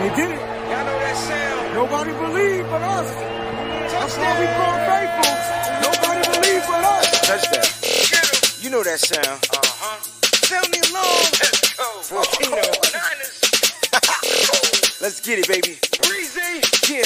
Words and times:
They 0.00 0.08
did 0.16 0.30
it. 0.30 0.38
Y'all 0.40 0.84
know 0.88 0.96
that 0.96 1.16
sound. 1.28 1.74
Nobody 1.74 2.12
believed 2.12 2.70
but 2.70 2.80
us. 2.80 3.10
That's 3.92 4.16
why 4.16 4.32
we 4.40 4.46
call 4.56 4.76
faithful. 4.88 5.36
Nobody 5.84 6.24
believed 6.40 6.64
but 6.72 6.84
us. 6.88 7.04
Touchdown. 7.28 7.68
You 8.62 8.70
know 8.70 8.82
that 8.82 8.98
sound. 8.98 9.28
Uh-huh. 9.28 10.00
Sound 10.48 10.72
the 10.72 10.80
alarm. 10.88 11.28
Let's 11.36 11.76
go. 11.76 11.84
Volcano. 12.16 12.64
Let's 15.02 15.20
get 15.20 15.38
it, 15.38 15.46
baby. 15.48 15.76
Breezy. 16.08 16.64
Yeah. 16.88 17.04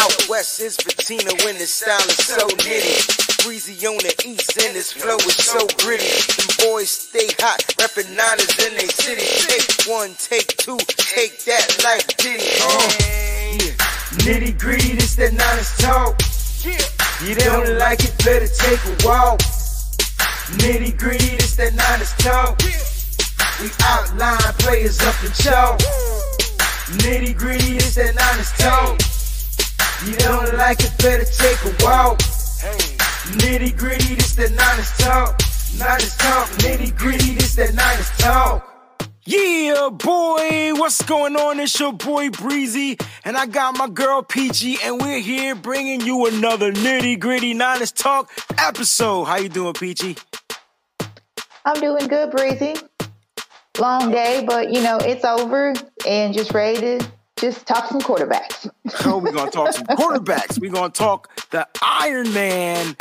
Out 0.00 0.16
west 0.30 0.58
is 0.62 0.78
patina 0.78 1.32
when 1.44 1.58
the 1.58 1.66
style 1.66 2.00
is 2.08 2.16
so 2.16 2.48
nitty. 2.48 3.25
Breezy 3.46 3.86
on 3.86 3.94
the 3.98 4.10
east 4.26 4.58
and 4.58 4.74
this 4.74 4.90
flow 4.90 5.14
is 5.22 5.36
so 5.36 5.62
gritty. 5.78 6.02
Them 6.02 6.50
boys 6.66 6.90
stay 6.90 7.30
hot, 7.38 7.62
reppin' 7.78 8.10
niners 8.10 8.58
in 8.58 8.74
they 8.74 8.90
city. 8.90 9.22
Take 9.22 9.86
one, 9.86 10.14
take 10.18 10.48
two, 10.58 10.76
take 10.98 11.44
that 11.44 11.62
like 11.86 12.16
Diddy. 12.16 12.42
Uh. 12.42 12.90
Yeah. 13.54 13.70
Nitty 14.26 14.58
gritty, 14.58 14.94
this 14.98 15.14
that 15.14 15.32
niners 15.32 15.70
talk. 15.78 16.18
Yeah. 16.66 16.82
You 17.22 17.36
don't 17.36 17.78
like 17.78 18.02
it, 18.02 18.18
better 18.26 18.50
take 18.50 18.82
a 18.82 19.06
walk. 19.06 19.38
Nitty 20.58 20.98
gritty, 20.98 21.36
this 21.38 21.54
that 21.54 21.72
niners 21.72 22.14
talk. 22.18 22.58
We 23.62 23.70
outline 23.86 24.42
players 24.58 24.98
up 25.02 25.22
in 25.22 25.30
chalk. 25.38 25.78
Nitty 26.98 27.38
gritty, 27.38 27.74
this 27.74 27.94
that 27.94 28.10
niners 28.10 28.50
talk. 28.58 28.98
You 30.02 30.18
don't 30.18 30.58
like 30.58 30.82
it, 30.82 30.90
better 30.98 31.24
take 31.24 31.62
a 31.62 31.84
walk. 31.84 32.18
Nitty 33.34 33.76
gritty, 33.76 34.14
this 34.14 34.34
that 34.36 34.52
niners 34.52 34.90
talk. 34.98 35.40
Niners 35.78 36.16
talk, 36.16 36.48
nitty 36.58 36.96
gritty, 36.96 37.34
this 37.34 37.56
that 37.56 37.74
niners 37.74 38.10
talk. 38.18 38.72
Yeah, 39.24 39.88
boy, 39.90 40.70
what's 40.74 41.02
going 41.02 41.34
on? 41.34 41.58
It's 41.58 41.78
your 41.80 41.92
boy 41.92 42.30
Breezy, 42.30 42.96
and 43.24 43.36
I 43.36 43.46
got 43.46 43.76
my 43.76 43.88
girl 43.88 44.22
Peachy, 44.22 44.76
and 44.84 45.00
we're 45.00 45.18
here 45.18 45.56
bringing 45.56 46.00
you 46.02 46.26
another 46.26 46.72
nitty 46.72 47.18
gritty 47.18 47.52
Niners 47.52 47.90
talk 47.90 48.30
episode. 48.56 49.24
How 49.24 49.38
you 49.38 49.48
doing, 49.48 49.74
Peachy? 49.74 50.16
I'm 51.64 51.80
doing 51.80 52.06
good, 52.06 52.30
Breezy. 52.30 52.76
Long 53.80 54.12
day, 54.12 54.44
but 54.46 54.72
you 54.72 54.80
know 54.80 54.98
it's 54.98 55.24
over, 55.24 55.74
and 56.06 56.32
just 56.32 56.54
ready 56.54 56.80
to 56.80 57.06
just 57.36 57.66
talk 57.66 57.88
some 57.88 58.00
quarterbacks. 58.00 58.70
Oh, 58.86 58.90
so 59.00 59.18
we're 59.18 59.32
gonna 59.32 59.50
talk 59.50 59.72
some 59.72 59.86
quarterbacks. 59.90 60.60
We're 60.60 60.70
gonna 60.70 60.92
talk 60.92 61.50
the 61.50 61.66
Iron 61.82 62.32
Man 62.32 62.96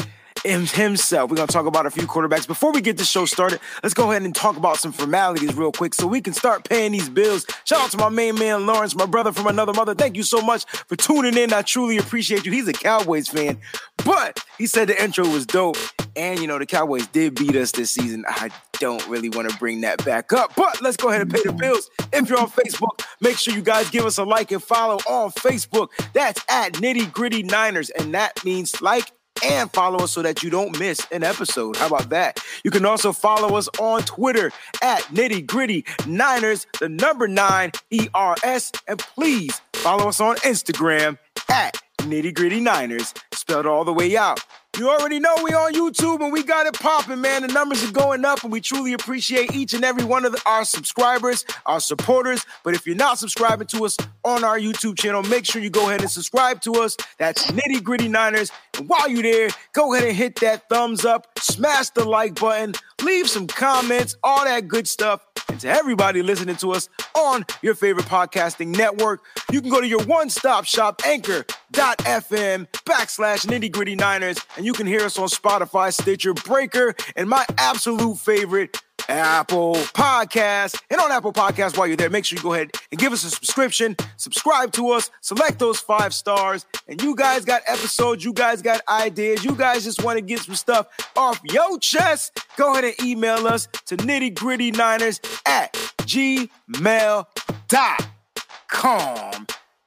himself. 0.46 1.30
We're 1.30 1.38
going 1.38 1.48
to 1.48 1.54
talk 1.54 1.66
about 1.66 1.86
a 1.86 1.92
few 1.92 2.08
quarterbacks. 2.08 2.48
Before 2.48 2.72
we 2.72 2.82
get 2.82 2.98
the 2.98 3.04
show 3.04 3.26
started, 3.26 3.60
let's 3.84 3.94
go 3.94 4.12
ahead 4.12 4.22
and 4.22 4.34
talk 4.34 4.58
about 4.58 4.78
some 4.78 4.92
formalities 4.92 5.56
real 5.56 5.72
quick 5.72 5.94
so 5.94 6.08
we 6.08 6.22
can 6.22 6.34
start 6.34 6.68
paying 6.68 6.92
these 6.92 7.10
bills. 7.10 7.46
Shout 7.66 7.82
out 7.82 7.92
to 7.92 7.98
my 7.98 8.10
main 8.10 8.36
man, 8.36 8.66
Lawrence, 8.66 8.96
my 8.96 9.06
brother 9.06 9.32
from 9.32 9.48
another 9.48 9.74
mother. 9.74 9.96
Thank 9.96 10.16
you 10.16 10.24
so 10.24 10.42
much 10.42 10.66
for 10.66 10.96
tuning 10.96 11.38
in. 11.38 11.52
I 11.52 11.62
truly 11.64 11.98
appreciate 11.98 12.46
you. 12.46 12.52
He's 12.52 12.68
a 12.68 12.74
Cowboys 12.74 13.28
fan, 13.28 13.60
but 14.06 14.44
he 14.58 14.68
said 14.68 14.88
the 14.88 15.04
intro 15.04 15.28
was 15.28 15.46
dope. 15.46 15.78
And, 16.18 16.40
you 16.40 16.48
know, 16.48 16.58
the 16.58 16.66
Cowboys 16.66 17.08
did 17.08 17.36
beat 17.36 17.58
us 17.58 17.72
this 17.72 17.92
season. 17.92 18.24
I 18.28 18.50
don't 18.74 19.06
really 19.08 19.30
want 19.30 19.50
to 19.50 19.58
bring 19.58 19.82
that 19.82 20.06
back 20.06 20.32
up, 20.32 20.56
but 20.56 20.82
let's 20.82 20.96
go 20.96 21.10
ahead 21.10 21.22
and 21.22 21.34
pay 21.34 21.42
the 21.44 21.52
bills. 21.52 21.90
If 22.14 22.30
you're 22.30 22.40
on 22.40 22.50
Facebook, 22.50 23.04
make 23.20 23.38
sure 23.38 23.54
you 23.54 23.62
guys 23.62 23.90
give 23.90 24.06
us 24.06 24.18
a 24.18 24.24
like 24.24 24.52
and 24.52 24.64
follow 24.64 24.96
on 25.10 25.32
Facebook. 25.32 25.90
That's 26.14 26.42
at 26.48 26.74
Nitty 26.74 27.12
Gritty 27.12 27.44
Niners, 27.44 27.90
and 27.90 28.14
that 28.14 28.46
means 28.46 28.82
like 28.82 29.12
and 29.44 29.72
follow 29.72 30.04
us 30.04 30.12
so 30.12 30.22
that 30.22 30.44
you 30.44 30.50
don't 30.50 30.78
miss 30.80 31.06
an 31.12 31.24
episode. 31.24 31.76
How 31.78 31.88
about 31.88 32.10
that? 32.10 32.40
You 32.64 32.72
can 32.72 32.86
also 32.86 33.12
follow 33.12 33.58
us 33.58 33.68
on 33.80 34.04
Twitter 34.04 34.52
at 34.82 35.02
Nitty 35.04 35.46
Gritty 35.46 35.86
Niners, 36.08 36.68
the 36.80 36.90
number 36.90 37.28
nine 37.28 37.72
ERS, 37.92 38.72
and 38.88 39.00
please 39.00 39.62
follow 39.74 40.10
us 40.10 40.20
on 40.20 40.36
Instagram 40.38 41.18
at 41.50 41.82
Nitty 42.00 42.34
Gritty 42.34 42.60
Niners, 42.60 43.14
spelled 43.34 43.66
all 43.66 43.84
the 43.84 43.94
way 43.94 44.16
out. 44.16 44.40
You 44.78 44.90
already 44.90 45.20
know 45.20 45.34
we 45.42 45.54
on 45.54 45.74
YouTube 45.74 46.22
and 46.22 46.34
we 46.34 46.44
got 46.44 46.68
it 46.68 46.74
popping, 46.74 47.22
man. 47.22 47.44
The 47.44 47.48
numbers 47.48 47.82
are 47.88 47.94
going 47.94 48.26
up 48.26 48.44
and 48.44 48.52
we 48.52 48.60
truly 48.60 48.92
appreciate 48.92 49.56
each 49.56 49.74
and 49.74 49.86
every 49.86 50.04
one 50.04 50.26
of 50.26 50.34
the, 50.34 50.42
our 50.46 50.66
subscribers, 50.66 51.46
our 51.66 51.80
supporters. 51.80 52.46
But 52.62 52.74
if 52.74 52.86
you're 52.86 52.98
not 52.98 53.18
subscribing 53.18 53.68
to 53.68 53.86
us 53.86 53.96
on 54.26 54.44
our 54.44 54.60
YouTube 54.60 55.00
channel, 55.00 55.24
make 55.24 55.46
sure 55.46 55.62
you 55.62 55.70
go 55.70 55.88
ahead 55.88 56.02
and 56.02 56.12
subscribe 56.12 56.60
to 56.62 56.74
us. 56.74 56.98
That's 57.18 57.46
Nitty 57.52 57.84
Gritty 57.84 58.10
Niners. 58.10 58.52
And 58.78 58.90
while 58.90 59.08
you're 59.08 59.24
there, 59.24 59.50
go 59.72 59.94
ahead 59.94 60.10
and 60.10 60.18
hit 60.18 60.36
that 60.42 60.68
thumbs 60.68 61.06
up, 61.06 61.40
smash 61.40 61.92
the 61.92 62.04
like 62.04 62.38
button, 62.38 62.74
leave 63.02 63.30
some 63.30 63.48
comments, 63.48 64.18
all 64.24 64.44
that 64.44 64.68
good 64.68 64.90
stuff. 64.90 65.26
And 65.50 65.60
to 65.62 65.70
everybody 65.70 66.24
listening 66.24 66.56
to 66.58 66.72
us 66.72 66.90
on 67.14 67.46
your 67.62 67.76
favorite 67.76 68.06
podcasting 68.08 68.76
network, 68.76 69.24
you 69.52 69.62
can 69.62 69.70
go 69.70 69.80
to 69.80 69.88
your 69.88 70.04
one-stop 70.04 70.66
shop, 70.66 71.02
anchor.fm 71.06 72.68
backslash 72.86 73.46
nitty 73.46 73.72
gritty 73.72 73.96
niners, 73.96 74.38
and 74.58 74.66
you 74.66 74.74
can 74.74 74.88
hear 74.88 75.02
us 75.02 75.18
on 75.20 75.28
Spotify, 75.28 75.94
Stitcher, 75.94 76.34
Breaker, 76.34 76.96
and 77.16 77.30
my 77.30 77.46
absolute 77.58 78.18
favorite, 78.18 78.82
Apple 79.10 79.76
Podcast. 79.76 80.82
And 80.90 81.00
on 81.00 81.12
Apple 81.12 81.34
Podcast, 81.34 81.78
while 81.78 81.88
you're 81.88 81.98
there, 81.98 82.10
make 82.10 82.26
sure 82.26 82.38
you 82.38 82.44
go 82.44 82.54
ahead 82.54 82.72
and 82.92 83.00
give 83.00 83.14
us 83.14 83.24
a 83.24 83.30
subscription, 83.30 83.96
subscribe 84.18 84.72
to 84.74 84.90
us, 84.90 85.10
select 85.22 85.60
those 85.60 85.80
five 85.80 86.14
stars. 86.14 86.66
And 86.88 87.02
you 87.02 87.16
guys 87.16 87.46
got 87.46 87.62
episodes, 87.68 88.24
you 88.24 88.34
guys 88.34 88.62
got 88.62 88.82
ideas, 88.88 89.44
you 89.44 89.56
guys 89.56 89.84
just 89.84 90.04
want 90.04 90.18
to 90.18 90.22
get 90.22 90.40
some 90.40 90.56
stuff 90.56 90.88
off 91.16 91.40
your 91.44 91.80
chest. 91.80 92.40
Go 92.58 92.74
ahead 92.74 92.84
and 92.84 92.94
email 93.04 93.48
us 93.48 93.68
to 93.88 93.98
nitty 93.98 94.34
gritty 94.36 94.72
niners 94.72 95.20
at 95.46 95.74
gmail.com. 96.02 96.48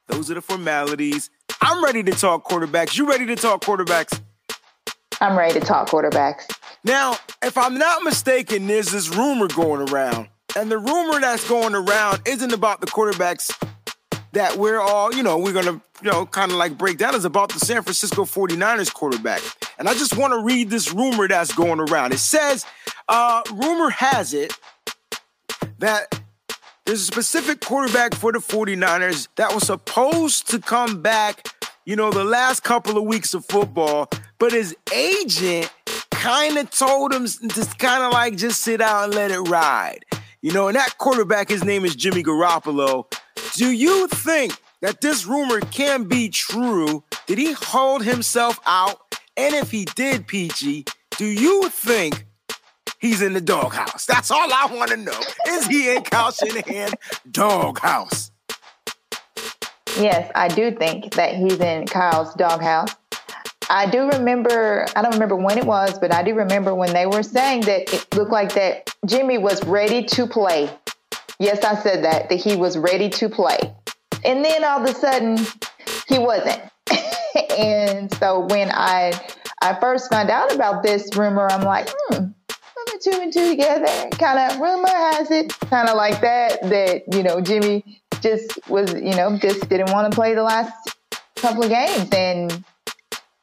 Those 0.06 0.30
are 0.30 0.34
the 0.34 0.42
formalities. 0.42 1.30
I'm 1.60 1.84
ready 1.84 2.02
to 2.04 2.12
talk 2.12 2.48
quarterbacks. 2.48 2.96
You 2.96 3.08
ready 3.08 3.26
to 3.26 3.36
talk 3.36 3.62
quarterbacks? 3.62 4.20
I'm 5.20 5.36
ready 5.36 5.58
to 5.58 5.66
talk 5.66 5.88
quarterbacks. 5.88 6.48
Now, 6.84 7.16
if 7.42 7.58
I'm 7.58 7.78
not 7.78 8.02
mistaken, 8.02 8.66
there's 8.66 8.90
this 8.90 9.14
rumor 9.14 9.48
going 9.48 9.90
around. 9.90 10.28
And 10.56 10.70
the 10.70 10.78
rumor 10.78 11.20
that's 11.20 11.48
going 11.48 11.74
around 11.74 12.22
isn't 12.26 12.52
about 12.52 12.80
the 12.80 12.86
quarterbacks 12.86 13.52
that 14.32 14.56
we're 14.56 14.80
all, 14.80 15.14
you 15.14 15.22
know, 15.22 15.38
we're 15.38 15.52
going 15.52 15.66
to, 15.66 15.80
you 16.02 16.10
know, 16.10 16.26
kind 16.26 16.50
of 16.50 16.58
like 16.58 16.78
break 16.78 16.98
down. 16.98 17.14
It's 17.14 17.24
about 17.24 17.52
the 17.52 17.58
San 17.58 17.82
Francisco 17.82 18.24
49ers 18.24 18.92
quarterback. 18.92 19.42
And 19.78 19.88
I 19.88 19.94
just 19.94 20.16
want 20.16 20.32
to 20.32 20.40
read 20.40 20.70
this 20.70 20.92
rumor 20.92 21.28
that's 21.28 21.52
going 21.52 21.80
around. 21.80 22.12
It 22.12 22.18
says, 22.18 22.64
uh, 23.08 23.42
rumor 23.52 23.90
has 23.90 24.34
it 24.34 24.52
that 25.78 26.20
there's 26.84 27.02
a 27.02 27.04
specific 27.04 27.60
quarterback 27.60 28.14
for 28.14 28.32
the 28.32 28.38
49ers 28.38 29.28
that 29.36 29.54
was 29.54 29.66
supposed 29.66 30.48
to 30.50 30.58
come 30.58 31.02
back, 31.02 31.46
you 31.84 31.96
know, 31.96 32.10
the 32.10 32.24
last 32.24 32.62
couple 32.64 32.96
of 32.96 33.04
weeks 33.04 33.34
of 33.34 33.44
football, 33.44 34.08
but 34.38 34.52
his 34.52 34.74
agent 34.94 35.70
kind 36.18 36.58
of 36.58 36.70
told 36.70 37.12
him 37.12 37.26
to 37.26 37.68
kind 37.78 38.02
of 38.02 38.12
like 38.12 38.36
just 38.36 38.62
sit 38.62 38.80
out 38.80 39.04
and 39.04 39.14
let 39.14 39.30
it 39.30 39.40
ride. 39.40 40.04
You 40.40 40.52
know, 40.52 40.68
and 40.68 40.76
that 40.76 40.98
quarterback, 40.98 41.48
his 41.48 41.64
name 41.64 41.84
is 41.84 41.94
Jimmy 41.96 42.22
Garoppolo. 42.22 43.10
Do 43.54 43.70
you 43.70 44.08
think 44.08 44.52
that 44.82 45.00
this 45.00 45.26
rumor 45.26 45.60
can 45.60 46.04
be 46.04 46.28
true? 46.28 47.02
Did 47.26 47.38
he 47.38 47.52
hold 47.52 48.04
himself 48.04 48.58
out? 48.66 49.00
And 49.36 49.54
if 49.54 49.70
he 49.70 49.84
did, 49.84 50.26
PG, 50.26 50.84
do 51.16 51.24
you 51.24 51.68
think 51.68 52.26
he's 53.00 53.22
in 53.22 53.32
the 53.32 53.40
doghouse? 53.40 54.04
That's 54.04 54.30
all 54.30 54.52
I 54.52 54.68
want 54.72 54.90
to 54.90 54.96
know. 54.96 55.20
Is 55.48 55.66
he 55.66 55.94
in 55.94 56.02
Kyle 56.02 56.32
Shanahan 56.32 56.90
doghouse? 57.30 58.30
Yes, 59.98 60.30
I 60.34 60.48
do 60.48 60.70
think 60.72 61.14
that 61.14 61.34
he's 61.34 61.58
in 61.58 61.86
Kyle's 61.86 62.34
doghouse. 62.34 62.94
I 63.70 63.88
do 63.90 64.08
remember, 64.08 64.86
I 64.96 65.02
don't 65.02 65.12
remember 65.12 65.36
when 65.36 65.58
it 65.58 65.64
was, 65.64 65.98
but 65.98 66.12
I 66.12 66.22
do 66.22 66.34
remember 66.34 66.74
when 66.74 66.92
they 66.92 67.06
were 67.06 67.22
saying 67.22 67.62
that 67.62 67.92
it 67.92 68.14
looked 68.14 68.32
like 68.32 68.54
that 68.54 68.94
Jimmy 69.06 69.38
was 69.38 69.64
ready 69.64 70.04
to 70.04 70.26
play. 70.26 70.70
Yes, 71.38 71.62
I 71.64 71.74
said 71.76 72.04
that, 72.04 72.28
that 72.30 72.36
he 72.36 72.56
was 72.56 72.78
ready 72.78 73.08
to 73.10 73.28
play. 73.28 73.58
And 74.24 74.44
then 74.44 74.64
all 74.64 74.82
of 74.82 74.88
a 74.88 74.94
sudden, 74.94 75.38
he 76.08 76.18
wasn't. 76.18 76.60
and 77.58 78.12
so 78.14 78.46
when 78.46 78.70
I 78.70 79.12
I 79.60 79.78
first 79.80 80.10
found 80.10 80.30
out 80.30 80.54
about 80.54 80.82
this 80.82 81.16
rumor, 81.16 81.48
I'm 81.50 81.62
like, 81.62 81.88
hmm, 81.90 82.26
put 82.98 83.02
two 83.02 83.20
and 83.20 83.32
two 83.32 83.50
together. 83.50 84.08
Kind 84.12 84.38
of 84.38 84.60
rumor 84.60 84.88
has 84.88 85.30
it, 85.30 85.52
kind 85.60 85.88
of 85.88 85.96
like 85.96 86.20
that, 86.20 86.62
that, 86.62 87.02
you 87.12 87.22
know, 87.22 87.40
Jimmy 87.40 88.02
just 88.20 88.58
was, 88.68 88.92
you 88.94 89.14
know, 89.14 89.38
just 89.38 89.68
didn't 89.68 89.90
want 89.92 90.10
to 90.10 90.14
play 90.14 90.34
the 90.34 90.42
last 90.42 90.96
couple 91.36 91.64
of 91.64 91.70
games. 91.70 92.08
And 92.12 92.64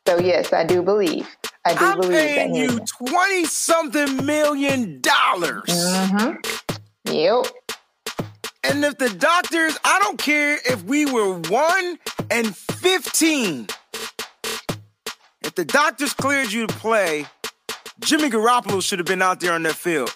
so 0.08 0.20
yes, 0.20 0.54
I 0.54 0.64
do 0.64 0.82
believe. 0.82 1.28
I 1.66 1.74
do 1.74 1.86
I'm 1.86 2.00
believe 2.00 2.12
paying 2.14 2.54
that 2.54 2.60
you 2.60 2.80
twenty 2.80 3.46
something 3.46 4.26
million 4.26 5.02
dollars. 5.02 5.64
Mm-hmm. 5.70 7.12
Yep. 7.12 7.46
And 8.64 8.84
if 8.84 8.98
the 8.98 9.10
doctors, 9.10 9.78
I 9.84 10.00
don't 10.00 10.18
care 10.18 10.58
if 10.66 10.84
we 10.84 11.06
were 11.06 11.38
one 11.38 12.00
and 12.30 12.56
fifteen. 12.56 13.68
If 15.44 15.56
the 15.56 15.66
doctors 15.66 16.14
cleared 16.14 16.52
you 16.52 16.66
to 16.68 16.74
play, 16.76 17.28
Jimmy 18.00 18.30
Garoppolo 18.30 18.82
should 18.82 19.00
have 19.00 19.08
been 19.08 19.22
out 19.22 19.40
there 19.40 19.54
on 19.54 19.64
that 19.64 19.76
field. 19.76 20.10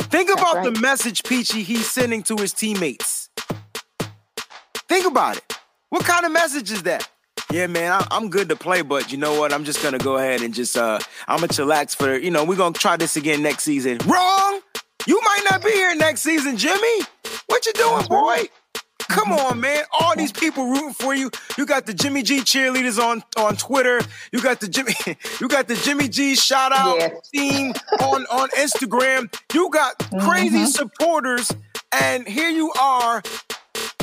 Think 0.00 0.28
That's 0.28 0.40
about 0.40 0.64
the 0.64 0.80
message, 0.80 1.22
Peachy, 1.24 1.62
he's 1.62 1.90
sending 1.90 2.22
to 2.24 2.36
his 2.36 2.52
teammates. 2.52 3.28
Think 4.88 5.06
about 5.06 5.38
it. 5.38 5.58
What 5.88 6.04
kind 6.04 6.24
of 6.24 6.32
message 6.32 6.70
is 6.70 6.84
that? 6.84 7.08
Yeah, 7.50 7.68
man, 7.68 7.92
I, 7.92 8.16
am 8.16 8.28
good 8.28 8.48
to 8.48 8.56
play, 8.56 8.82
but 8.82 9.12
you 9.12 9.18
know 9.18 9.38
what? 9.38 9.52
I'm 9.52 9.64
just 9.64 9.82
gonna 9.82 9.98
go 9.98 10.16
ahead 10.16 10.42
and 10.42 10.52
just 10.52 10.76
uh, 10.76 10.98
I'm 11.28 11.38
gonna 11.38 11.48
chillax 11.48 11.94
for 11.94 12.16
you 12.16 12.30
know 12.30 12.44
we're 12.44 12.56
gonna 12.56 12.74
try 12.74 12.96
this 12.96 13.16
again 13.16 13.42
next 13.42 13.62
season. 13.62 13.98
Wrong. 14.06 14.60
You 15.06 15.20
might 15.24 15.42
not 15.48 15.62
be 15.62 15.70
here 15.70 15.94
next 15.94 16.22
season, 16.22 16.56
Jimmy. 16.56 17.02
What 17.46 17.64
you 17.64 17.72
doing, 17.74 18.06
boy? 18.06 18.48
Come 19.08 19.32
on, 19.32 19.60
man. 19.60 19.84
All 19.92 20.16
these 20.16 20.32
people 20.32 20.68
rooting 20.68 20.92
for 20.92 21.14
you. 21.14 21.30
You 21.56 21.64
got 21.64 21.86
the 21.86 21.94
Jimmy 21.94 22.22
G 22.22 22.40
cheerleaders 22.40 23.00
on, 23.00 23.22
on 23.36 23.56
Twitter. 23.56 24.00
You 24.32 24.42
got 24.42 24.60
the 24.60 24.68
Jimmy, 24.68 24.94
you 25.40 25.48
got 25.48 25.68
the 25.68 25.76
Jimmy 25.76 26.08
G 26.08 26.34
shout 26.34 26.72
out 26.72 26.96
yes. 26.98 27.28
team 27.28 27.72
on, 28.00 28.26
on 28.26 28.48
Instagram. 28.50 29.32
You 29.54 29.70
got 29.70 29.96
crazy 30.20 30.58
mm-hmm. 30.58 30.66
supporters, 30.66 31.52
and 31.92 32.26
here 32.26 32.50
you 32.50 32.72
are 32.80 33.22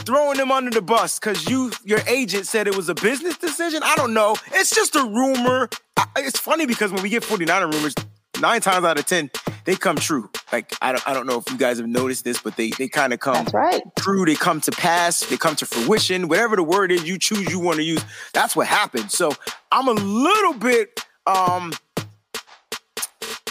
throwing 0.05 0.37
them 0.37 0.51
under 0.51 0.71
the 0.71 0.81
bus 0.81 1.19
because 1.19 1.49
you 1.49 1.71
your 1.83 1.99
agent 2.07 2.47
said 2.47 2.67
it 2.67 2.75
was 2.75 2.89
a 2.89 2.95
business 2.95 3.37
decision. 3.37 3.81
I 3.83 3.95
don't 3.95 4.13
know. 4.13 4.35
It's 4.53 4.73
just 4.73 4.95
a 4.95 5.03
rumor. 5.03 5.69
It's 6.17 6.39
funny 6.39 6.65
because 6.65 6.91
when 6.91 7.03
we 7.03 7.09
get 7.09 7.23
49er 7.23 7.71
rumors, 7.71 7.95
nine 8.39 8.61
times 8.61 8.85
out 8.85 8.99
of 8.99 9.05
ten, 9.05 9.31
they 9.65 9.75
come 9.75 9.95
true. 9.95 10.29
Like 10.51 10.73
I 10.81 10.91
don't 10.91 11.07
I 11.07 11.13
don't 11.13 11.27
know 11.27 11.37
if 11.39 11.49
you 11.51 11.57
guys 11.57 11.77
have 11.77 11.87
noticed 11.87 12.23
this, 12.23 12.41
but 12.41 12.55
they 12.57 12.69
they 12.71 12.87
kind 12.87 13.13
of 13.13 13.19
come 13.19 13.35
that's 13.35 13.53
right. 13.53 13.81
true. 13.97 14.25
They 14.25 14.35
come 14.35 14.61
to 14.61 14.71
pass. 14.71 15.21
They 15.21 15.37
come 15.37 15.55
to 15.57 15.65
fruition. 15.65 16.27
Whatever 16.27 16.55
the 16.55 16.63
word 16.63 16.91
is 16.91 17.07
you 17.07 17.17
choose, 17.17 17.49
you 17.51 17.59
want 17.59 17.77
to 17.77 17.83
use. 17.83 18.03
That's 18.33 18.55
what 18.55 18.67
happens. 18.67 19.13
So 19.13 19.31
I'm 19.71 19.87
a 19.87 19.93
little 19.93 20.53
bit 20.53 20.99
um 21.25 21.73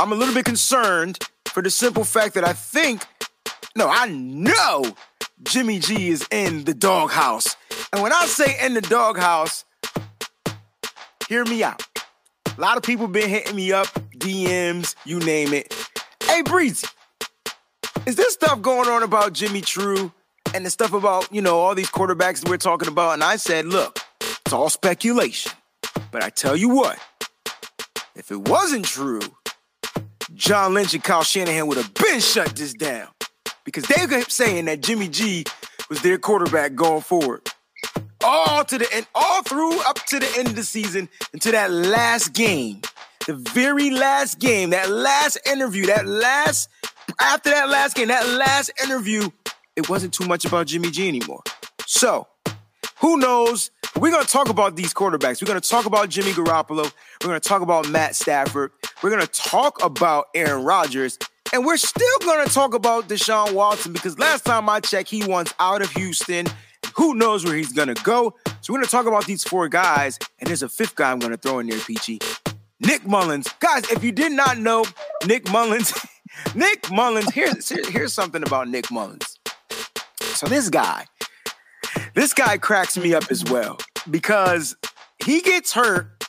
I'm 0.01 0.13
a 0.13 0.15
little 0.15 0.35
bit 0.35 0.45
concerned 0.45 1.19
for 1.47 1.63
the 1.63 1.71
simple 1.71 2.05
fact 2.05 2.35
that 2.35 2.45
I 2.45 2.53
think 2.53 3.05
no, 3.75 3.89
I 3.89 4.07
know 4.09 4.85
Jimmy 5.43 5.79
G 5.79 6.09
is 6.09 6.27
in 6.31 6.65
the 6.65 6.75
doghouse. 6.75 7.57
And 7.93 8.03
when 8.03 8.13
I 8.13 8.27
say 8.27 8.57
in 8.65 8.75
the 8.75 8.81
doghouse, 8.81 9.65
hear 11.29 11.45
me 11.45 11.63
out. 11.63 11.83
A 12.57 12.61
lot 12.61 12.77
of 12.77 12.83
people 12.83 13.09
been 13.09 13.29
hitting 13.29 13.57
me 13.57 13.73
up, 13.73 13.87
DMs, 14.17 14.95
you 15.05 15.19
name 15.21 15.53
it. 15.53 15.75
Hey, 16.25 16.43
Breezy, 16.43 16.87
is 18.07 18.17
this 18.17 18.35
stuff 18.35 18.63
going 18.63 18.89
on 18.89 19.03
about 19.03 19.33
Jimmy 19.33 19.63
True 19.63 20.13
and 20.55 20.65
the 20.65 20.71
stuff 20.71 20.93
about, 20.93 21.33
you 21.33 21.43
know, 21.43 21.59
all 21.59 21.75
these 21.75 21.91
quarterbacks 21.91 22.49
we're 22.49 22.57
talking 22.57 22.89
about? 22.89 23.15
And 23.15 23.25
I 23.25 23.37
said, 23.37 23.67
look, 23.67 23.99
it's 24.21 24.53
all 24.53 24.71
speculation. 24.71 25.53
But 26.11 26.23
I 26.23 26.31
tell 26.31 26.57
you 26.57 26.69
what, 26.69 26.99
if 28.15 28.31
it 28.31 28.49
wasn't 28.49 28.85
true, 28.85 29.23
John 30.35 30.75
Lynch 30.75 30.95
and 30.95 31.03
Kyle 31.03 31.23
Shanahan 31.23 31.67
would 31.67 31.79
have 31.79 31.93
been 31.95 32.21
shut 32.21 32.55
this 32.55 32.75
down 32.75 33.09
because 33.65 33.85
they 33.85 34.07
kept 34.07 34.33
saying 34.33 34.67
that 34.67 34.83
Jimmy 34.83 35.09
G 35.09 35.45
was 35.89 36.03
their 36.03 36.19
quarterback 36.19 36.75
going 36.75 37.03
forward 37.03 37.49
all 38.25 38.65
to 38.65 38.79
the 38.79 38.89
end, 38.93 39.07
all 39.15 39.43
through 39.43 39.81
up 39.83 39.97
to 40.07 40.19
the 40.19 40.35
end 40.39 40.49
of 40.49 40.57
the 40.57 40.65
season 40.65 41.09
into 41.33 41.51
that 41.51 41.71
last 41.71 42.33
game, 42.33 42.81
the 43.27 43.35
very 43.35 43.91
last 43.91 44.39
game, 44.39 44.71
that 44.71 44.91
last 44.91 45.39
interview, 45.47 45.87
that 45.87 46.07
last 46.07 46.69
after 47.21 47.51
that 47.51 47.69
last 47.69 47.97
game, 47.97 48.09
that 48.09 48.27
last 48.29 48.71
interview, 48.83 49.29
it 49.77 49.89
wasn't 49.89 50.13
too 50.15 50.27
much 50.27 50.45
about 50.45 50.67
Jimmy 50.67 50.91
G 50.91 51.09
anymore. 51.09 51.43
So, 51.87 52.29
who 53.01 53.19
knows? 53.19 53.71
We're 53.99 54.11
going 54.11 54.25
to 54.25 54.31
talk 54.31 54.49
about 54.49 54.77
these 54.77 54.95
quarterbacks. 54.95 55.43
We're 55.43 55.49
going 55.49 55.61
to 55.61 55.69
talk 55.69 55.85
about 55.85 56.09
Jimmy 56.09 56.33
Garoppolo. 56.33 56.91
We're 57.21 57.29
going 57.29 57.41
to 57.41 57.47
talk 57.49 57.61
about 57.61 57.89
Matt 57.91 58.17
Stafford. 58.17 58.71
We're 59.03 59.11
going 59.11 59.23
to 59.23 59.27
talk 59.27 59.85
about 59.85 60.29
Aaron 60.35 60.65
Rodgers. 60.65 61.19
And 61.53 61.67
we're 61.67 61.77
still 61.77 62.19
going 62.21 62.47
to 62.47 62.53
talk 62.53 62.73
about 62.73 63.09
Deshaun 63.09 63.53
Watson 63.53 63.93
because 63.93 64.19
last 64.19 64.45
time 64.45 64.69
I 64.69 64.81
checked, 64.81 65.11
he 65.11 65.25
wants 65.27 65.53
out 65.61 65.83
of 65.83 65.91
Houston. 65.93 66.47
Who 66.97 67.15
knows 67.15 67.45
where 67.45 67.57
he's 67.57 67.73
gonna 67.73 67.95
go? 68.03 68.35
So 68.61 68.73
we're 68.73 68.79
gonna 68.79 68.89
talk 68.89 69.07
about 69.07 69.27
these 69.27 69.45
four 69.45 69.69
guys, 69.69 70.19
and 70.41 70.49
there's 70.49 70.63
a 70.63 70.69
fifth 70.69 70.95
guy 70.95 71.11
I'm 71.11 71.19
gonna 71.19 71.37
throw 71.37 71.59
in 71.61 71.67
there, 71.67 71.79
Peachy. 71.79 72.19
Nick 72.81 73.07
Mullens. 73.07 73.49
Guys, 73.61 73.91
if 73.91 74.03
you 74.03 74.13
did 74.13 74.33
not 74.33 74.59
know 74.59 74.85
Nick 75.27 75.45
Mullens, 75.51 75.95
Nick 76.55 76.91
Mullens, 76.91 77.31
here's, 77.33 77.69
here's 77.89 78.13
something 78.13 78.43
about 78.43 78.69
Nick 78.69 78.91
Mullens. 78.91 79.39
So 80.21 80.47
this 80.47 80.69
guy, 80.69 81.07
this 82.15 82.35
guy 82.35 82.59
cracks 82.59 82.99
me 82.99 83.15
up 83.15 83.31
as 83.31 83.45
well 83.45 83.79
because 84.11 84.77
he 85.25 85.41
gets 85.41 85.73
hurt, 85.73 86.29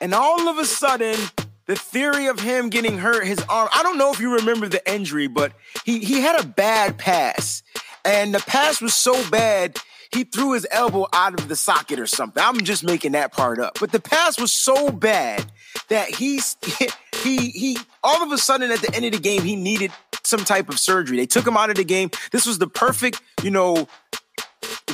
and 0.00 0.14
all 0.14 0.48
of 0.48 0.58
a 0.58 0.64
sudden, 0.64 1.16
the 1.66 1.76
theory 1.76 2.26
of 2.26 2.40
him 2.40 2.68
getting 2.68 2.98
hurt, 2.98 3.26
his 3.26 3.40
arm. 3.48 3.68
I 3.72 3.82
don't 3.82 3.98
know 3.98 4.12
if 4.12 4.20
you 4.20 4.34
remember 4.36 4.68
the 4.68 4.92
injury, 4.92 5.26
but 5.26 5.52
he 5.84 5.98
he 6.00 6.20
had 6.20 6.40
a 6.40 6.46
bad 6.46 6.98
pass. 6.98 7.62
And 8.04 8.34
the 8.34 8.40
pass 8.40 8.82
was 8.82 8.92
so 8.94 9.28
bad, 9.30 9.78
he 10.12 10.24
threw 10.24 10.52
his 10.52 10.66
elbow 10.70 11.06
out 11.12 11.38
of 11.38 11.48
the 11.48 11.56
socket 11.56 11.98
or 11.98 12.06
something. 12.06 12.42
I'm 12.42 12.60
just 12.64 12.84
making 12.84 13.12
that 13.12 13.32
part 13.32 13.58
up. 13.58 13.78
But 13.80 13.92
the 13.92 14.00
pass 14.00 14.38
was 14.38 14.52
so 14.52 14.90
bad 14.90 15.50
that 15.88 16.08
he's 16.08 16.56
he 17.22 17.50
he 17.50 17.78
all 18.02 18.22
of 18.22 18.30
a 18.30 18.38
sudden 18.38 18.70
at 18.70 18.80
the 18.80 18.94
end 18.94 19.06
of 19.06 19.12
the 19.12 19.18
game 19.18 19.42
he 19.42 19.56
needed 19.56 19.90
some 20.22 20.44
type 20.44 20.68
of 20.68 20.78
surgery. 20.78 21.16
They 21.16 21.26
took 21.26 21.46
him 21.46 21.56
out 21.56 21.70
of 21.70 21.76
the 21.76 21.84
game. 21.84 22.10
This 22.30 22.46
was 22.46 22.58
the 22.58 22.66
perfect, 22.66 23.20
you 23.42 23.50
know, 23.50 23.88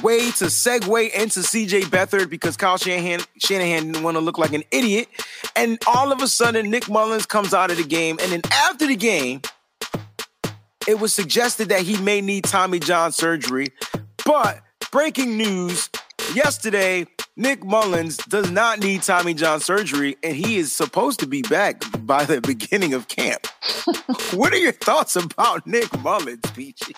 way 0.03 0.31
to 0.33 0.47
segue 0.47 1.11
into 1.13 1.41
CJ 1.41 1.83
Beathard 1.83 2.31
because 2.31 2.57
Kyle 2.57 2.77
Shanahan, 2.77 3.21
Shanahan 3.39 3.93
didn't 3.93 4.03
want 4.03 4.17
to 4.17 4.21
look 4.21 4.39
like 4.39 4.53
an 4.53 4.65
idiot. 4.71 5.09
And 5.57 5.79
all 5.87 6.13
of 6.13 6.23
a 6.23 6.29
sudden, 6.29 6.71
Nick 6.71 6.85
Mullens 6.85 7.27
comes 7.27 7.55
out 7.55 7.71
of 7.71 7.77
the 7.77 7.85
game. 7.85 8.19
And 8.21 8.33
then 8.33 8.43
after 8.53 8.87
the 8.87 8.97
game, 8.97 9.43
it 10.89 10.99
was 10.99 11.13
suggested 11.13 11.69
that 11.69 11.83
he 11.83 12.01
may 12.03 12.21
need 12.21 12.45
Tommy 12.45 12.79
John 12.79 13.13
surgery. 13.13 13.69
But 14.25 14.63
breaking 14.91 15.37
news 15.37 15.89
yesterday, 16.35 17.07
Nick 17.37 17.65
Mullens 17.65 18.17
does 18.29 18.51
not 18.51 18.81
need 18.81 19.03
Tommy 19.03 19.35
John 19.35 19.61
surgery, 19.61 20.17
and 20.23 20.37
he 20.37 20.57
is 20.57 20.73
supposed 20.73 21.21
to 21.21 21.27
be 21.27 21.43
back 21.43 21.83
by 22.01 22.25
the 22.25 22.41
beginning 22.41 22.93
of 22.93 23.09
camp. 23.09 23.47
what 24.35 24.53
are 24.53 24.59
your 24.59 24.73
thoughts 24.73 25.17
about 25.17 25.67
Nick 25.67 25.91
Mullens, 26.03 26.43
Peachy? 26.55 26.95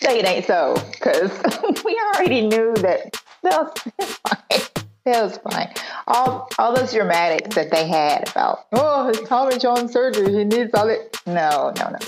Say 0.00 0.20
it 0.20 0.26
ain't 0.26 0.46
so, 0.46 0.74
because 0.92 1.30
we 1.84 2.00
already 2.14 2.46
knew 2.46 2.74
that 2.76 3.20
that 3.42 3.80
was 3.98 4.16
fine. 4.16 4.84
That 5.04 5.22
was 5.24 5.38
fine. 5.38 5.72
All 6.06 6.48
all 6.58 6.74
those 6.74 6.92
dramatics 6.92 7.54
that 7.56 7.70
they 7.70 7.86
had 7.86 8.28
about, 8.30 8.66
oh, 8.72 9.08
his 9.08 9.20
Tommy 9.28 9.58
John 9.58 9.88
surgery, 9.88 10.32
he 10.32 10.44
needs 10.44 10.70
all 10.74 10.88
it. 10.88 11.16
No, 11.26 11.72
no, 11.78 11.90
no. 11.90 11.98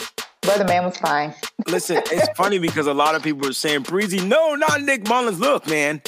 Brother 0.42 0.64
man 0.64 0.84
was 0.84 0.96
fine. 0.98 1.34
Listen, 1.66 2.02
it's 2.06 2.28
funny 2.36 2.58
because 2.58 2.86
a 2.86 2.94
lot 2.94 3.14
of 3.14 3.22
people 3.22 3.48
are 3.48 3.54
saying, 3.54 3.82
Breezy, 3.82 4.20
no, 4.20 4.54
not 4.54 4.82
Nick 4.82 5.08
Mullens. 5.08 5.40
Look, 5.40 5.66
man, 5.66 6.02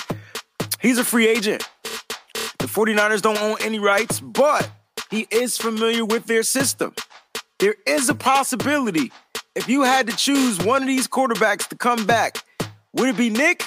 he's 0.81 0.98
a 0.98 1.05
free 1.05 1.27
agent. 1.27 1.69
The 2.58 2.67
49ers 2.67 3.22
don't 3.22 3.41
own 3.41 3.56
any 3.62 3.79
rights, 3.79 4.20
but 4.20 4.70
he 5.10 5.27
is 5.31 5.56
familiar 5.56 6.05
with 6.05 6.27
their 6.27 6.43
system. 6.43 6.94
There 7.58 7.77
is 7.86 8.10
a 8.10 8.15
possibility 8.15 9.10
if 9.56 9.69
you 9.69 9.82
had 9.82 10.06
to 10.06 10.17
choose 10.17 10.58
one 10.65 10.82
of 10.82 10.89
these 10.89 11.08
quarterbacks 11.08 11.67
to 11.69 11.77
come 11.77 12.06
back, 12.06 12.44
would 12.93 13.08
it 13.08 13.17
be 13.17 13.31
Nick? 13.31 13.65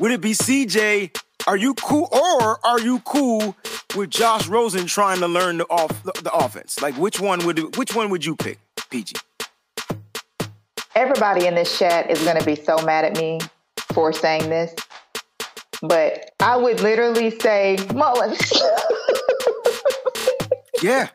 Would 0.00 0.10
it 0.10 0.20
be 0.20 0.32
CJ? 0.32 1.16
Are 1.46 1.56
you 1.56 1.74
cool, 1.74 2.08
or 2.10 2.58
are 2.66 2.80
you 2.80 2.98
cool 3.00 3.54
with 3.94 4.10
Josh 4.10 4.48
Rosen 4.48 4.86
trying 4.86 5.20
to 5.20 5.28
learn 5.28 5.58
the 5.58 5.64
off 5.66 6.02
the, 6.02 6.12
the 6.22 6.32
offense? 6.32 6.82
Like, 6.82 6.96
which 6.96 7.20
one 7.20 7.46
would 7.46 7.76
which 7.76 7.94
one 7.94 8.10
would 8.10 8.24
you 8.24 8.34
pick, 8.34 8.58
PG? 8.90 9.14
everybody 10.96 11.46
in 11.46 11.54
this 11.54 11.78
chat 11.78 12.10
is 12.10 12.20
going 12.24 12.38
to 12.38 12.44
be 12.44 12.56
so 12.56 12.78
mad 12.78 13.04
at 13.04 13.16
me 13.16 13.38
for 13.92 14.12
saying 14.12 14.48
this, 14.48 14.74
but 15.82 16.32
I 16.40 16.56
would 16.56 16.80
literally 16.80 17.38
say 17.38 17.76
Mullens. 17.94 18.40
yeah, 20.82 21.08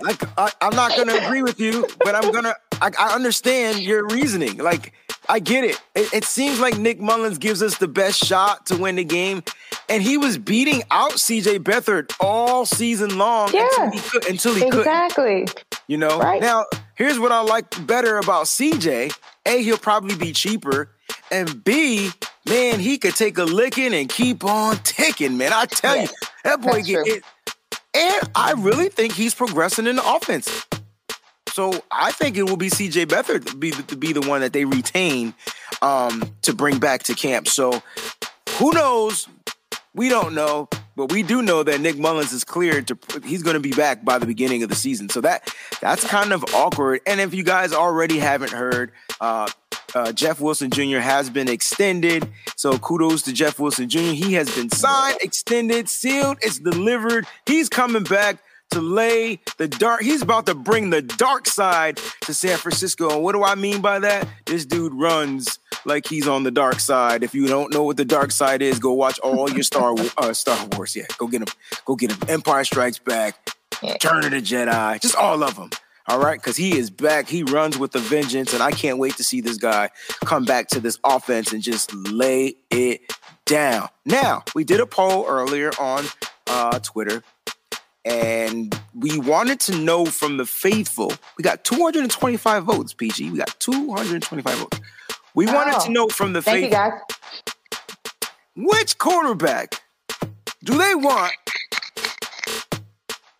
like 0.00 0.22
I, 0.38 0.50
am 0.62 0.74
not 0.74 0.96
going 0.96 1.08
to 1.08 1.26
agree 1.26 1.42
with 1.42 1.60
you, 1.60 1.86
but 2.00 2.14
I'm 2.14 2.32
gonna. 2.32 2.54
I, 2.80 2.90
I, 2.98 3.14
understand 3.14 3.80
your 3.80 4.06
reasoning. 4.06 4.58
Like 4.58 4.92
I 5.28 5.40
get 5.40 5.64
it. 5.64 5.80
it. 5.94 6.12
It 6.12 6.24
seems 6.24 6.60
like 6.60 6.78
Nick 6.78 7.00
Mullens 7.00 7.38
gives 7.38 7.62
us 7.62 7.78
the 7.78 7.88
best 7.88 8.24
shot 8.24 8.66
to 8.66 8.76
win 8.76 8.96
the 8.96 9.04
game, 9.04 9.42
and 9.88 10.02
he 10.02 10.16
was 10.16 10.38
beating 10.38 10.82
out 10.90 11.18
C.J. 11.18 11.60
Beathard 11.60 12.14
all 12.20 12.66
season 12.66 13.18
long 13.18 13.52
yeah, 13.52 13.66
until 13.78 13.90
he, 13.90 14.00
could, 14.00 14.26
until 14.28 14.54
he 14.54 14.66
exactly. 14.66 15.46
Could, 15.46 15.64
you 15.86 15.96
know. 15.96 16.18
Right. 16.18 16.40
Now 16.40 16.64
Here's 16.98 17.20
what 17.20 17.30
I 17.30 17.42
like 17.42 17.86
better 17.86 18.18
about 18.18 18.46
CJ. 18.46 19.16
A, 19.46 19.62
he'll 19.62 19.78
probably 19.78 20.16
be 20.16 20.32
cheaper. 20.32 20.90
And 21.30 21.62
B, 21.62 22.10
man, 22.44 22.80
he 22.80 22.98
could 22.98 23.14
take 23.14 23.38
a 23.38 23.44
licking 23.44 23.94
and 23.94 24.08
keep 24.08 24.42
on 24.42 24.78
ticking, 24.78 25.36
man. 25.36 25.52
I 25.52 25.66
tell 25.66 25.96
you, 25.96 26.08
that 26.42 26.60
boy 26.60 26.82
get 26.82 27.06
it. 27.06 27.22
And 27.94 28.30
I 28.34 28.54
really 28.58 28.88
think 28.88 29.12
he's 29.12 29.32
progressing 29.32 29.86
in 29.86 29.94
the 29.94 30.12
offense. 30.12 30.66
So 31.58 31.72
I 31.90 32.12
think 32.12 32.36
it 32.36 32.44
will 32.44 32.56
be 32.56 32.70
CJ 32.70 33.06
Beathard 33.06 33.46
to 33.46 33.56
be, 33.56 33.72
to 33.72 33.96
be 33.96 34.12
the 34.12 34.20
one 34.20 34.42
that 34.42 34.52
they 34.52 34.64
retain 34.64 35.34
um, 35.82 36.22
to 36.42 36.54
bring 36.54 36.78
back 36.78 37.02
to 37.02 37.14
camp. 37.14 37.48
So 37.48 37.82
who 38.58 38.70
knows? 38.70 39.26
We 39.92 40.08
don't 40.08 40.36
know, 40.36 40.68
but 40.94 41.10
we 41.10 41.24
do 41.24 41.42
know 41.42 41.64
that 41.64 41.80
Nick 41.80 41.96
Mullens 41.96 42.32
is 42.32 42.44
cleared 42.44 42.86
to 42.86 42.98
he's 43.24 43.42
going 43.42 43.54
to 43.54 43.60
be 43.60 43.72
back 43.72 44.04
by 44.04 44.20
the 44.20 44.26
beginning 44.26 44.62
of 44.62 44.68
the 44.68 44.76
season. 44.76 45.08
So 45.08 45.20
that 45.22 45.52
that's 45.80 46.06
kind 46.06 46.32
of 46.32 46.44
awkward. 46.54 47.00
And 47.08 47.20
if 47.20 47.34
you 47.34 47.42
guys 47.42 47.72
already 47.72 48.20
haven't 48.20 48.52
heard, 48.52 48.92
uh, 49.20 49.50
uh, 49.96 50.12
Jeff 50.12 50.40
Wilson 50.40 50.70
Jr. 50.70 50.98
has 50.98 51.28
been 51.28 51.48
extended. 51.48 52.28
So 52.54 52.78
kudos 52.78 53.22
to 53.22 53.32
Jeff 53.32 53.58
Wilson 53.58 53.88
Jr. 53.88 53.98
He 53.98 54.34
has 54.34 54.48
been 54.54 54.70
signed, 54.70 55.18
extended, 55.22 55.88
sealed, 55.88 56.38
it's 56.40 56.60
delivered. 56.60 57.26
He's 57.46 57.68
coming 57.68 58.04
back 58.04 58.38
to 58.70 58.80
lay 58.80 59.40
the 59.56 59.68
dark. 59.68 60.02
He's 60.02 60.22
about 60.22 60.46
to 60.46 60.54
bring 60.54 60.90
the 60.90 61.02
dark 61.02 61.46
side 61.46 61.98
to 62.22 62.34
San 62.34 62.58
Francisco. 62.58 63.10
And 63.10 63.22
what 63.22 63.32
do 63.32 63.42
I 63.42 63.54
mean 63.54 63.80
by 63.80 63.98
that? 64.00 64.28
This 64.46 64.64
dude 64.64 64.94
runs 64.94 65.58
like 65.84 66.06
he's 66.06 66.28
on 66.28 66.42
the 66.42 66.50
dark 66.50 66.80
side. 66.80 67.22
If 67.22 67.34
you 67.34 67.46
don't 67.46 67.72
know 67.72 67.82
what 67.82 67.96
the 67.96 68.04
dark 68.04 68.30
side 68.30 68.62
is, 68.62 68.78
go 68.78 68.92
watch 68.92 69.18
all 69.20 69.50
your 69.50 69.62
Star 69.62 69.94
uh, 70.18 70.32
Star 70.32 70.66
Wars. 70.72 70.94
Yeah, 70.94 71.06
go 71.16 71.26
get 71.26 71.42
him. 71.42 71.48
Go 71.84 71.96
get 71.96 72.12
him. 72.12 72.18
Empire 72.28 72.64
Strikes 72.64 72.98
Back, 72.98 73.50
Turn 74.00 74.24
of 74.24 74.30
the 74.30 74.42
Jedi, 74.42 75.00
just 75.00 75.16
all 75.16 75.42
of 75.42 75.56
them. 75.56 75.70
All 76.06 76.18
right, 76.18 76.40
because 76.40 76.56
he 76.56 76.78
is 76.78 76.88
back. 76.88 77.28
He 77.28 77.42
runs 77.42 77.76
with 77.76 77.94
a 77.94 77.98
vengeance, 77.98 78.54
and 78.54 78.62
I 78.62 78.70
can't 78.70 78.96
wait 78.98 79.16
to 79.18 79.24
see 79.24 79.42
this 79.42 79.58
guy 79.58 79.90
come 80.24 80.46
back 80.46 80.68
to 80.68 80.80
this 80.80 80.98
offense 81.04 81.52
and 81.52 81.62
just 81.62 81.92
lay 81.94 82.54
it 82.70 83.02
down. 83.44 83.88
Now, 84.06 84.44
we 84.54 84.64
did 84.64 84.80
a 84.80 84.86
poll 84.86 85.26
earlier 85.28 85.70
on 85.78 86.06
uh, 86.46 86.78
Twitter, 86.78 87.22
and 88.08 88.80
we 88.94 89.18
wanted 89.18 89.60
to 89.60 89.78
know 89.78 90.06
from 90.06 90.38
the 90.38 90.46
faithful. 90.46 91.12
We 91.36 91.42
got 91.42 91.64
225 91.64 92.64
votes, 92.64 92.94
PG. 92.94 93.30
We 93.30 93.38
got 93.38 93.54
225 93.60 94.54
votes. 94.56 94.80
We 95.34 95.46
wow. 95.46 95.54
wanted 95.54 95.80
to 95.84 95.92
know 95.92 96.08
from 96.08 96.32
the 96.32 96.42
Thank 96.42 96.72
faithful. 96.72 97.02
Which 98.56 98.98
quarterback 98.98 99.74
do 100.64 100.76
they 100.76 100.94
want 100.94 101.32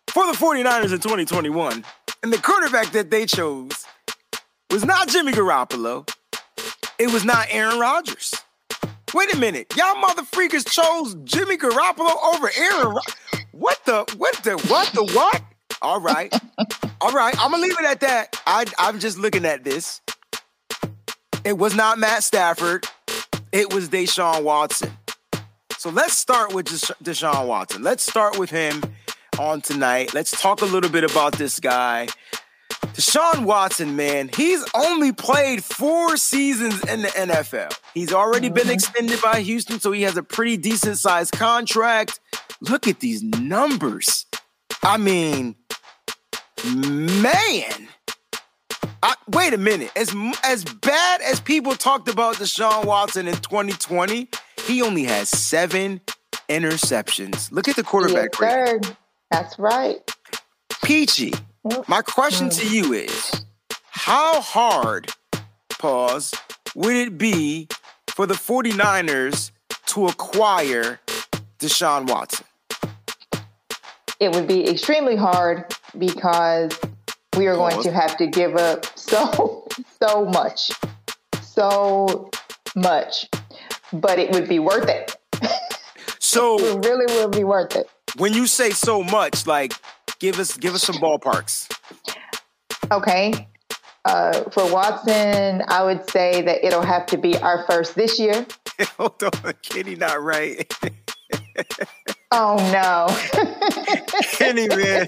for 0.07 0.25
the 0.27 0.33
49ers 0.33 0.93
in 0.93 0.99
2021? 0.99 1.83
And 2.21 2.33
the 2.33 2.37
quarterback 2.37 2.91
that 2.91 3.09
they 3.09 3.25
chose 3.25 3.85
was 4.69 4.85
not 4.85 5.07
Jimmy 5.07 5.31
Garoppolo. 5.31 6.09
It 6.99 7.11
was 7.11 7.25
not 7.25 7.47
Aaron 7.49 7.79
Rodgers. 7.79 8.35
Wait 9.13 9.33
a 9.33 9.37
minute. 9.37 9.73
Y'all 9.75 9.95
mother 9.95 10.21
freakers 10.21 10.69
chose 10.69 11.15
Jimmy 11.23 11.57
Garoppolo 11.57 12.11
over 12.33 12.51
Aaron 12.55 12.87
Rodgers. 12.89 13.38
What 13.59 13.83
the, 13.83 14.05
what 14.15 14.35
the, 14.43 14.51
what 14.69 14.87
the, 14.93 15.03
what? 15.13 15.41
All 15.81 15.99
right. 15.99 16.33
All 17.01 17.11
right. 17.11 17.35
I'm 17.37 17.51
to 17.51 17.57
leave 17.57 17.77
it 17.77 17.85
at 17.85 17.99
that. 17.99 18.41
I, 18.47 18.65
I'm 18.77 18.99
just 18.99 19.17
looking 19.17 19.45
at 19.45 19.65
this. 19.65 19.99
It 21.43 21.57
was 21.57 21.75
not 21.75 21.99
Matt 21.99 22.23
Stafford. 22.23 22.85
It 23.51 23.73
was 23.73 23.89
Deshaun 23.89 24.43
Watson. 24.43 24.91
So 25.77 25.89
let's 25.89 26.13
start 26.13 26.53
with 26.53 26.67
Deshaun 26.67 27.47
Watson. 27.47 27.83
Let's 27.83 28.05
start 28.05 28.39
with 28.39 28.49
him 28.49 28.81
on 29.37 29.59
tonight. 29.59 30.13
Let's 30.13 30.31
talk 30.31 30.61
a 30.61 30.65
little 30.65 30.89
bit 30.89 31.03
about 31.03 31.33
this 31.33 31.59
guy. 31.59 32.07
Deshaun 32.93 33.43
Watson, 33.43 33.97
man, 33.97 34.29
he's 34.35 34.63
only 34.73 35.11
played 35.11 35.65
four 35.65 36.15
seasons 36.15 36.81
in 36.85 37.01
the 37.01 37.09
NFL. 37.09 37.77
He's 37.93 38.13
already 38.13 38.49
been 38.49 38.63
mm-hmm. 38.63 38.71
extended 38.71 39.21
by 39.21 39.41
Houston, 39.41 39.81
so 39.81 39.91
he 39.91 40.03
has 40.03 40.15
a 40.15 40.23
pretty 40.23 40.55
decent 40.55 40.97
sized 40.97 41.33
contract. 41.33 42.21
Look 42.61 42.87
at 42.87 42.99
these 42.99 43.23
numbers. 43.23 44.25
I 44.83 44.97
mean, 44.97 45.55
man. 46.65 47.87
I, 49.01 49.15
wait 49.29 49.53
a 49.53 49.57
minute. 49.57 49.91
As 49.95 50.13
as 50.43 50.65
bad 50.65 51.21
as 51.21 51.39
people 51.39 51.73
talked 51.75 52.09
about 52.09 52.35
Deshaun 52.35 52.85
Watson 52.85 53.27
in 53.27 53.35
2020, 53.35 54.27
he 54.65 54.81
only 54.81 55.03
has 55.05 55.29
seven 55.29 56.01
interceptions. 56.49 57.51
Look 57.51 57.67
at 57.67 57.75
the 57.75 57.83
quarterback 57.83 58.31
yes, 58.41 58.81
that's 59.31 59.57
right. 59.59 59.97
Peachy, 60.83 61.31
mm-hmm. 61.31 61.81
my 61.87 62.01
question 62.01 62.49
to 62.49 62.67
you 62.67 62.93
is 62.93 63.45
how 63.91 64.41
hard, 64.41 65.11
pause, 65.77 66.33
would 66.75 66.95
it 66.95 67.17
be 67.17 67.67
for 68.07 68.25
the 68.25 68.33
49ers 68.33 69.51
to 69.87 70.07
acquire 70.07 70.99
Deshaun 71.59 72.09
Watson? 72.09 72.45
It 74.19 74.33
would 74.33 74.47
be 74.47 74.67
extremely 74.67 75.15
hard 75.15 75.73
because 75.97 76.77
we 77.37 77.47
are 77.47 77.55
going 77.55 77.81
to 77.83 77.91
have 77.91 78.17
to 78.17 78.27
give 78.27 78.55
up 78.55 78.85
so, 78.97 79.67
so 80.01 80.25
much. 80.25 80.71
So 81.41 82.29
much. 82.75 83.27
But 83.93 84.19
it 84.19 84.31
would 84.31 84.47
be 84.49 84.59
worth 84.59 84.89
it. 84.89 85.15
So 86.21 86.59
it 86.59 86.85
really 86.85 87.11
will 87.15 87.29
be 87.29 87.43
worth 87.43 87.75
it. 87.75 87.89
When 88.17 88.33
you 88.33 88.45
say 88.45 88.69
so 88.69 89.01
much, 89.01 89.47
like 89.47 89.73
give 90.19 90.37
us 90.37 90.55
give 90.57 90.75
us 90.75 90.83
some 90.83 90.97
ballparks. 90.97 91.67
Okay. 92.91 93.47
Uh, 94.05 94.43
for 94.51 94.71
Watson, 94.71 95.63
I 95.67 95.83
would 95.83 96.07
say 96.09 96.43
that 96.43 96.63
it'll 96.63 96.83
have 96.83 97.07
to 97.07 97.17
be 97.17 97.35
our 97.37 97.65
first 97.65 97.95
this 97.95 98.19
year. 98.19 98.45
Hold 98.97 99.23
on, 99.23 99.53
Kenny, 99.63 99.95
not 99.95 100.21
right. 100.21 100.71
Oh 102.31 102.57
no, 102.71 103.07
Kenny, 104.33 104.67
man. 104.67 105.07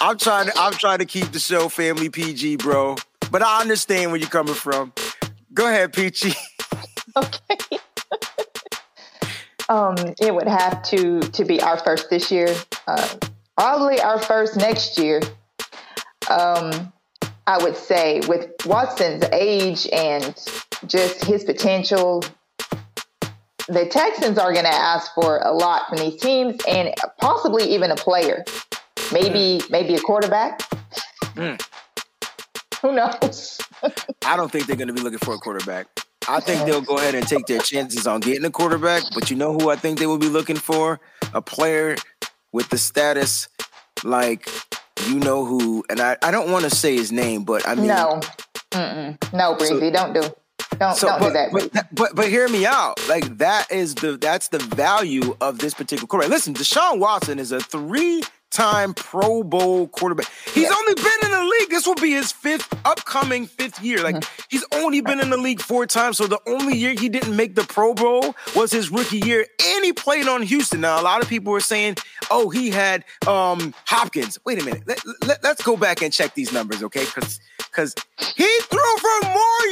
I'm 0.00 0.16
trying 0.18 0.46
to 0.46 0.52
I'm 0.56 0.72
trying 0.72 0.98
to 0.98 1.06
keep 1.06 1.32
the 1.32 1.38
show 1.38 1.68
family 1.68 2.08
PG, 2.08 2.56
bro. 2.56 2.96
But 3.30 3.42
I 3.42 3.60
understand 3.60 4.10
where 4.10 4.20
you're 4.20 4.28
coming 4.30 4.54
from. 4.54 4.92
Go 5.52 5.66
ahead, 5.68 5.92
Peachy. 5.92 6.32
Okay. 7.16 7.56
Um, 9.68 9.96
it 10.20 10.32
would 10.32 10.46
have 10.46 10.82
to 10.84 11.20
to 11.20 11.44
be 11.44 11.60
our 11.60 11.78
first 11.78 12.10
this 12.10 12.30
year. 12.30 12.54
Uh, 12.86 13.08
probably 13.56 14.00
our 14.00 14.20
first 14.20 14.56
next 14.56 14.98
year. 14.98 15.20
Um, 16.30 16.92
I 17.46 17.58
would 17.62 17.76
say 17.76 18.20
with 18.28 18.50
Watson's 18.66 19.24
age 19.32 19.88
and 19.92 20.34
just 20.86 21.24
his 21.24 21.44
potential, 21.44 22.22
the 23.68 23.86
Texans 23.86 24.38
are 24.38 24.52
going 24.52 24.64
to 24.64 24.74
ask 24.74 25.12
for 25.14 25.38
a 25.38 25.52
lot 25.52 25.88
from 25.88 25.98
these 25.98 26.20
teams 26.20 26.56
and 26.66 26.94
possibly 27.20 27.64
even 27.64 27.90
a 27.90 27.96
player, 27.96 28.44
maybe 29.12 29.62
mm. 29.62 29.70
maybe 29.70 29.94
a 29.94 30.00
quarterback. 30.00 30.60
Mm. 31.34 31.60
Who 32.80 32.92
knows? 32.92 33.60
I 34.24 34.36
don't 34.36 34.50
think 34.50 34.66
they're 34.66 34.76
going 34.76 34.88
to 34.88 34.94
be 34.94 35.00
looking 35.00 35.18
for 35.18 35.34
a 35.34 35.38
quarterback. 35.38 35.86
I 36.28 36.40
think 36.40 36.66
they'll 36.66 36.82
go 36.82 36.98
ahead 36.98 37.14
and 37.14 37.26
take 37.26 37.46
their 37.46 37.60
chances 37.60 38.06
on 38.06 38.20
getting 38.20 38.44
a 38.44 38.50
quarterback. 38.50 39.02
But 39.14 39.30
you 39.30 39.36
know 39.36 39.52
who 39.52 39.70
I 39.70 39.76
think 39.76 39.98
they 39.98 40.06
will 40.06 40.18
be 40.18 40.28
looking 40.28 40.56
for? 40.56 41.00
A 41.34 41.42
player 41.42 41.96
with 42.52 42.68
the 42.70 42.78
status 42.78 43.48
like 44.04 44.48
you 45.06 45.18
know 45.20 45.44
who. 45.44 45.84
And 45.90 46.00
I, 46.00 46.16
I 46.22 46.30
don't 46.30 46.50
want 46.50 46.64
to 46.64 46.70
say 46.70 46.96
his 46.96 47.12
name, 47.12 47.44
but 47.44 47.66
I 47.68 47.74
mean 47.74 47.86
no, 47.86 48.20
Mm-mm. 48.72 49.32
no, 49.32 49.54
Breezy, 49.54 49.78
so, 49.78 49.90
don't 49.90 50.12
do. 50.12 50.22
Don't, 50.78 50.96
so, 50.96 51.08
don't 51.08 51.20
but, 51.20 51.26
do 51.28 51.32
that. 51.32 51.52
But, 51.52 51.86
but 51.92 52.14
but 52.14 52.28
hear 52.28 52.48
me 52.48 52.66
out. 52.66 53.00
Like 53.08 53.38
that 53.38 53.70
is 53.70 53.94
the 53.94 54.16
that's 54.16 54.48
the 54.48 54.58
value 54.58 55.36
of 55.40 55.58
this 55.58 55.74
particular 55.74 56.06
quarterback. 56.06 56.30
Listen, 56.30 56.54
Deshaun 56.54 56.98
Watson 56.98 57.38
is 57.38 57.52
a 57.52 57.60
three 57.60 58.22
time 58.50 58.94
Pro 58.94 59.42
Bowl 59.42 59.88
quarterback. 59.88 60.26
He's 60.54 60.64
yeah. 60.64 60.74
only 60.74 60.94
been 60.94 61.24
in 61.24 61.30
the 61.30 61.44
league. 61.44 61.70
This 61.70 61.86
will 61.86 61.94
be 61.96 62.12
his 62.12 62.32
fifth, 62.32 62.74
upcoming 62.84 63.46
fifth 63.46 63.82
year. 63.82 64.02
Like, 64.02 64.16
mm-hmm. 64.16 64.42
he's 64.48 64.64
only 64.72 65.00
been 65.00 65.20
in 65.20 65.30
the 65.30 65.36
league 65.36 65.60
four 65.60 65.86
times. 65.86 66.16
So 66.16 66.26
the 66.26 66.40
only 66.46 66.76
year 66.76 66.94
he 66.98 67.08
didn't 67.08 67.36
make 67.36 67.54
the 67.54 67.64
Pro 67.64 67.94
Bowl 67.94 68.34
was 68.56 68.70
his 68.70 68.90
rookie 68.90 69.18
year. 69.18 69.46
And 69.64 69.84
he 69.84 69.92
played 69.92 70.28
on 70.28 70.42
Houston. 70.42 70.80
Now, 70.80 71.00
a 71.00 71.02
lot 71.02 71.22
of 71.22 71.28
people 71.28 71.52
were 71.52 71.60
saying, 71.60 71.96
oh, 72.30 72.50
he 72.50 72.70
had 72.70 73.04
um, 73.26 73.74
Hopkins. 73.86 74.38
Wait 74.44 74.60
a 74.60 74.64
minute. 74.64 74.82
Let, 74.86 75.00
let, 75.26 75.44
let's 75.44 75.62
go 75.62 75.76
back 75.76 76.02
and 76.02 76.12
check 76.12 76.34
these 76.34 76.52
numbers, 76.52 76.82
okay? 76.82 77.04
Because 77.04 77.40
because 77.70 77.94
he 78.36 78.48
threw 78.62 78.96
for 78.98 79.28
more 79.28 79.66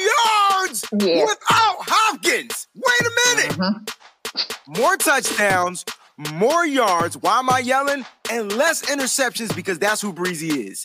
yards 0.61 0.85
yeah. 0.93 1.25
without 1.25 1.77
Hopkins. 1.81 2.69
Wait 2.75 3.01
a 3.01 3.37
minute. 3.37 3.57
Mm-hmm. 3.57 4.81
More 4.81 4.97
touchdowns 4.97 5.85
more 6.19 6.67
yards. 6.67 7.17
Why 7.17 7.39
am 7.39 7.49
I 7.51 7.61
yelling? 7.61 8.05
And 8.31 8.53
less 8.53 8.85
interceptions 8.87 9.55
because 9.55 9.79
that's 9.79 10.01
who 10.01 10.13
Breezy 10.13 10.69
is. 10.69 10.85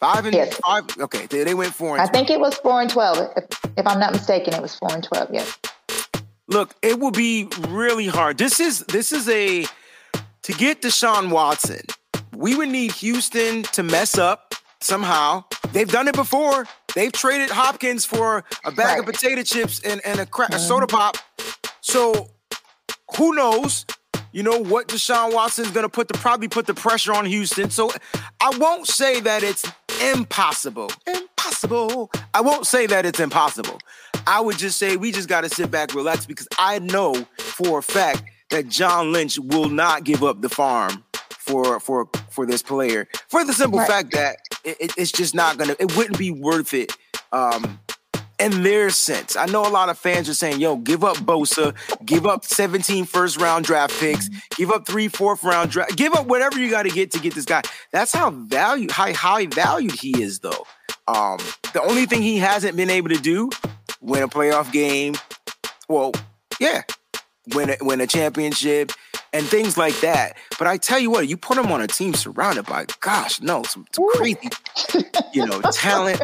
Five 0.00 0.24
and 0.24 0.34
yes. 0.34 0.58
five. 0.66 0.84
Okay, 0.98 1.26
they, 1.26 1.44
they 1.44 1.54
went 1.54 1.74
four. 1.74 1.92
And 1.92 2.00
I 2.00 2.06
12. 2.06 2.12
think 2.12 2.30
it 2.30 2.40
was 2.40 2.54
four 2.56 2.80
and 2.80 2.88
twelve. 2.88 3.18
If, 3.36 3.44
if 3.76 3.86
I'm 3.86 4.00
not 4.00 4.12
mistaken, 4.12 4.54
it 4.54 4.62
was 4.62 4.74
four 4.74 4.92
and 4.92 5.04
twelve. 5.04 5.28
Yes. 5.30 5.58
Look, 6.48 6.74
it 6.82 6.98
will 6.98 7.10
be 7.10 7.48
really 7.68 8.06
hard. 8.06 8.38
This 8.38 8.60
is 8.60 8.80
this 8.86 9.12
is 9.12 9.28
a 9.28 9.66
to 10.42 10.52
get 10.54 10.80
Deshaun 10.80 11.30
Watson. 11.30 11.82
We 12.34 12.56
would 12.56 12.70
need 12.70 12.92
Houston 12.92 13.62
to 13.64 13.82
mess 13.82 14.16
up 14.16 14.54
somehow. 14.80 15.44
They've 15.72 15.90
done 15.90 16.08
it 16.08 16.14
before. 16.14 16.66
They've 16.94 17.12
traded 17.12 17.50
Hopkins 17.50 18.06
for 18.06 18.44
a 18.64 18.72
bag 18.72 18.78
right. 18.78 18.98
of 19.00 19.06
potato 19.06 19.42
chips 19.42 19.80
and, 19.84 20.00
and 20.04 20.18
a, 20.18 20.26
cra- 20.26 20.46
mm-hmm. 20.46 20.54
a 20.54 20.58
soda 20.58 20.86
pop. 20.86 21.18
So 21.82 22.30
who 23.16 23.34
knows? 23.34 23.84
you 24.32 24.42
know 24.42 24.58
what 24.58 24.88
Deshaun 24.88 25.34
Watson 25.34 25.64
is 25.64 25.70
going 25.70 25.84
to 25.84 25.88
put 25.88 26.08
the 26.08 26.14
probably 26.14 26.48
put 26.48 26.66
the 26.66 26.74
pressure 26.74 27.12
on 27.12 27.26
Houston. 27.26 27.70
So 27.70 27.90
I 28.40 28.56
won't 28.58 28.86
say 28.86 29.20
that 29.20 29.42
it's 29.42 29.64
impossible. 30.00 30.90
Impossible. 31.06 32.10
I 32.34 32.40
won't 32.40 32.66
say 32.66 32.86
that 32.86 33.06
it's 33.06 33.20
impossible. 33.20 33.78
I 34.26 34.40
would 34.40 34.58
just 34.58 34.78
say 34.78 34.96
we 34.96 35.12
just 35.12 35.28
got 35.28 35.42
to 35.42 35.48
sit 35.48 35.70
back, 35.70 35.94
relax, 35.94 36.26
because 36.26 36.48
I 36.58 36.78
know 36.78 37.26
for 37.38 37.78
a 37.78 37.82
fact 37.82 38.24
that 38.50 38.68
John 38.68 39.12
Lynch 39.12 39.38
will 39.38 39.68
not 39.68 40.04
give 40.04 40.22
up 40.22 40.40
the 40.40 40.48
farm 40.48 41.04
for 41.30 41.80
for 41.80 42.08
for 42.30 42.46
this 42.46 42.62
player 42.62 43.08
for 43.28 43.44
the 43.44 43.52
simple 43.52 43.78
right. 43.78 43.88
fact 43.88 44.12
that 44.12 44.36
it, 44.64 44.92
it's 44.96 45.12
just 45.12 45.34
not 45.34 45.58
gonna. 45.58 45.76
It 45.78 45.96
wouldn't 45.96 46.18
be 46.18 46.30
worth 46.30 46.74
it. 46.74 46.92
Um, 47.32 47.80
in 48.40 48.62
their 48.62 48.90
sense. 48.90 49.36
I 49.36 49.46
know 49.46 49.66
a 49.66 49.68
lot 49.68 49.90
of 49.90 49.98
fans 49.98 50.28
are 50.28 50.34
saying, 50.34 50.60
yo, 50.60 50.76
give 50.76 51.04
up 51.04 51.18
Bosa, 51.18 51.74
give 52.04 52.26
up 52.26 52.44
17 52.44 53.04
first 53.04 53.38
round 53.38 53.66
draft 53.66 53.98
picks, 54.00 54.28
give 54.56 54.70
up 54.70 54.86
three 54.86 55.08
fourth 55.08 55.44
round 55.44 55.70
draft, 55.70 55.96
give 55.96 56.14
up 56.14 56.26
whatever 56.26 56.58
you 56.58 56.70
got 56.70 56.84
to 56.84 56.90
get 56.90 57.10
to 57.12 57.20
get 57.20 57.34
this 57.34 57.44
guy. 57.44 57.62
That's 57.92 58.12
how 58.12 58.30
valued, 58.30 58.90
how 58.90 59.12
high 59.12 59.46
valued 59.46 59.92
he 59.92 60.22
is, 60.22 60.40
though. 60.40 60.66
Um, 61.06 61.38
the 61.74 61.82
only 61.82 62.06
thing 62.06 62.22
he 62.22 62.38
hasn't 62.38 62.76
been 62.76 62.90
able 62.90 63.10
to 63.10 63.20
do, 63.20 63.50
win 64.00 64.22
a 64.22 64.28
playoff 64.28 64.72
game, 64.72 65.14
well, 65.88 66.12
yeah, 66.58 66.82
win 67.54 67.70
a, 67.70 67.76
win 67.80 68.00
a 68.00 68.06
championship, 68.06 68.92
and 69.32 69.46
things 69.46 69.76
like 69.76 69.98
that. 70.00 70.36
But 70.58 70.66
I 70.66 70.76
tell 70.76 70.98
you 70.98 71.10
what, 71.10 71.28
you 71.28 71.36
put 71.36 71.58
him 71.58 71.70
on 71.72 71.80
a 71.80 71.86
team 71.86 72.14
surrounded 72.14 72.66
by, 72.66 72.86
gosh, 73.00 73.40
no, 73.40 73.62
some, 73.62 73.86
some 73.92 74.08
crazy, 74.10 74.48
you 75.32 75.46
know, 75.46 75.60
talent, 75.72 76.20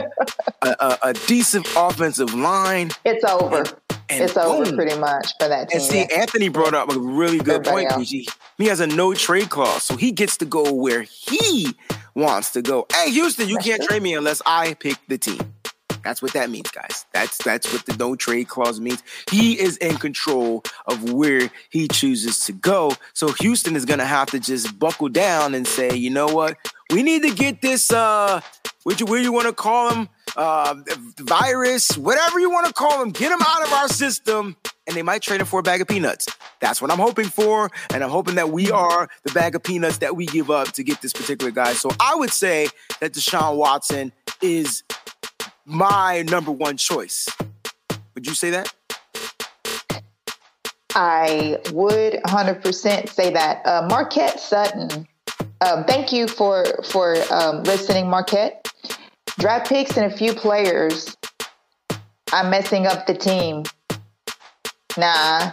a, 0.63 0.69
a, 0.69 0.99
a, 1.03 1.13
decent 1.27 1.67
offensive 1.77 2.35
line. 2.35 2.91
It's 3.05 3.25
over. 3.25 3.59
And, 3.59 3.75
and 4.09 4.25
it's 4.25 4.35
boom. 4.35 4.45
over 4.45 4.77
pretty 4.77 4.99
much 4.99 5.33
for 5.41 5.49
that 5.49 5.69
team. 5.69 5.81
And 5.81 5.83
see, 5.83 6.05
Anthony 6.15 6.49
brought 6.49 6.75
up 6.75 6.91
a 6.91 6.99
really 6.99 7.39
good 7.39 7.67
Everybody 7.67 7.87
point, 7.87 7.99
PG. 7.99 8.29
He 8.59 8.67
has 8.67 8.81
a 8.81 8.87
no 8.87 9.15
trade 9.15 9.51
clause, 9.51 9.83
so 9.83 9.97
he 9.97 10.13
gets 10.13 10.37
to 10.39 10.45
go 10.45 10.73
where 10.73 11.03
he 11.03 11.75
wants 12.15 12.53
to 12.53 12.63
go. 12.63 12.87
Hey, 12.93 13.11
Houston, 13.11 13.49
you 13.49 13.59
can't 13.59 13.83
trade 13.83 14.03
me 14.03 14.15
unless 14.15 14.41
I 14.47 14.75
pick 14.75 14.97
the 15.09 15.19
team. 15.19 15.41
That's 16.07 16.23
what 16.23 16.35
that 16.35 16.51
means, 16.51 16.71
guys. 16.71 17.05
That's 17.13 17.39
that's 17.39 17.73
what 17.73 17.85
the 17.85 17.97
no 17.97 18.15
trade 18.15 18.47
clause 18.47 18.79
means. 18.79 19.03
He 19.29 19.59
is 19.59 19.77
in 19.79 19.97
control 19.97 20.63
of 20.87 21.13
where 21.13 21.51
he 21.69 21.89
chooses 21.89 22.45
to 22.45 22.53
go. 22.53 22.93
So 23.13 23.33
Houston 23.33 23.75
is 23.75 23.85
gonna 23.85 24.05
have 24.05 24.31
to 24.31 24.39
just 24.39 24.79
buckle 24.79 25.09
down 25.09 25.53
and 25.57 25.67
say, 25.67 25.97
you 25.97 26.11
know 26.11 26.29
what, 26.29 26.59
we 26.93 27.03
need 27.03 27.25
to 27.25 27.35
get 27.35 27.61
this 27.61 27.93
uh 27.93 28.41
what 28.85 29.01
you, 29.01 29.07
where 29.07 29.21
you 29.21 29.33
want 29.33 29.49
to 29.49 29.53
call 29.53 29.91
him, 29.93 30.09
uh, 30.37 30.77
virus, 31.19 31.99
whatever 31.99 32.39
you 32.39 32.49
want 32.49 32.69
to 32.69 32.73
call 32.73 33.03
him, 33.03 33.11
get 33.11 33.33
him 33.33 33.41
out 33.45 33.67
of 33.67 33.73
our 33.73 33.89
system, 33.89 34.55
and 34.87 34.97
they 34.97 35.03
might 35.03 35.23
trade 35.23 35.41
him 35.41 35.47
for 35.49 35.59
a 35.59 35.63
bag 35.65 35.81
of 35.81 35.89
peanuts. 35.89 36.29
That's 36.61 36.81
what 36.81 36.93
I'm 36.93 37.01
hoping 37.01 37.27
for, 37.27 37.69
and 37.93 38.05
I'm 38.05 38.11
hoping 38.11 38.37
that 38.37 38.51
we 38.51 38.71
are 38.71 39.09
the 39.25 39.33
bag 39.33 39.57
of 39.57 39.65
peanuts 39.65 39.99
that 39.99 40.15
we 40.15 40.27
give 40.27 40.53
up 40.53 40.71
to 40.75 40.85
get 40.85 41.03
this 41.03 41.13
particular 41.13 41.51
guy. 41.51 41.73
So 41.73 41.91
I 41.99 42.15
would 42.15 42.31
say 42.31 42.69
that 43.01 43.13
Deshaun 43.13 43.57
Watson 43.57 44.13
is 44.41 44.85
my 45.67 46.23
number 46.23 46.53
one 46.53 46.77
choice. 46.77 47.29
Would 48.15 48.27
you 48.27 48.35
say 48.35 48.51
that? 48.51 48.73
I 50.95 51.59
would 51.73 52.15
100% 52.15 53.09
say 53.11 53.31
that. 53.33 53.67
Uh, 53.67 53.87
Marquette 53.91 54.41
Sutton, 54.41 55.07
uh, 55.61 55.83
thank 55.85 56.13
you 56.13 56.27
for 56.27 56.65
for 56.85 57.17
um, 57.31 57.63
listening, 57.65 58.09
Marquette. 58.09 58.73
Draft 59.39 59.69
picks 59.69 59.99
and 59.99 60.11
a 60.11 60.17
few 60.17 60.33
players. 60.33 61.15
I'm 62.33 62.49
messing 62.49 62.87
up 62.87 63.07
the 63.07 63.15
team. 63.15 63.65
Nah, 64.97 65.53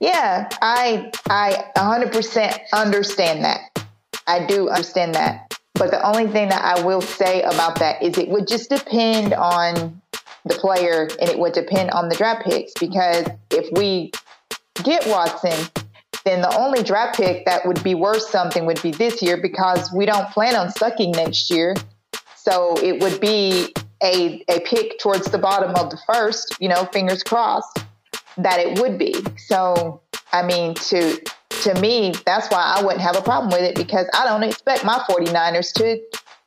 yeah, 0.00 0.48
I 0.60 1.12
I 1.30 1.70
100% 1.76 2.58
understand 2.72 3.44
that. 3.44 3.86
I 4.26 4.44
do 4.46 4.68
understand 4.68 5.14
that. 5.14 5.51
But 5.74 5.90
the 5.90 6.06
only 6.06 6.26
thing 6.26 6.48
that 6.50 6.62
I 6.62 6.82
will 6.82 7.00
say 7.00 7.42
about 7.42 7.78
that 7.78 8.02
is 8.02 8.18
it 8.18 8.28
would 8.28 8.46
just 8.46 8.70
depend 8.70 9.34
on 9.34 10.00
the 10.44 10.54
player 10.54 11.08
and 11.20 11.30
it 11.30 11.38
would 11.38 11.52
depend 11.52 11.90
on 11.90 12.08
the 12.08 12.16
draft 12.16 12.44
picks 12.44 12.72
because 12.78 13.26
if 13.50 13.66
we 13.72 14.12
get 14.82 15.06
Watson, 15.06 15.68
then 16.24 16.40
the 16.40 16.56
only 16.56 16.82
draft 16.82 17.16
pick 17.16 17.46
that 17.46 17.66
would 17.66 17.82
be 17.82 17.94
worth 17.94 18.22
something 18.22 18.66
would 18.66 18.80
be 18.82 18.90
this 18.90 19.22
year 19.22 19.40
because 19.40 19.92
we 19.92 20.06
don't 20.06 20.28
plan 20.30 20.54
on 20.54 20.70
sucking 20.70 21.12
next 21.12 21.50
year. 21.50 21.74
So 22.36 22.74
it 22.82 23.00
would 23.00 23.20
be 23.20 23.72
a, 24.02 24.44
a 24.48 24.60
pick 24.60 24.98
towards 24.98 25.30
the 25.30 25.38
bottom 25.38 25.74
of 25.76 25.90
the 25.90 25.98
first, 26.06 26.56
you 26.60 26.68
know, 26.68 26.84
fingers 26.92 27.22
crossed 27.22 27.84
that 28.36 28.58
it 28.58 28.80
would 28.80 28.98
be. 28.98 29.14
So, 29.36 30.00
I 30.32 30.42
mean, 30.42 30.74
to 30.74 31.20
to 31.62 31.80
me, 31.80 32.14
that's 32.26 32.48
why 32.48 32.74
I 32.76 32.82
wouldn't 32.82 33.02
have 33.02 33.16
a 33.16 33.22
problem 33.22 33.50
with 33.50 33.62
it 33.62 33.76
because 33.76 34.08
I 34.14 34.24
don't 34.24 34.42
expect 34.42 34.84
my 34.84 34.98
49ers 35.08 35.72
to 35.74 36.00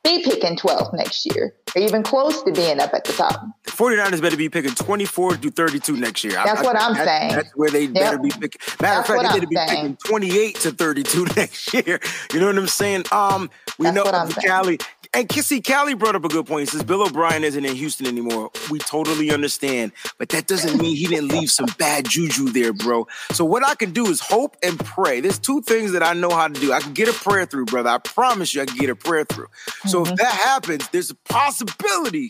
be 0.06 0.22
picking 0.22 0.56
12th 0.56 0.94
next 0.94 1.26
year 1.26 1.54
or 1.74 1.82
even 1.82 2.02
close 2.02 2.42
to 2.42 2.52
being 2.52 2.80
up 2.80 2.94
at 2.94 3.04
the 3.04 3.12
top. 3.12 3.44
49ers 3.66 4.22
better 4.22 4.36
be 4.36 4.48
picking 4.48 4.74
24 4.74 5.36
to 5.38 5.50
32 5.50 5.96
next 5.96 6.22
year. 6.22 6.34
That's 6.34 6.60
I, 6.60 6.62
what 6.62 6.80
I'm 6.80 6.94
saying. 6.94 7.32
That's 7.32 7.50
where 7.56 7.70
they 7.70 7.84
yep. 7.84 7.94
better 7.94 8.18
be 8.18 8.30
picking. 8.30 8.60
Matter 8.80 9.00
of 9.00 9.06
fact, 9.06 9.22
they 9.22 9.40
better 9.40 9.46
be 9.46 9.56
saying. 9.56 9.68
picking 9.68 9.96
28 9.96 10.54
to 10.56 10.70
32 10.70 11.24
next 11.36 11.74
year. 11.74 12.00
You 12.32 12.40
know 12.40 12.46
what 12.46 12.58
I'm 12.58 12.66
saying? 12.68 13.04
Um, 13.10 13.50
we 13.78 13.90
that's 13.90 13.96
know 13.96 14.40
Cali, 14.42 14.78
and 15.16 15.28
Kissy 15.30 15.66
Callie 15.66 15.94
brought 15.94 16.14
up 16.14 16.26
a 16.26 16.28
good 16.28 16.46
point. 16.46 16.60
He 16.60 16.66
says 16.66 16.84
Bill 16.84 17.02
O'Brien 17.02 17.42
isn't 17.42 17.64
in 17.64 17.74
Houston 17.74 18.06
anymore. 18.06 18.50
We 18.70 18.78
totally 18.78 19.30
understand, 19.32 19.92
but 20.18 20.28
that 20.28 20.46
doesn't 20.46 20.78
mean 20.78 20.94
he 20.94 21.06
didn't 21.06 21.28
leave 21.28 21.50
some 21.50 21.66
bad 21.78 22.06
juju 22.06 22.50
there, 22.50 22.74
bro. 22.74 23.06
So 23.32 23.42
what 23.44 23.66
I 23.66 23.74
can 23.76 23.92
do 23.92 24.08
is 24.08 24.20
hope 24.20 24.58
and 24.62 24.78
pray. 24.78 25.20
There's 25.20 25.38
two 25.38 25.62
things 25.62 25.92
that 25.92 26.02
I 26.02 26.12
know 26.12 26.28
how 26.28 26.48
to 26.48 26.60
do. 26.60 26.70
I 26.70 26.80
can 26.80 26.92
get 26.92 27.08
a 27.08 27.14
prayer 27.14 27.46
through, 27.46 27.64
brother. 27.64 27.88
I 27.88 27.98
promise 27.98 28.54
you, 28.54 28.60
I 28.60 28.66
can 28.66 28.76
get 28.76 28.90
a 28.90 28.94
prayer 28.94 29.24
through. 29.24 29.48
So 29.86 30.02
mm-hmm. 30.02 30.12
if 30.12 30.18
that 30.18 30.32
happens, 30.32 30.86
there's 30.88 31.10
a 31.10 31.14
possibility 31.14 32.28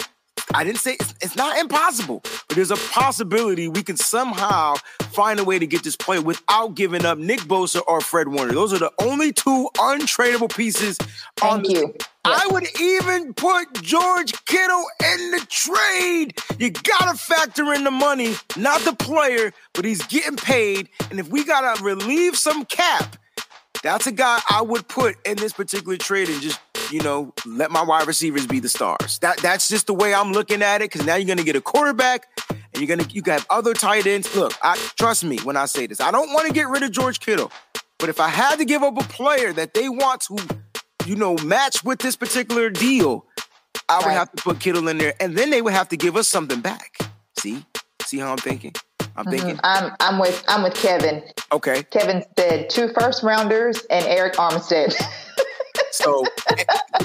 I 0.54 0.64
didn't 0.64 0.78
say 0.78 0.96
it's, 1.00 1.14
it's, 1.20 1.36
not 1.36 1.58
impossible, 1.58 2.20
but 2.22 2.54
there's 2.54 2.70
a 2.70 2.76
possibility 2.76 3.68
we 3.68 3.82
can 3.82 3.96
somehow 3.96 4.74
find 5.10 5.40
a 5.40 5.44
way 5.44 5.58
to 5.58 5.66
get 5.66 5.82
this 5.82 5.96
play 5.96 6.18
without 6.18 6.74
giving 6.74 7.04
up 7.04 7.18
Nick 7.18 7.40
Bosa 7.40 7.82
or 7.86 8.00
Fred 8.00 8.28
Warner. 8.28 8.52
Those 8.52 8.72
are 8.72 8.78
the 8.78 8.92
only 9.00 9.32
two 9.32 9.68
untradeable 9.76 10.54
pieces 10.54 10.98
Thank 11.36 11.52
on 11.52 11.62
the 11.62 11.70
you. 11.70 11.94
I 12.24 12.48
would 12.50 12.66
even 12.80 13.34
put 13.34 13.72
George 13.82 14.32
Kittle 14.46 14.84
in 15.12 15.30
the 15.30 15.46
trade. 15.48 16.38
You 16.58 16.70
gotta 16.70 17.16
factor 17.16 17.72
in 17.72 17.84
the 17.84 17.90
money, 17.90 18.34
not 18.56 18.80
the 18.80 18.94
player, 18.94 19.52
but 19.74 19.84
he's 19.84 20.04
getting 20.06 20.36
paid. 20.36 20.88
And 21.10 21.20
if 21.20 21.28
we 21.28 21.44
gotta 21.44 21.82
relieve 21.82 22.36
some 22.36 22.64
cap, 22.64 23.16
that's 23.82 24.06
a 24.06 24.12
guy 24.12 24.40
I 24.50 24.62
would 24.62 24.88
put 24.88 25.16
in 25.24 25.36
this 25.36 25.52
particular 25.52 25.96
trade 25.96 26.28
and 26.28 26.40
just 26.40 26.58
you 26.90 27.00
know, 27.00 27.32
let 27.44 27.70
my 27.70 27.82
wide 27.82 28.06
receivers 28.06 28.46
be 28.46 28.60
the 28.60 28.68
stars. 28.68 29.18
That 29.20 29.38
that's 29.38 29.68
just 29.68 29.86
the 29.86 29.94
way 29.94 30.14
I'm 30.14 30.32
looking 30.32 30.62
at 30.62 30.82
it. 30.82 30.90
Because 30.90 31.06
now 31.06 31.16
you're 31.16 31.26
gonna 31.26 31.44
get 31.44 31.56
a 31.56 31.60
quarterback, 31.60 32.26
and 32.48 32.76
you're 32.76 32.96
gonna 32.96 33.08
you 33.10 33.22
can 33.22 33.34
have 33.34 33.46
other 33.50 33.74
tight 33.74 34.06
ends. 34.06 34.34
Look, 34.36 34.52
I 34.62 34.76
trust 34.98 35.24
me 35.24 35.38
when 35.38 35.56
I 35.56 35.66
say 35.66 35.86
this. 35.86 36.00
I 36.00 36.10
don't 36.10 36.32
want 36.32 36.46
to 36.46 36.52
get 36.52 36.68
rid 36.68 36.82
of 36.82 36.90
George 36.92 37.20
Kittle, 37.20 37.50
but 37.98 38.08
if 38.08 38.20
I 38.20 38.28
had 38.28 38.56
to 38.56 38.64
give 38.64 38.82
up 38.82 38.98
a 38.98 39.04
player 39.04 39.52
that 39.52 39.74
they 39.74 39.88
want 39.88 40.22
to, 40.22 40.38
you 41.06 41.16
know, 41.16 41.36
match 41.38 41.84
with 41.84 41.98
this 42.00 42.16
particular 42.16 42.70
deal, 42.70 43.26
I 43.88 43.98
would 43.98 44.06
right. 44.06 44.12
have 44.14 44.32
to 44.32 44.42
put 44.42 44.60
Kittle 44.60 44.88
in 44.88 44.98
there, 44.98 45.14
and 45.20 45.36
then 45.36 45.50
they 45.50 45.62
would 45.62 45.72
have 45.72 45.88
to 45.90 45.96
give 45.96 46.16
us 46.16 46.28
something 46.28 46.60
back. 46.60 46.98
See, 47.38 47.64
see 48.02 48.18
how 48.18 48.32
I'm 48.32 48.38
thinking. 48.38 48.72
I'm 49.00 49.24
mm-hmm. 49.24 49.30
thinking. 49.30 49.60
I'm 49.62 49.92
I'm 50.00 50.18
with 50.18 50.44
I'm 50.48 50.62
with 50.62 50.74
Kevin. 50.74 51.22
Okay. 51.52 51.82
Kevin 51.84 52.24
said 52.38 52.70
two 52.70 52.88
first 52.98 53.22
rounders 53.22 53.84
and 53.90 54.04
Arik 54.04 54.34
Armstead. 54.34 54.94
So, 55.92 56.24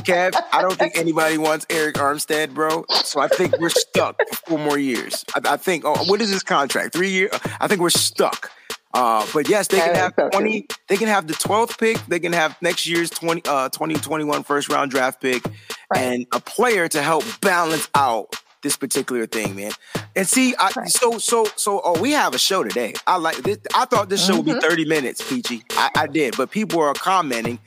Kev, 0.03 0.33
I 0.51 0.61
don't 0.61 0.77
think 0.77 0.97
anybody 0.97 1.37
wants 1.37 1.65
Arik 1.65 1.93
Armstead, 1.93 2.53
bro. 2.53 2.85
So 2.89 3.19
I 3.19 3.27
think 3.27 3.57
we're 3.59 3.69
stuck 3.69 4.21
for 4.29 4.35
four 4.35 4.59
more 4.59 4.77
years. 4.77 5.23
I, 5.35 5.53
I 5.53 5.57
think. 5.57 5.83
Oh, 5.85 6.03
what 6.05 6.21
is 6.21 6.31
this 6.31 6.43
contract? 6.43 6.93
Three 6.93 7.09
years? 7.09 7.31
I 7.59 7.67
think 7.67 7.81
we're 7.81 7.89
stuck. 7.89 8.51
Uh, 8.93 9.25
but 9.33 9.47
yes, 9.47 9.67
they 9.67 9.79
can 9.79 9.95
have 9.95 10.13
20, 10.31 10.67
they 10.89 10.97
can 10.97 11.07
have 11.07 11.25
the 11.25 11.33
12th 11.33 11.77
pick, 11.77 11.97
they 12.07 12.19
can 12.19 12.33
have 12.33 12.61
next 12.61 12.85
year's 12.85 13.09
20, 13.09 13.43
uh, 13.45 13.69
2021 13.69 14.43
first 14.43 14.69
round 14.69 14.91
draft 14.91 15.21
pick, 15.21 15.45
right. 15.45 16.01
and 16.01 16.27
a 16.33 16.41
player 16.41 16.89
to 16.89 17.01
help 17.01 17.23
balance 17.39 17.87
out 17.95 18.35
this 18.61 18.77
particular 18.77 19.25
thing, 19.25 19.55
man. 19.55 19.71
And 20.15 20.27
see, 20.27 20.53
I, 20.57 20.71
right. 20.75 20.89
so 20.89 21.17
so 21.17 21.47
so. 21.55 21.81
Oh, 21.83 21.99
we 21.99 22.11
have 22.11 22.35
a 22.35 22.39
show 22.39 22.63
today. 22.63 22.93
I 23.07 23.17
like 23.17 23.37
this. 23.37 23.57
I 23.75 23.85
thought 23.85 24.09
this 24.09 24.25
show 24.25 24.33
mm-hmm. 24.33 24.37
would 24.37 24.45
be 24.45 24.51
mm-hmm. 24.51 24.59
thirty 24.59 24.85
minutes, 24.85 25.27
Peachy. 25.27 25.63
I, 25.71 25.89
I, 25.95 26.07
did, 26.07 26.37
but 26.37 26.51
people 26.51 26.79
are 26.81 26.93
commenting, 26.93 27.59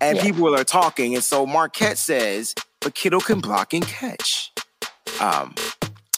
and 0.00 0.16
yeah. 0.16 0.22
people 0.22 0.54
are 0.54 0.64
talking, 0.64 1.14
and 1.14 1.24
so 1.24 1.46
Marquette 1.46 1.98
says, 1.98 2.54
"But 2.80 2.94
Kittle 2.94 3.20
can 3.20 3.40
block 3.40 3.72
and 3.72 3.86
catch." 3.86 4.52
Um, 5.20 5.54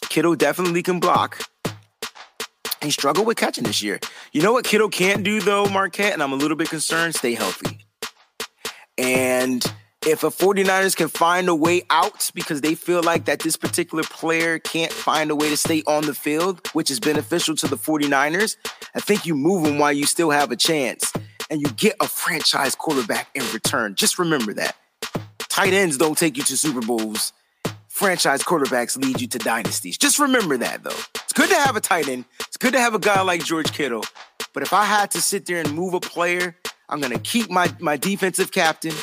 Kittle 0.09 0.35
definitely 0.35 0.83
can 0.83 0.99
block. 0.99 1.41
He 2.81 2.91
struggled 2.91 3.27
with 3.27 3.37
catching 3.37 3.63
this 3.63 3.81
year. 3.81 3.99
You 4.31 4.41
know 4.41 4.53
what 4.53 4.65
Kittle 4.65 4.89
can't 4.89 5.23
do 5.23 5.39
though, 5.39 5.67
Marquette, 5.67 6.13
and 6.13 6.23
I'm 6.23 6.33
a 6.33 6.35
little 6.35 6.57
bit 6.57 6.69
concerned. 6.69 7.15
Stay 7.15 7.33
healthy. 7.33 7.85
And 8.97 9.63
if 10.05 10.23
a 10.23 10.31
49ers 10.31 10.95
can 10.95 11.07
find 11.07 11.47
a 11.47 11.53
way 11.53 11.83
out 11.91 12.31
because 12.33 12.61
they 12.61 12.73
feel 12.73 13.03
like 13.03 13.25
that 13.25 13.39
this 13.39 13.55
particular 13.55 14.03
player 14.03 14.57
can't 14.57 14.91
find 14.91 15.29
a 15.29 15.35
way 15.35 15.49
to 15.49 15.57
stay 15.57 15.83
on 15.85 16.05
the 16.05 16.15
field, 16.15 16.67
which 16.73 16.89
is 16.89 16.99
beneficial 16.99 17.55
to 17.57 17.67
the 17.67 17.77
49ers, 17.77 18.57
I 18.95 18.99
think 18.99 19.27
you 19.27 19.35
move 19.35 19.65
him 19.65 19.77
while 19.77 19.93
you 19.93 20.05
still 20.05 20.31
have 20.31 20.51
a 20.51 20.55
chance. 20.55 21.13
And 21.51 21.61
you 21.61 21.69
get 21.73 21.95
a 21.99 22.07
franchise 22.07 22.73
quarterback 22.73 23.27
in 23.35 23.43
return. 23.53 23.93
Just 23.95 24.17
remember 24.17 24.53
that. 24.53 24.75
Tight 25.37 25.73
ends 25.73 25.97
don't 25.97 26.17
take 26.17 26.37
you 26.37 26.43
to 26.43 26.57
Super 26.57 26.81
Bowls. 26.81 27.33
Franchise 27.89 28.41
quarterbacks 28.41 28.97
lead 28.97 29.19
you 29.19 29.27
to 29.27 29.37
dynasties. 29.37 29.97
Just 29.97 30.17
remember 30.17 30.57
that, 30.57 30.83
though. 30.83 30.97
It's 31.15 31.33
good 31.33 31.49
to 31.49 31.55
have 31.55 31.75
a 31.75 31.81
tight 31.81 32.07
end. 32.07 32.25
It's 32.39 32.57
good 32.57 32.71
to 32.71 32.79
have 32.79 32.95
a 32.95 32.99
guy 32.99 33.21
like 33.21 33.43
George 33.43 33.71
Kittle. 33.73 34.05
But 34.53 34.63
if 34.63 34.73
I 34.73 34.85
had 34.85 35.11
to 35.11 35.21
sit 35.21 35.45
there 35.45 35.59
and 35.59 35.73
move 35.73 35.93
a 35.93 35.99
player, 35.99 36.55
I'm 36.89 36.99
gonna 36.99 37.19
keep 37.19 37.51
my 37.51 37.71
my 37.79 37.97
defensive 37.97 38.51
captain. 38.51 38.93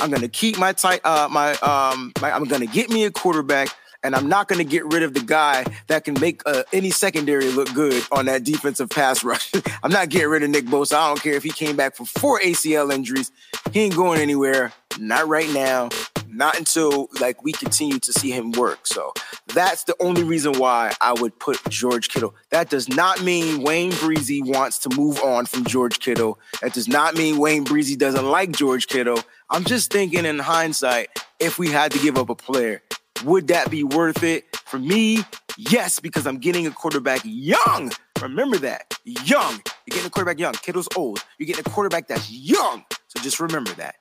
I'm 0.00 0.10
gonna 0.10 0.28
keep 0.28 0.58
my 0.58 0.72
tight 0.72 1.00
uh 1.04 1.28
my 1.30 1.54
um 1.56 2.12
my, 2.20 2.30
I'm 2.30 2.44
gonna 2.44 2.66
get 2.66 2.90
me 2.90 3.04
a 3.04 3.10
quarterback 3.10 3.68
and 4.02 4.14
I'm 4.14 4.28
not 4.28 4.48
going 4.48 4.58
to 4.58 4.64
get 4.64 4.84
rid 4.86 5.02
of 5.02 5.14
the 5.14 5.20
guy 5.20 5.64
that 5.86 6.04
can 6.04 6.18
make 6.20 6.42
uh, 6.46 6.64
any 6.72 6.90
secondary 6.90 7.48
look 7.50 7.72
good 7.74 8.02
on 8.10 8.26
that 8.26 8.44
defensive 8.44 8.90
pass 8.90 9.22
rush. 9.24 9.52
I'm 9.82 9.92
not 9.92 10.08
getting 10.08 10.28
rid 10.28 10.42
of 10.42 10.50
Nick 10.50 10.66
Bosa. 10.66 10.94
I 10.94 11.08
don't 11.08 11.22
care 11.22 11.34
if 11.34 11.42
he 11.42 11.50
came 11.50 11.76
back 11.76 11.96
for 11.96 12.04
four 12.04 12.40
ACL 12.40 12.92
injuries. 12.92 13.30
He 13.72 13.80
ain't 13.80 13.96
going 13.96 14.20
anywhere. 14.20 14.72
Not 14.98 15.28
right 15.28 15.48
now. 15.50 15.88
Not 16.28 16.58
until 16.58 17.08
like 17.20 17.42
we 17.44 17.52
continue 17.52 17.98
to 17.98 18.12
see 18.12 18.30
him 18.30 18.52
work. 18.52 18.86
So 18.86 19.12
that's 19.48 19.84
the 19.84 19.94
only 20.00 20.24
reason 20.24 20.58
why 20.58 20.92
I 21.00 21.12
would 21.12 21.38
put 21.38 21.62
George 21.68 22.08
Kittle. 22.08 22.34
That 22.50 22.70
does 22.70 22.88
not 22.88 23.22
mean 23.22 23.62
Wayne 23.62 23.92
Breezy 23.92 24.42
wants 24.42 24.78
to 24.80 24.96
move 24.96 25.20
on 25.20 25.44
from 25.44 25.64
George 25.64 25.98
Kittle. 25.98 26.38
That 26.62 26.72
does 26.72 26.88
not 26.88 27.14
mean 27.14 27.36
Wayne 27.38 27.64
Breezy 27.64 27.96
doesn't 27.96 28.24
like 28.24 28.52
George 28.52 28.86
Kittle. 28.86 29.22
I'm 29.50 29.64
just 29.64 29.92
thinking 29.92 30.24
in 30.24 30.38
hindsight, 30.38 31.10
if 31.38 31.58
we 31.58 31.68
had 31.68 31.92
to 31.92 31.98
give 31.98 32.16
up 32.16 32.30
a 32.30 32.34
player, 32.34 32.82
would 33.24 33.48
that 33.48 33.70
be 33.70 33.84
worth 33.84 34.22
it? 34.22 34.44
For 34.64 34.78
me, 34.78 35.24
yes, 35.56 36.00
because 36.00 36.26
I'm 36.26 36.38
getting 36.38 36.66
a 36.66 36.70
quarterback 36.70 37.20
young. 37.24 37.92
Remember 38.20 38.56
that. 38.58 38.96
Young. 39.04 39.52
You're 39.86 39.90
getting 39.90 40.06
a 40.06 40.10
quarterback 40.10 40.38
young. 40.38 40.54
Kittle's 40.54 40.88
old. 40.96 41.24
You're 41.38 41.46
getting 41.46 41.64
a 41.66 41.70
quarterback 41.70 42.08
that's 42.08 42.30
young. 42.30 42.84
So 43.08 43.20
just 43.20 43.40
remember 43.40 43.72
that. 43.72 43.96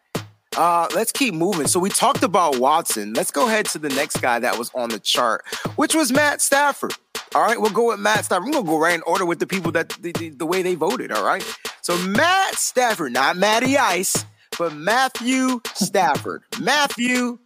Uh, 0.56 0.88
let's 0.93 1.12
keep 1.12 1.34
moving. 1.34 1.67
So 1.67 1.80
we 1.80 1.89
talked 1.89 2.24
about 2.24 2.58
Watson. 2.58 3.13
Let's 3.13 3.32
go 3.32 3.47
ahead 3.47 3.65
to 3.67 3.80
the 3.80 3.89
next 3.89 4.17
guy 4.21 4.39
that 4.39 4.58
was 4.58 4.69
on 4.76 4.89
the 4.89 5.00
chart, 5.00 5.45
which 5.76 5.95
was 5.95 6.12
Matt 6.12 6.41
Stafford. 6.41 6.93
All 7.34 7.41
right, 7.41 7.60
we'll 7.60 7.71
go 7.71 7.88
with 7.88 8.00
Matt 8.00 8.26
Stafford. 8.26 8.45
We're 8.45 8.54
gonna 8.54 8.65
go 8.65 8.78
right 8.78 8.93
in 8.93 9.02
order 9.04 9.26
with 9.26 9.39
the 9.39 9.47
people 9.47 9.71
that 9.71 9.89
the, 10.02 10.12
the, 10.12 10.30
the 10.30 10.45
way 10.45 10.62
they 10.62 10.76
voted. 10.76 11.12
All 11.12 11.24
right. 11.24 11.43
So 11.82 11.97
Matt 12.00 12.56
Stafford, 12.56 13.13
not 13.13 13.38
Matty 13.38 13.78
Ice, 13.78 14.26
but 14.58 14.74
Matthew 14.76 15.62
Stafford. 15.74 16.43
Matthew 16.60 17.39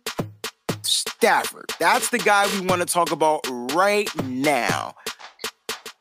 Stafford. 0.88 1.72
That's 1.80 2.10
the 2.10 2.18
guy 2.18 2.48
we 2.60 2.66
want 2.66 2.82
to 2.82 2.86
talk 2.86 3.12
about 3.12 3.46
right 3.74 4.10
now. 4.24 4.96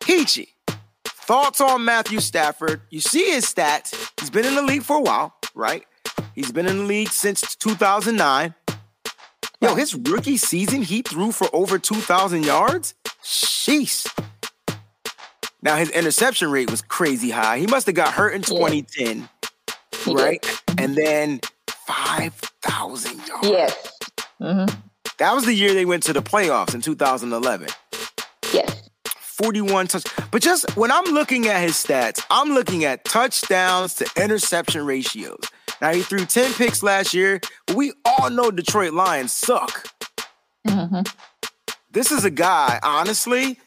Peachy, 0.00 0.48
thoughts 1.06 1.60
on 1.60 1.84
Matthew 1.84 2.20
Stafford? 2.20 2.82
You 2.90 3.00
see 3.00 3.30
his 3.30 3.44
stats. 3.46 4.12
He's 4.20 4.30
been 4.30 4.44
in 4.44 4.54
the 4.54 4.62
league 4.62 4.82
for 4.82 4.98
a 4.98 5.02
while, 5.02 5.34
right? 5.54 5.84
He's 6.34 6.52
been 6.52 6.66
in 6.66 6.78
the 6.78 6.84
league 6.84 7.08
since 7.08 7.56
2009. 7.56 8.54
Yo, 9.60 9.74
his 9.74 9.94
rookie 9.94 10.36
season, 10.36 10.82
he 10.82 11.00
threw 11.00 11.32
for 11.32 11.48
over 11.54 11.78
2,000 11.78 12.44
yards. 12.44 12.94
Sheesh. 13.22 14.06
Now, 15.62 15.76
his 15.76 15.88
interception 15.90 16.50
rate 16.50 16.70
was 16.70 16.82
crazy 16.82 17.30
high. 17.30 17.58
He 17.58 17.66
must 17.66 17.86
have 17.86 17.94
got 17.94 18.12
hurt 18.12 18.34
in 18.34 18.42
2010, 18.42 19.26
yeah. 20.06 20.22
right? 20.22 20.62
And 20.76 20.94
then 20.94 21.40
5,000 21.86 23.26
yards. 23.26 23.48
Yes. 23.48 23.93
Mm-hmm. 24.40 24.80
That 25.18 25.34
was 25.34 25.46
the 25.46 25.54
year 25.54 25.74
they 25.74 25.84
went 25.84 26.02
to 26.04 26.12
the 26.12 26.22
playoffs 26.22 26.74
in 26.74 26.80
2011. 26.80 27.68
Yes. 28.52 28.90
41 29.06 29.88
touch. 29.88 30.04
But 30.30 30.42
just 30.42 30.76
when 30.76 30.90
I'm 30.90 31.04
looking 31.06 31.46
at 31.48 31.60
his 31.60 31.74
stats, 31.74 32.24
I'm 32.30 32.50
looking 32.50 32.84
at 32.84 33.04
touchdowns 33.04 33.94
to 33.96 34.06
interception 34.16 34.86
ratios. 34.86 35.40
Now 35.80 35.92
he 35.92 36.02
threw 36.02 36.24
10 36.24 36.52
picks 36.54 36.82
last 36.82 37.14
year, 37.14 37.40
but 37.66 37.76
we 37.76 37.92
all 38.04 38.30
know 38.30 38.50
Detroit 38.50 38.92
Lions 38.92 39.32
suck. 39.32 39.88
Mm-hmm. 40.66 41.02
This 41.90 42.10
is 42.10 42.24
a 42.24 42.30
guy, 42.30 42.80
honestly, 42.82 43.58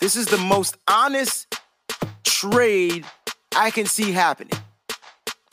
this 0.00 0.16
is 0.16 0.26
the 0.26 0.38
most 0.38 0.76
honest 0.88 1.54
trade 2.24 3.04
I 3.56 3.70
can 3.70 3.86
see 3.86 4.12
happening 4.12 4.58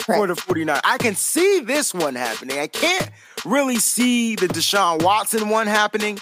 right. 0.08 0.18
for 0.18 0.26
the 0.26 0.36
49. 0.36 0.80
I 0.84 0.98
can 0.98 1.14
see 1.14 1.60
this 1.60 1.92
one 1.92 2.14
happening. 2.14 2.58
I 2.58 2.66
can't 2.66 3.10
really 3.46 3.76
see 3.76 4.34
the 4.34 4.48
Deshaun 4.48 5.02
Watson 5.02 5.48
one 5.48 5.66
happening. 5.66 6.18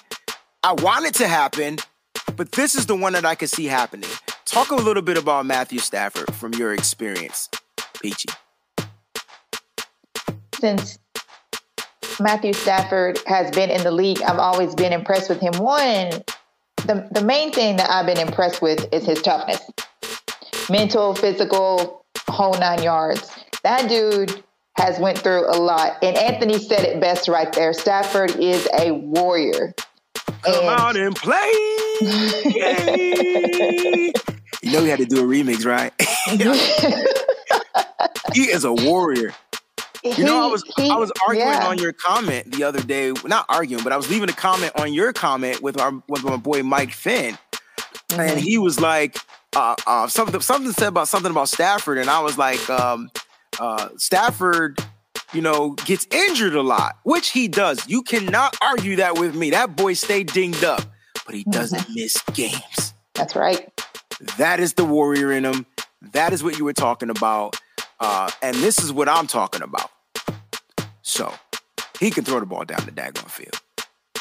I 0.62 0.72
want 0.74 1.06
it 1.06 1.14
to 1.14 1.26
happen, 1.26 1.78
but 2.36 2.52
this 2.52 2.74
is 2.74 2.86
the 2.86 2.94
one 2.94 3.14
that 3.14 3.24
I 3.24 3.34
can 3.34 3.48
see 3.48 3.64
happening. 3.64 4.10
Talk 4.44 4.70
a 4.70 4.76
little 4.76 5.02
bit 5.02 5.16
about 5.16 5.46
Matthew 5.46 5.78
Stafford 5.78 6.34
from 6.34 6.52
your 6.54 6.74
experience, 6.74 7.48
Peachy. 8.00 8.28
Since 10.60 10.98
Matthew 12.20 12.52
Stafford 12.52 13.18
has 13.26 13.50
been 13.50 13.70
in 13.70 13.82
the 13.82 13.90
league, 13.90 14.22
I've 14.22 14.38
always 14.38 14.74
been 14.74 14.92
impressed 14.92 15.28
with 15.28 15.40
him. 15.40 15.54
One, 15.54 16.10
the, 16.86 17.08
the 17.10 17.24
main 17.24 17.52
thing 17.52 17.76
that 17.76 17.90
I've 17.90 18.06
been 18.06 18.20
impressed 18.20 18.62
with 18.62 18.86
is 18.92 19.04
his 19.04 19.22
toughness 19.22 19.60
mental, 20.70 21.14
physical, 21.14 22.04
whole 22.28 22.58
nine 22.58 22.82
yards. 22.82 23.30
That 23.62 23.88
dude 23.88 24.42
has 24.76 24.98
went 24.98 25.18
through 25.18 25.48
a 25.48 25.56
lot. 25.56 25.96
And 26.02 26.16
Anthony 26.16 26.58
said 26.58 26.80
it 26.80 27.00
best 27.00 27.28
right 27.28 27.52
there. 27.52 27.72
Stafford 27.72 28.36
is 28.36 28.68
a 28.78 28.92
warrior. 28.92 29.74
Come 30.42 30.54
and 30.54 30.80
out 30.80 30.96
and 30.96 31.16
play. 31.16 31.36
you 34.62 34.72
know 34.72 34.82
we 34.82 34.88
had 34.88 34.98
to 34.98 35.06
do 35.06 35.20
a 35.20 35.22
remix, 35.22 35.64
right? 35.64 35.92
he 38.34 38.42
is 38.42 38.64
a 38.64 38.72
warrior. 38.72 39.32
You 40.02 40.24
know, 40.24 40.44
I 40.44 40.46
was 40.48 40.62
he, 40.76 40.90
I 40.90 40.96
was 40.96 41.10
arguing 41.26 41.48
yeah. 41.48 41.66
on 41.66 41.78
your 41.78 41.94
comment 41.94 42.52
the 42.52 42.64
other 42.64 42.82
day. 42.82 43.12
Not 43.24 43.46
arguing, 43.48 43.82
but 43.82 43.92
I 43.92 43.96
was 43.96 44.10
leaving 44.10 44.28
a 44.28 44.34
comment 44.34 44.72
on 44.76 44.92
your 44.92 45.14
comment 45.14 45.62
with 45.62 45.80
our 45.80 45.92
with 46.08 46.24
my 46.24 46.36
boy 46.36 46.62
Mike 46.62 46.92
Finn, 46.92 47.38
mm-hmm. 48.10 48.20
and 48.20 48.38
he 48.38 48.58
was 48.58 48.78
like, 48.78 49.16
uh, 49.56 49.74
uh, 49.86 50.06
something 50.06 50.38
something 50.42 50.72
said 50.72 50.88
about 50.88 51.08
something 51.08 51.30
about 51.30 51.48
Stafford, 51.48 51.96
and 51.96 52.10
I 52.10 52.20
was 52.20 52.36
like, 52.36 52.68
um, 52.68 53.10
uh, 53.60 53.88
Stafford, 53.96 54.78
you 55.32 55.40
know, 55.40 55.70
gets 55.84 56.06
injured 56.10 56.54
a 56.54 56.62
lot, 56.62 56.96
which 57.02 57.30
he 57.30 57.48
does. 57.48 57.86
You 57.88 58.02
cannot 58.02 58.56
argue 58.62 58.96
that 58.96 59.18
with 59.18 59.34
me. 59.34 59.50
That 59.50 59.76
boy 59.76 59.94
stayed 59.94 60.28
dinged 60.32 60.64
up, 60.64 60.82
but 61.26 61.34
he 61.34 61.44
doesn't 61.44 61.80
mm-hmm. 61.80 61.94
miss 61.96 62.22
games. 62.32 62.94
That's 63.14 63.36
right. 63.36 63.70
That 64.38 64.60
is 64.60 64.74
the 64.74 64.84
warrior 64.84 65.32
in 65.32 65.44
him. 65.44 65.66
That 66.12 66.32
is 66.32 66.42
what 66.42 66.58
you 66.58 66.64
were 66.64 66.72
talking 66.72 67.10
about. 67.10 67.56
Uh, 68.00 68.30
and 68.42 68.56
this 68.56 68.82
is 68.82 68.92
what 68.92 69.08
I'm 69.08 69.26
talking 69.26 69.62
about. 69.62 69.90
So 71.02 71.32
he 72.00 72.10
can 72.10 72.24
throw 72.24 72.40
the 72.40 72.46
ball 72.46 72.64
down 72.64 72.84
the 72.84 72.92
daggone 72.92 73.30
field. 73.30 73.60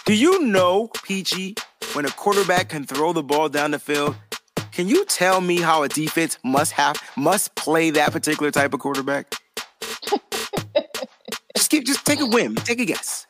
Do 0.05 0.13
you 0.13 0.43
know, 0.43 0.89
Peachy, 1.03 1.55
when 1.93 2.05
a 2.05 2.11
quarterback 2.11 2.69
can 2.69 2.85
throw 2.85 3.13
the 3.13 3.23
ball 3.23 3.49
down 3.49 3.71
the 3.71 3.79
field, 3.79 4.15
can 4.73 4.87
you 4.87 5.05
tell 5.05 5.39
me 5.39 5.61
how 5.61 5.83
a 5.83 5.87
defense 5.87 6.39
must 6.43 6.71
have 6.71 6.99
must 7.15 7.53
play 7.55 7.91
that 7.91 8.11
particular 8.11 8.49
type 8.49 8.73
of 8.73 8.79
quarterback? 8.79 9.35
just 11.55 11.69
keep, 11.69 11.85
just 11.85 12.03
take 12.05 12.19
a 12.19 12.25
whim, 12.25 12.55
take 12.55 12.79
a 12.79 12.85
guess. 12.85 13.27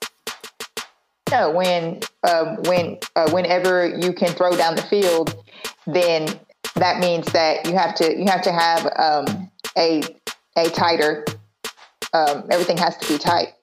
No, 1.30 1.52
when 1.52 2.00
um, 2.24 2.58
when 2.64 2.98
uh, 3.16 3.30
whenever 3.32 3.88
you 3.88 4.14
can 4.14 4.30
throw 4.30 4.56
down 4.56 4.76
the 4.76 4.84
field, 4.84 5.36
then 5.86 6.28
that 6.76 7.00
means 7.00 7.26
that 7.34 7.66
you 7.68 7.74
have 7.74 7.94
to 7.96 8.18
you 8.18 8.26
have 8.26 8.42
to 8.44 8.52
have 8.52 8.86
um, 8.98 9.52
a 9.78 10.02
a 10.56 10.70
tighter. 10.70 11.26
Um, 12.14 12.46
everything 12.52 12.78
has 12.78 12.96
to 12.98 13.08
be 13.08 13.18
tight. 13.18 13.54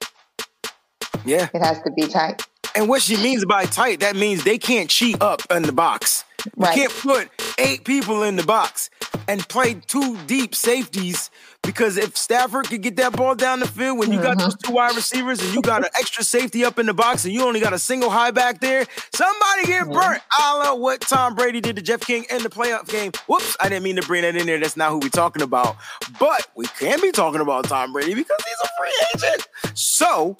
Yeah, 1.25 1.49
it 1.55 1.62
has 1.62 1.81
to 1.83 1.90
be 1.93 2.09
tight. 2.09 2.47
And 2.77 2.88
what 2.88 3.03
she 3.03 3.16
means 3.16 3.45
by 3.45 3.64
tight, 3.64 4.01
that 4.01 4.16
means 4.16 4.45
they 4.45 4.59
can't 4.59 4.90
cheat 4.90 5.21
up 5.23 5.43
in 5.51 5.62
the 5.62 5.73
box. 5.73 6.25
Right. 6.57 6.76
You 6.76 6.88
can't 6.88 6.98
put 6.98 7.29
eight 7.59 7.85
people 7.85 8.22
in 8.22 8.37
the 8.37 8.42
box 8.42 8.90
and 9.29 9.46
play 9.48 9.74
two 9.74 10.16
deep 10.26 10.55
safeties 10.55 11.31
because 11.62 11.96
if 11.96 12.16
Stafford 12.16 12.68
could 12.68 12.83
get 12.83 12.96
that 12.96 13.14
ball 13.16 13.35
down 13.35 13.61
the 13.61 13.68
field 13.68 13.98
when 13.98 14.11
you 14.11 14.18
mm-hmm. 14.18 14.26
got 14.26 14.38
those 14.38 14.57
two 14.57 14.72
wide 14.72 14.96
receivers 14.96 15.42
and 15.42 15.55
you 15.55 15.61
got 15.61 15.83
an 15.83 15.90
extra 15.98 16.24
safety 16.24 16.64
up 16.64 16.79
in 16.79 16.87
the 16.87 16.94
box 16.94 17.24
and 17.24 17.35
you 17.35 17.42
only 17.42 17.61
got 17.61 17.72
a 17.72 17.79
single 17.79 18.11
high 18.11 18.31
back 18.31 18.61
there, 18.61 18.87
somebody 19.12 19.66
get 19.66 19.85
mm-hmm. 19.85 19.92
burnt. 19.92 20.22
I 20.33 20.64
know 20.64 20.74
what 20.76 21.03
Tom 21.03 21.35
Brady 21.35 21.61
did 21.61 21.76
to 21.76 21.83
Jeff 21.83 22.00
King 22.00 22.24
in 22.31 22.42
the 22.42 22.48
playoff 22.48 22.88
game. 22.88 23.12
Whoops, 23.26 23.57
I 23.61 23.68
didn't 23.68 23.85
mean 23.85 23.96
to 23.96 24.03
bring 24.03 24.22
that 24.22 24.37
in 24.37 24.46
there. 24.46 24.59
That's 24.59 24.76
not 24.76 24.90
who 24.90 24.98
we're 24.98 25.11
talking 25.11 25.42
about. 25.42 25.76
But 26.18 26.46
we 26.57 26.66
can 26.66 27.00
be 27.00 27.12
talking 27.12 27.40
about 27.40 27.64
Tom 27.64 27.92
Brady 27.92 28.14
because 28.14 28.42
he's 28.44 28.61
a 28.62 28.68
free 28.79 29.29
agent. 29.29 29.48
So 29.74 30.37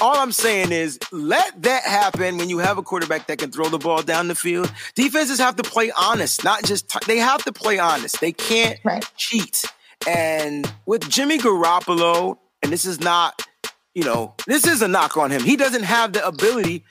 all 0.00 0.16
I'm 0.16 0.32
saying 0.32 0.72
is 0.72 0.98
let 1.12 1.62
that 1.62 1.84
happen 1.84 2.36
when 2.36 2.48
you 2.48 2.58
have 2.58 2.78
a 2.78 2.82
quarterback 2.82 3.26
that 3.28 3.38
can 3.38 3.50
throw 3.50 3.68
the 3.68 3.78
ball 3.78 4.02
down 4.02 4.28
the 4.28 4.34
field. 4.34 4.72
Defenses 4.94 5.38
have 5.38 5.56
to 5.56 5.62
play 5.62 5.90
honest, 5.98 6.44
not 6.44 6.64
just 6.64 6.88
t- 6.88 6.98
they 7.06 7.18
have 7.18 7.44
to 7.44 7.52
play 7.52 7.78
honest. 7.78 8.20
They 8.20 8.32
can't 8.32 8.78
right. 8.84 9.04
cheat. 9.16 9.64
And 10.06 10.70
with 10.86 11.08
Jimmy 11.08 11.38
Garoppolo, 11.38 12.38
and 12.62 12.72
this 12.72 12.84
is 12.84 13.00
not, 13.00 13.46
you 13.94 14.04
know, 14.04 14.34
this 14.46 14.66
is 14.66 14.82
a 14.82 14.88
knock 14.88 15.16
on 15.16 15.30
him. 15.30 15.42
He 15.42 15.56
doesn't 15.56 15.82
have 15.82 16.12
the 16.12 16.26
ability 16.26 16.84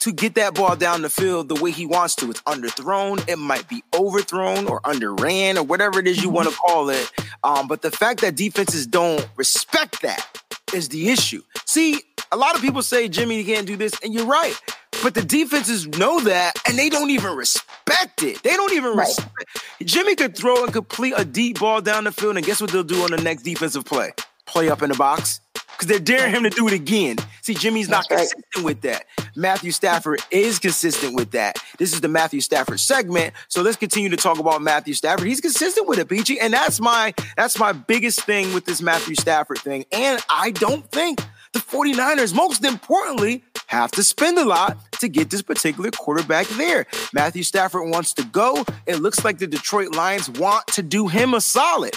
to 0.00 0.12
get 0.12 0.34
that 0.34 0.54
ball 0.54 0.76
down 0.76 1.02
the 1.02 1.10
field 1.10 1.48
the 1.48 1.62
way 1.62 1.70
he 1.70 1.86
wants 1.86 2.14
to. 2.16 2.30
It's 2.30 2.42
underthrown, 2.42 3.26
it 3.28 3.38
might 3.38 3.68
be 3.68 3.82
overthrown 3.94 4.66
or 4.66 4.80
underran 4.84 5.58
or 5.58 5.62
whatever 5.62 6.00
it 6.00 6.06
is 6.06 6.22
you 6.22 6.30
want 6.30 6.48
to 6.48 6.54
call 6.54 6.90
it. 6.90 7.10
Um, 7.42 7.68
but 7.68 7.82
the 7.82 7.90
fact 7.90 8.20
that 8.22 8.34
defenses 8.34 8.86
don't 8.86 9.26
respect 9.36 10.02
that 10.02 10.43
is 10.72 10.88
the 10.88 11.10
issue. 11.10 11.42
See, 11.66 12.00
a 12.32 12.36
lot 12.36 12.54
of 12.54 12.60
people 12.60 12.82
say 12.82 13.08
Jimmy 13.08 13.44
can't 13.44 13.66
do 13.66 13.76
this, 13.76 13.92
and 14.02 14.14
you're 14.14 14.26
right. 14.26 14.54
But 15.02 15.14
the 15.14 15.22
defenses 15.22 15.86
know 15.86 16.20
that, 16.20 16.54
and 16.66 16.78
they 16.78 16.88
don't 16.88 17.10
even 17.10 17.36
respect 17.36 18.22
it. 18.22 18.42
They 18.42 18.50
don't 18.50 18.72
even 18.72 18.96
right. 18.96 19.08
respect. 19.08 19.64
Jimmy 19.84 20.14
could 20.14 20.36
throw 20.36 20.64
and 20.64 20.72
complete 20.72 21.14
a 21.16 21.24
deep 21.24 21.60
ball 21.60 21.80
down 21.80 22.04
the 22.04 22.12
field, 22.12 22.36
and 22.36 22.46
guess 22.46 22.60
what 22.60 22.70
they'll 22.70 22.84
do 22.84 23.02
on 23.02 23.10
the 23.10 23.18
next 23.18 23.42
defensive 23.42 23.84
play? 23.84 24.12
Play 24.46 24.68
up 24.70 24.82
in 24.82 24.90
the 24.90 24.96
box 24.96 25.40
because 25.52 25.88
they're 25.88 25.98
daring 25.98 26.32
him 26.32 26.44
to 26.44 26.50
do 26.50 26.66
it 26.68 26.72
again. 26.72 27.16
See, 27.42 27.54
Jimmy's 27.54 27.88
not 27.88 28.06
That's 28.08 28.32
consistent 28.32 28.56
right. 28.56 28.64
with 28.64 28.80
that. 28.82 29.04
Matthew 29.36 29.72
Stafford 29.72 30.20
is 30.30 30.58
consistent 30.58 31.14
with 31.14 31.32
that. 31.32 31.58
This 31.78 31.92
is 31.92 32.00
the 32.00 32.08
Matthew 32.08 32.40
Stafford 32.40 32.80
segment, 32.80 33.34
so 33.48 33.62
let's 33.62 33.76
continue 33.76 34.08
to 34.10 34.16
talk 34.16 34.38
about 34.38 34.62
Matthew 34.62 34.94
Stafford. 34.94 35.26
He's 35.26 35.40
consistent 35.40 35.88
with 35.88 35.98
it, 35.98 36.08
Peachy, 36.08 36.38
and 36.40 36.52
that's 36.52 36.80
my 36.80 37.14
that's 37.36 37.58
my 37.58 37.72
biggest 37.72 38.22
thing 38.22 38.52
with 38.54 38.64
this 38.64 38.80
Matthew 38.80 39.14
Stafford 39.14 39.58
thing. 39.58 39.84
And 39.92 40.20
I 40.30 40.50
don't 40.52 40.88
think 40.90 41.20
the 41.52 41.60
49ers, 41.60 42.34
most 42.34 42.64
importantly, 42.64 43.42
have 43.66 43.90
to 43.92 44.02
spend 44.02 44.38
a 44.38 44.44
lot 44.44 44.76
to 45.00 45.08
get 45.08 45.30
this 45.30 45.42
particular 45.42 45.90
quarterback 45.90 46.46
there. 46.48 46.86
Matthew 47.12 47.42
Stafford 47.42 47.88
wants 47.90 48.12
to 48.14 48.24
go. 48.24 48.64
It 48.86 48.96
looks 48.96 49.24
like 49.24 49.38
the 49.38 49.46
Detroit 49.46 49.94
Lions 49.94 50.28
want 50.28 50.66
to 50.68 50.82
do 50.82 51.08
him 51.08 51.34
a 51.34 51.40
solid, 51.40 51.94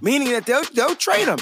meaning 0.00 0.30
that 0.30 0.46
they'll, 0.46 0.64
they'll 0.74 0.96
trade 0.96 1.28
him. 1.28 1.38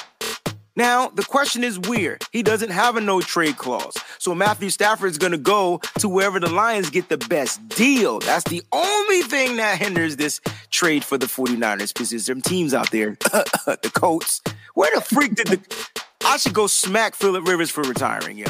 Now, 0.75 1.09
the 1.09 1.23
question 1.23 1.65
is 1.65 1.79
where? 1.79 2.19
He 2.33 2.43
doesn't 2.43 2.71
have 2.71 2.97
a 2.97 3.01
no 3.01 3.21
trade 3.21 3.59
clause. 3.59 3.95
So 4.19 4.35
Matthew 4.35 4.71
Stafford 4.71 5.11
is 5.11 5.19
going 5.19 5.33
to 5.33 5.39
go 5.39 5.81
to 5.99 6.09
wherever 6.09 6.41
the 6.41 6.49
Lions 6.49 6.89
get 6.89 7.09
the 7.09 7.19
best 7.19 7.67
deal. 7.69 8.21
That's 8.21 8.45
the 8.45 8.63
only 8.73 9.23
thing 9.23 9.57
that 9.57 9.79
hinders 9.79 10.17
this 10.17 10.41
trade 10.71 11.05
for 11.05 11.19
the 11.19 11.27
49ers 11.27 11.93
because 11.93 12.11
there's 12.11 12.27
some 12.27 12.41
teams 12.41 12.73
out 12.73 12.91
there, 12.91 13.11
the 13.21 13.91
Colts. 13.93 14.41
Where 14.75 14.91
the 14.95 15.03
freak 15.03 15.35
did 15.35 15.49
the. 15.49 15.87
I 16.25 16.39
should 16.39 16.55
go 16.55 16.67
smack 16.67 17.15
Philip 17.15 17.47
Rivers 17.47 17.71
for 17.71 17.83
retiring, 17.83 18.39
yo. 18.39 18.47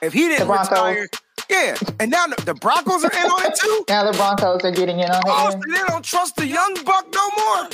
If 0.00 0.12
he 0.12 0.28
didn't 0.28 0.48
retire, 0.48 1.08
yeah. 1.50 1.76
And 2.00 2.10
now 2.10 2.26
the, 2.26 2.42
the, 2.44 2.54
Broncos 2.54 3.04
are 3.04 3.12
in 3.12 3.30
on 3.30 3.46
it 3.46 3.58
too. 3.60 3.84
Now 3.88 4.10
the 4.10 4.16
Broncos 4.16 4.64
are 4.64 4.70
getting 4.70 5.00
in 5.00 5.10
on 5.10 5.16
it. 5.16 5.24
Oh, 5.26 5.50
so 5.50 5.60
they 5.72 5.86
don't 5.88 6.04
trust 6.04 6.36
the 6.36 6.46
young 6.46 6.74
buck 6.84 7.06
no 7.12 7.30
more. 7.36 7.68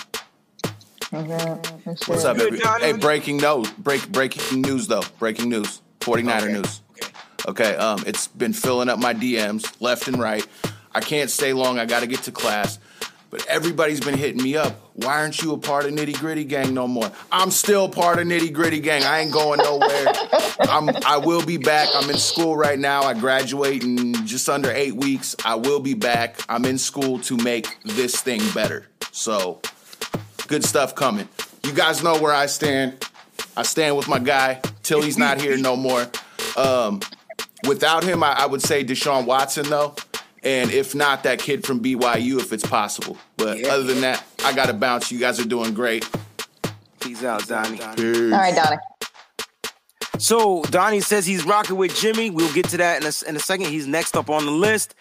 Mm-hmm. 1.12 1.90
What's 2.10 2.24
up, 2.24 2.36
baby? 2.36 2.60
Hey, 2.78 2.92
breaking 2.92 3.38
news. 3.38 3.70
Break 3.72 4.10
breaking 4.10 4.62
news 4.62 4.86
though. 4.86 5.02
Breaking 5.18 5.48
news. 5.48 5.82
49er 6.00 6.42
okay. 6.42 6.52
news. 6.52 6.80
Okay. 6.92 7.12
Okay. 7.48 7.76
Um, 7.76 8.04
it's 8.06 8.28
been 8.28 8.52
filling 8.52 8.88
up 8.88 8.98
my 8.98 9.12
DMs 9.12 9.80
left 9.80 10.06
and 10.06 10.18
right. 10.18 10.46
I 10.94 11.00
can't 11.00 11.28
stay 11.28 11.52
long. 11.52 11.78
I 11.78 11.86
got 11.86 12.00
to 12.00 12.06
get 12.06 12.22
to 12.24 12.32
class. 12.32 12.78
But 13.30 13.46
everybody's 13.46 14.00
been 14.00 14.18
hitting 14.18 14.42
me 14.42 14.56
up. 14.56 14.74
Why 14.94 15.20
aren't 15.20 15.40
you 15.40 15.52
a 15.52 15.58
part 15.58 15.84
of 15.84 15.92
Nitty 15.92 16.18
Gritty 16.18 16.44
Gang 16.44 16.74
no 16.74 16.88
more? 16.88 17.12
I'm 17.30 17.52
still 17.52 17.88
part 17.88 18.18
of 18.18 18.26
Nitty 18.26 18.52
Gritty 18.52 18.80
Gang. 18.80 19.04
I 19.04 19.20
ain't 19.20 19.32
going 19.32 19.58
nowhere. 19.58 20.06
I'm, 20.62 20.90
I 21.06 21.16
will 21.16 21.44
be 21.44 21.56
back. 21.56 21.88
I'm 21.94 22.10
in 22.10 22.18
school 22.18 22.56
right 22.56 22.78
now. 22.78 23.02
I 23.02 23.14
graduate 23.14 23.84
in 23.84 24.14
just 24.26 24.48
under 24.48 24.70
eight 24.72 24.94
weeks. 24.94 25.36
I 25.44 25.54
will 25.54 25.78
be 25.78 25.94
back. 25.94 26.40
I'm 26.48 26.64
in 26.64 26.76
school 26.76 27.20
to 27.20 27.36
make 27.36 27.78
this 27.84 28.20
thing 28.20 28.42
better. 28.52 28.86
So, 29.12 29.60
good 30.50 30.64
stuff 30.64 30.96
coming. 30.96 31.28
You 31.62 31.72
guys 31.72 32.02
know 32.02 32.20
where 32.20 32.34
I 32.34 32.46
stand. 32.46 33.08
I 33.56 33.62
stand 33.62 33.96
with 33.96 34.08
my 34.08 34.18
guy 34.18 34.60
till 34.82 35.00
he's 35.00 35.16
not 35.16 35.40
here 35.40 35.56
no 35.56 35.76
more. 35.76 36.06
Um, 36.56 37.00
without 37.66 38.02
him, 38.02 38.22
I, 38.22 38.32
I 38.32 38.46
would 38.46 38.60
say 38.60 38.84
Deshaun 38.84 39.26
Watson 39.26 39.70
though. 39.70 39.94
And 40.42 40.70
if 40.70 40.94
not, 40.94 41.22
that 41.22 41.38
kid 41.38 41.64
from 41.64 41.80
BYU, 41.80 42.40
if 42.40 42.52
it's 42.52 42.66
possible. 42.66 43.16
But 43.36 43.60
yeah. 43.60 43.68
other 43.68 43.84
than 43.84 44.00
that, 44.00 44.24
I 44.44 44.54
got 44.54 44.66
to 44.66 44.72
bounce. 44.72 45.12
You 45.12 45.20
guys 45.20 45.38
are 45.38 45.46
doing 45.46 45.72
great. 45.72 46.08
Peace 46.98 47.22
out, 47.22 47.46
Donnie. 47.46 47.76
Peace. 47.76 48.32
All 48.32 48.38
right, 48.38 48.54
Donnie. 48.54 48.78
So 50.18 50.64
Donnie 50.64 51.00
says 51.00 51.26
he's 51.26 51.44
rocking 51.44 51.76
with 51.76 51.94
Jimmy. 51.94 52.30
We'll 52.30 52.52
get 52.52 52.68
to 52.70 52.78
that 52.78 53.02
in 53.02 53.06
a, 53.06 53.28
in 53.28 53.36
a 53.36 53.40
second. 53.40 53.66
He's 53.66 53.86
next 53.86 54.16
up 54.16 54.28
on 54.30 54.46
the 54.46 54.52
list. 54.52 54.94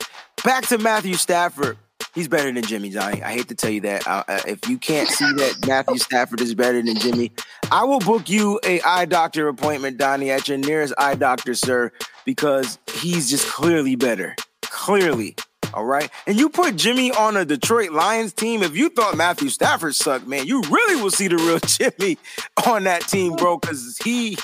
Back 0.43 0.67
to 0.67 0.77
Matthew 0.77 1.15
Stafford. 1.15 1.77
He's 2.15 2.27
better 2.27 2.51
than 2.51 2.63
Jimmy, 2.63 2.89
Johnny. 2.89 3.21
I 3.21 3.31
hate 3.31 3.47
to 3.49 3.55
tell 3.55 3.69
you 3.69 3.81
that. 3.81 4.07
Uh, 4.07 4.23
uh, 4.27 4.41
if 4.47 4.67
you 4.67 4.77
can't 4.77 5.09
see 5.09 5.31
that 5.33 5.67
Matthew 5.67 5.97
Stafford 5.97 6.41
is 6.41 6.55
better 6.55 6.81
than 6.81 6.95
Jimmy, 6.95 7.31
I 7.71 7.83
will 7.83 7.99
book 7.99 8.29
you 8.29 8.59
a 8.65 8.81
eye 8.81 9.05
doctor 9.05 9.47
appointment, 9.47 9.97
Donnie, 9.97 10.31
at 10.31 10.47
your 10.47 10.57
nearest 10.57 10.93
eye 10.97 11.15
doctor, 11.15 11.53
sir, 11.53 11.91
because 12.25 12.79
he's 12.93 13.29
just 13.29 13.47
clearly 13.47 13.95
better 13.95 14.35
clearly. 14.69 15.35
All 15.73 15.85
right. 15.85 16.09
And 16.25 16.39
you 16.39 16.49
put 16.49 16.75
Jimmy 16.75 17.11
on 17.11 17.37
a 17.37 17.45
Detroit 17.45 17.91
Lions 17.91 18.33
team. 18.33 18.63
If 18.63 18.75
you 18.75 18.89
thought 18.89 19.15
Matthew 19.15 19.49
Stafford 19.49 19.93
sucked, 19.93 20.25
man, 20.25 20.47
you 20.47 20.61
really 20.61 21.01
will 21.01 21.11
see 21.11 21.27
the 21.27 21.37
real 21.37 21.59
Jimmy 21.99 22.17
on 22.65 22.85
that 22.85 23.01
team, 23.01 23.35
bro. 23.35 23.59
Cause 23.59 23.99
he, 24.03 24.37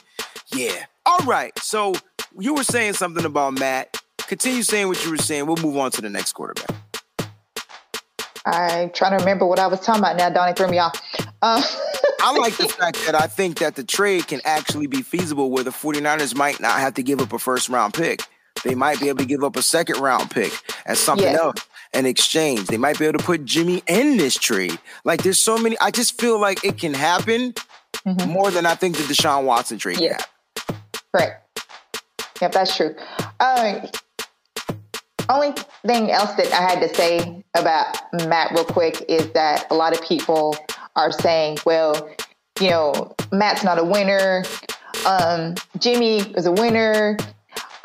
yeah. 0.53 0.85
All 1.05 1.25
right. 1.25 1.57
So 1.59 1.95
you 2.37 2.53
were 2.53 2.63
saying 2.63 2.93
something 2.93 3.25
about 3.25 3.57
Matt. 3.57 3.99
Continue 4.19 4.63
saying 4.63 4.87
what 4.87 5.03
you 5.03 5.11
were 5.11 5.17
saying. 5.17 5.45
We'll 5.45 5.57
move 5.57 5.77
on 5.77 5.91
to 5.91 6.01
the 6.01 6.09
next 6.09 6.33
quarterback. 6.33 6.75
I'm 8.45 8.91
trying 8.91 9.17
to 9.17 9.17
remember 9.17 9.45
what 9.45 9.59
I 9.59 9.67
was 9.67 9.79
talking 9.79 10.01
about 10.01 10.17
now. 10.17 10.29
Donnie 10.29 10.53
threw 10.53 10.67
me 10.67 10.79
off. 10.79 11.01
Uh- 11.41 11.63
I 12.21 12.37
like 12.37 12.57
the 12.57 12.67
fact 12.79 13.03
that 13.05 13.15
I 13.15 13.27
think 13.27 13.59
that 13.59 13.75
the 13.75 13.83
trade 13.83 14.27
can 14.27 14.41
actually 14.45 14.87
be 14.87 15.01
feasible 15.01 15.51
where 15.51 15.63
the 15.63 15.71
49ers 15.71 16.35
might 16.35 16.59
not 16.59 16.79
have 16.79 16.95
to 16.95 17.03
give 17.03 17.19
up 17.21 17.33
a 17.33 17.39
first 17.39 17.69
round 17.69 17.93
pick 17.93 18.21
they 18.63 18.75
might 18.75 18.99
be 18.99 19.09
able 19.09 19.19
to 19.19 19.25
give 19.25 19.43
up 19.43 19.55
a 19.55 19.61
second 19.61 19.99
round 19.99 20.31
pick 20.31 20.51
as 20.85 20.99
something 20.99 21.27
yeah. 21.27 21.39
else 21.39 21.65
in 21.93 22.05
exchange. 22.05 22.67
They 22.67 22.77
might 22.77 22.97
be 22.97 23.05
able 23.05 23.19
to 23.19 23.25
put 23.25 23.45
Jimmy 23.45 23.83
in 23.87 24.17
this 24.17 24.35
trade. 24.35 24.77
Like 25.03 25.23
there's 25.23 25.41
so 25.41 25.57
many. 25.57 25.77
I 25.79 25.91
just 25.91 26.19
feel 26.19 26.39
like 26.39 26.63
it 26.63 26.77
can 26.77 26.93
happen 26.93 27.53
mm-hmm. 28.05 28.29
more 28.29 28.51
than 28.51 28.65
I 28.65 28.75
think 28.75 28.97
the 28.97 29.03
Deshaun 29.03 29.43
Watson 29.43 29.77
trade. 29.77 29.99
Yeah, 29.99 30.17
right. 31.13 31.33
Yep, 32.41 32.51
that's 32.51 32.75
true. 32.75 32.95
Uh, 33.39 33.87
only 35.29 35.53
thing 35.85 36.11
else 36.11 36.33
that 36.35 36.51
I 36.51 36.61
had 36.61 36.79
to 36.81 36.93
say 36.95 37.43
about 37.55 37.97
Matt 38.27 38.51
real 38.51 38.65
quick 38.65 39.03
is 39.07 39.31
that 39.33 39.67
a 39.71 39.75
lot 39.75 39.93
of 39.93 40.01
people 40.03 40.57
are 40.95 41.11
saying, 41.11 41.57
well, 41.65 42.09
you 42.59 42.69
know, 42.69 43.15
Matt's 43.31 43.63
not 43.63 43.79
a 43.79 43.83
winner. 43.83 44.43
Um, 45.05 45.55
Jimmy 45.77 46.19
is 46.19 46.45
a 46.45 46.51
winner 46.51 47.17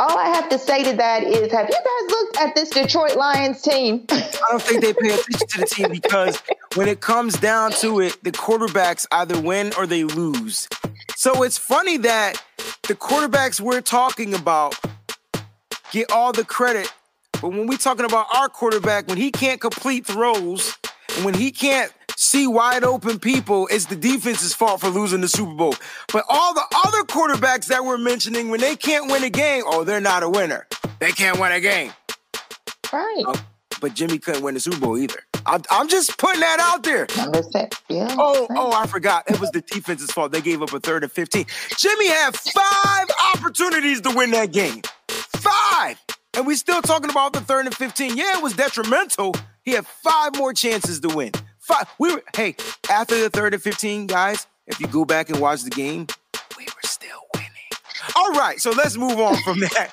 all 0.01 0.17
I 0.17 0.29
have 0.29 0.49
to 0.49 0.59
say 0.59 0.83
to 0.83 0.97
that 0.97 1.23
is, 1.25 1.53
have 1.53 1.69
you 1.69 1.75
guys 1.75 2.11
looked 2.11 2.39
at 2.39 2.55
this 2.55 2.71
Detroit 2.71 3.17
Lions 3.17 3.61
team? 3.61 4.07
I 4.11 4.47
don't 4.51 4.63
think 4.63 4.81
they 4.81 4.95
pay 4.95 5.11
attention 5.11 5.47
to 5.47 5.61
the 5.61 5.67
team 5.67 5.91
because 5.91 6.43
when 6.75 6.89
it 6.89 7.03
comes 7.03 7.35
down 7.39 7.73
to 7.73 8.01
it, 8.01 8.17
the 8.25 8.33
quarterbacks 8.33 9.07
either 9.13 9.39
win 9.39 9.73
or 9.77 9.87
they 9.87 10.05
lose. 10.05 10.69
So 11.17 11.43
it's 11.43 11.59
funny 11.59 11.99
that 11.99 12.43
the 12.89 12.95
quarterbacks 12.95 13.61
we're 13.61 13.83
talking 13.83 14.33
about 14.33 14.75
get 15.93 16.11
all 16.11 16.33
the 16.33 16.45
credit, 16.45 16.91
but 17.41 17.51
when 17.51 17.67
we're 17.67 17.79
talking 17.79 18.05
about 18.05 18.27
our 18.35 18.49
quarterback, 18.49 19.09
when 19.09 19.17
he 19.17 19.31
can't 19.31 19.61
complete 19.61 20.07
throws, 20.07 20.77
and 21.17 21.25
when 21.25 21.35
he 21.35 21.51
can't 21.51 21.93
see 22.17 22.47
wide 22.47 22.85
open 22.85 23.19
people, 23.19 23.67
it's 23.71 23.87
the 23.87 23.97
defense's 23.97 24.55
fault 24.55 24.81
for 24.81 24.89
losing 24.89 25.21
the 25.23 25.29
Super 25.29 25.55
Bowl. 25.55 25.75
But 26.13 26.25
all 26.29 26.53
the 26.55 26.65
other 26.87 27.03
quarterbacks 27.05 27.67
that 27.67 27.85
we're 27.85 27.99
mentioning, 27.99 28.51
when 28.51 28.61
they 28.61 28.77
can't 28.77 29.11
win 29.11 29.25
a 29.25 29.31
game, 29.31 29.63
oh, 29.67 29.85
they're 29.85 30.01
not 30.01 30.23
a 30.23 30.29
winner. 30.29 30.67
They 30.99 31.13
can't 31.13 31.41
win 31.41 31.53
a 31.53 31.61
game. 31.61 31.93
Right. 32.93 33.25
Uh, 33.27 33.39
but 33.81 33.95
Jimmy 33.95 34.19
couldn't 34.19 34.43
win 34.43 34.55
the 34.55 34.61
Super 34.61 34.79
Bowl 34.79 34.99
either. 34.99 35.21
I, 35.47 35.59
am 35.71 35.89
just 35.89 36.19
putting 36.19 36.41
that 36.41 36.59
out 36.61 36.83
there. 36.83 37.07
Yeah. 37.89 38.15
Oh, 38.19 38.47
oh, 38.51 38.73
I 38.73 38.87
forgot. 38.87 39.31
It 39.31 39.41
was 39.41 39.51
the 39.53 39.63
defense's 39.63 40.11
fault. 40.11 40.33
They 40.33 40.43
gave 40.43 40.61
up 40.61 40.73
a 40.75 40.81
third 40.81 41.03
and 41.03 41.11
15. 41.11 41.47
Jimmy 41.79 42.09
had 42.09 42.37
five 42.37 43.07
opportunities 43.35 44.03
to 44.03 44.11
win 44.15 44.31
that 44.33 44.53
game. 44.53 44.83
Five. 45.09 45.99
And 46.37 46.47
we 46.47 46.55
still 46.57 46.81
talking 46.83 47.11
about 47.11 47.33
the 47.33 47.41
third 47.41 47.67
and 47.67 47.75
15. 47.75 48.17
Yeah, 48.17 48.37
it 48.39 48.43
was 48.43 48.55
detrimental. 48.55 49.35
He 49.63 49.73
had 49.73 49.87
five 49.87 50.37
more 50.37 50.53
chances 50.53 51.01
to 51.01 51.09
win. 51.09 51.33
Five. 51.59 51.89
We 51.99 52.15
were 52.15 52.23
hey 52.35 52.57
after 52.91 53.21
the 53.21 53.29
third 53.31 53.53
and 53.55 53.63
fifteen, 53.63 54.07
guys. 54.07 54.47
If 54.67 54.81
you 54.81 54.87
go 54.87 55.05
back 55.05 55.29
and 55.29 55.39
watch 55.41 55.63
the 55.63 55.71
game, 55.71 56.07
we 56.57 56.65
were 56.65 56.83
still 56.89 57.21
winning. 57.35 57.51
All 58.17 58.33
right, 58.33 58.59
so 58.59 58.71
let's 58.71 58.97
move 58.97 59.21
on 59.21 59.37
from 59.43 59.61
that. 59.61 59.93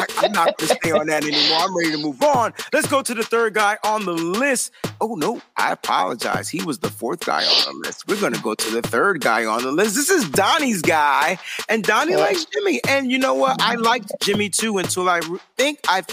I, 0.00 0.26
am 0.26 0.32
not 0.32 0.56
going 0.56 0.68
to 0.68 0.74
stay 0.76 0.90
on 0.92 1.06
that 1.06 1.24
anymore. 1.24 1.58
I'm 1.58 1.76
ready 1.76 1.92
to 1.92 1.98
move 1.98 2.22
on. 2.22 2.52
Let's 2.72 2.86
go 2.86 3.02
to 3.02 3.14
the 3.14 3.22
third 3.22 3.54
guy 3.54 3.78
on 3.84 4.04
the 4.04 4.12
list. 4.12 4.72
Oh 5.00 5.14
no, 5.14 5.40
I 5.56 5.72
apologize. 5.72 6.48
He 6.48 6.62
was 6.62 6.78
the 6.78 6.90
fourth 6.90 7.24
guy 7.24 7.44
on 7.44 7.72
the 7.72 7.78
list. 7.86 8.08
We're 8.08 8.20
going 8.20 8.34
to 8.34 8.40
go 8.40 8.54
to 8.54 8.70
the 8.70 8.82
third 8.82 9.20
guy 9.20 9.44
on 9.44 9.62
the 9.62 9.72
list. 9.72 9.94
This 9.94 10.10
is 10.10 10.28
Donnie's 10.30 10.82
guy, 10.82 11.38
and 11.68 11.82
Donnie 11.82 12.16
likes 12.16 12.44
Jimmy. 12.46 12.80
And 12.88 13.10
you 13.10 13.18
know 13.18 13.34
what? 13.34 13.60
I 13.60 13.74
liked 13.74 14.12
Jimmy 14.20 14.48
too 14.48 14.78
until 14.78 15.08
I 15.08 15.20
think 15.56 15.80
I, 15.88 16.04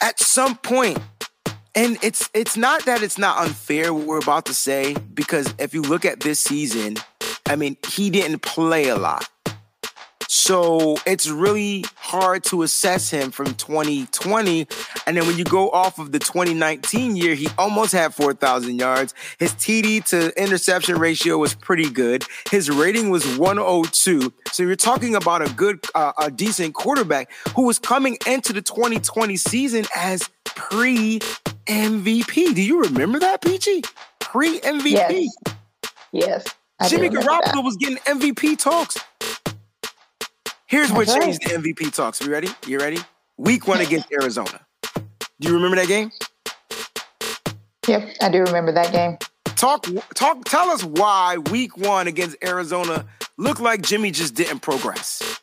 at 0.00 0.18
some 0.18 0.56
point, 0.56 0.98
and 1.74 1.98
it's 2.02 2.28
it's 2.34 2.56
not 2.56 2.84
that 2.84 3.02
it's 3.02 3.18
not 3.18 3.38
unfair 3.38 3.94
what 3.94 4.06
we're 4.06 4.18
about 4.18 4.46
to 4.46 4.54
say 4.54 4.94
because 5.14 5.52
if 5.58 5.74
you 5.74 5.82
look 5.82 6.04
at 6.04 6.20
this 6.20 6.40
season, 6.40 6.96
I 7.46 7.56
mean, 7.56 7.76
he 7.88 8.10
didn't 8.10 8.40
play 8.40 8.88
a 8.88 8.96
lot. 8.96 9.28
So 10.34 10.96
it's 11.04 11.28
really 11.28 11.84
hard 11.94 12.42
to 12.44 12.62
assess 12.62 13.10
him 13.10 13.32
from 13.32 13.52
2020. 13.52 14.66
And 15.06 15.14
then 15.14 15.26
when 15.26 15.36
you 15.36 15.44
go 15.44 15.68
off 15.68 15.98
of 15.98 16.10
the 16.10 16.18
2019 16.18 17.16
year, 17.16 17.34
he 17.34 17.48
almost 17.58 17.92
had 17.92 18.14
4,000 18.14 18.78
yards. 18.78 19.12
His 19.38 19.52
TD 19.52 20.02
to 20.06 20.32
interception 20.42 20.96
ratio 20.98 21.36
was 21.36 21.54
pretty 21.54 21.90
good. 21.90 22.24
His 22.50 22.70
rating 22.70 23.10
was 23.10 23.26
102. 23.36 24.32
So 24.52 24.62
you're 24.62 24.74
talking 24.74 25.14
about 25.14 25.46
a 25.46 25.52
good, 25.52 25.84
uh, 25.94 26.12
a 26.16 26.30
decent 26.30 26.72
quarterback 26.72 27.30
who 27.54 27.66
was 27.66 27.78
coming 27.78 28.16
into 28.26 28.54
the 28.54 28.62
2020 28.62 29.36
season 29.36 29.84
as 29.94 30.30
pre 30.46 31.18
MVP. 31.66 32.54
Do 32.54 32.62
you 32.62 32.80
remember 32.80 33.18
that, 33.18 33.42
Peachy? 33.42 33.82
Pre 34.18 34.60
MVP. 34.60 35.26
Yes. 36.10 36.46
yes 36.80 36.90
Jimmy 36.90 37.10
Garoppolo 37.10 37.62
was 37.62 37.76
getting 37.76 37.98
MVP 37.98 38.58
talks. 38.58 38.96
Here's 40.72 40.90
what 40.90 41.06
right. 41.06 41.20
changed 41.20 41.42
the 41.42 41.50
MVP 41.50 41.94
talks. 41.94 42.22
Are 42.22 42.24
you 42.24 42.32
ready? 42.32 42.48
You 42.66 42.78
ready? 42.78 42.96
Week 43.36 43.68
one 43.68 43.82
against 43.82 44.10
Arizona. 44.10 44.58
Do 45.38 45.48
you 45.48 45.52
remember 45.52 45.76
that 45.76 45.86
game? 45.86 46.10
Yep, 47.86 48.08
I 48.22 48.30
do 48.30 48.38
remember 48.38 48.72
that 48.72 48.90
game. 48.90 49.18
Talk, 49.54 49.86
talk. 50.14 50.46
Tell 50.46 50.70
us 50.70 50.82
why 50.82 51.36
Week 51.50 51.76
one 51.76 52.06
against 52.06 52.38
Arizona 52.42 53.04
looked 53.36 53.60
like 53.60 53.82
Jimmy 53.82 54.10
just 54.12 54.32
didn't 54.34 54.60
progress. 54.60 55.42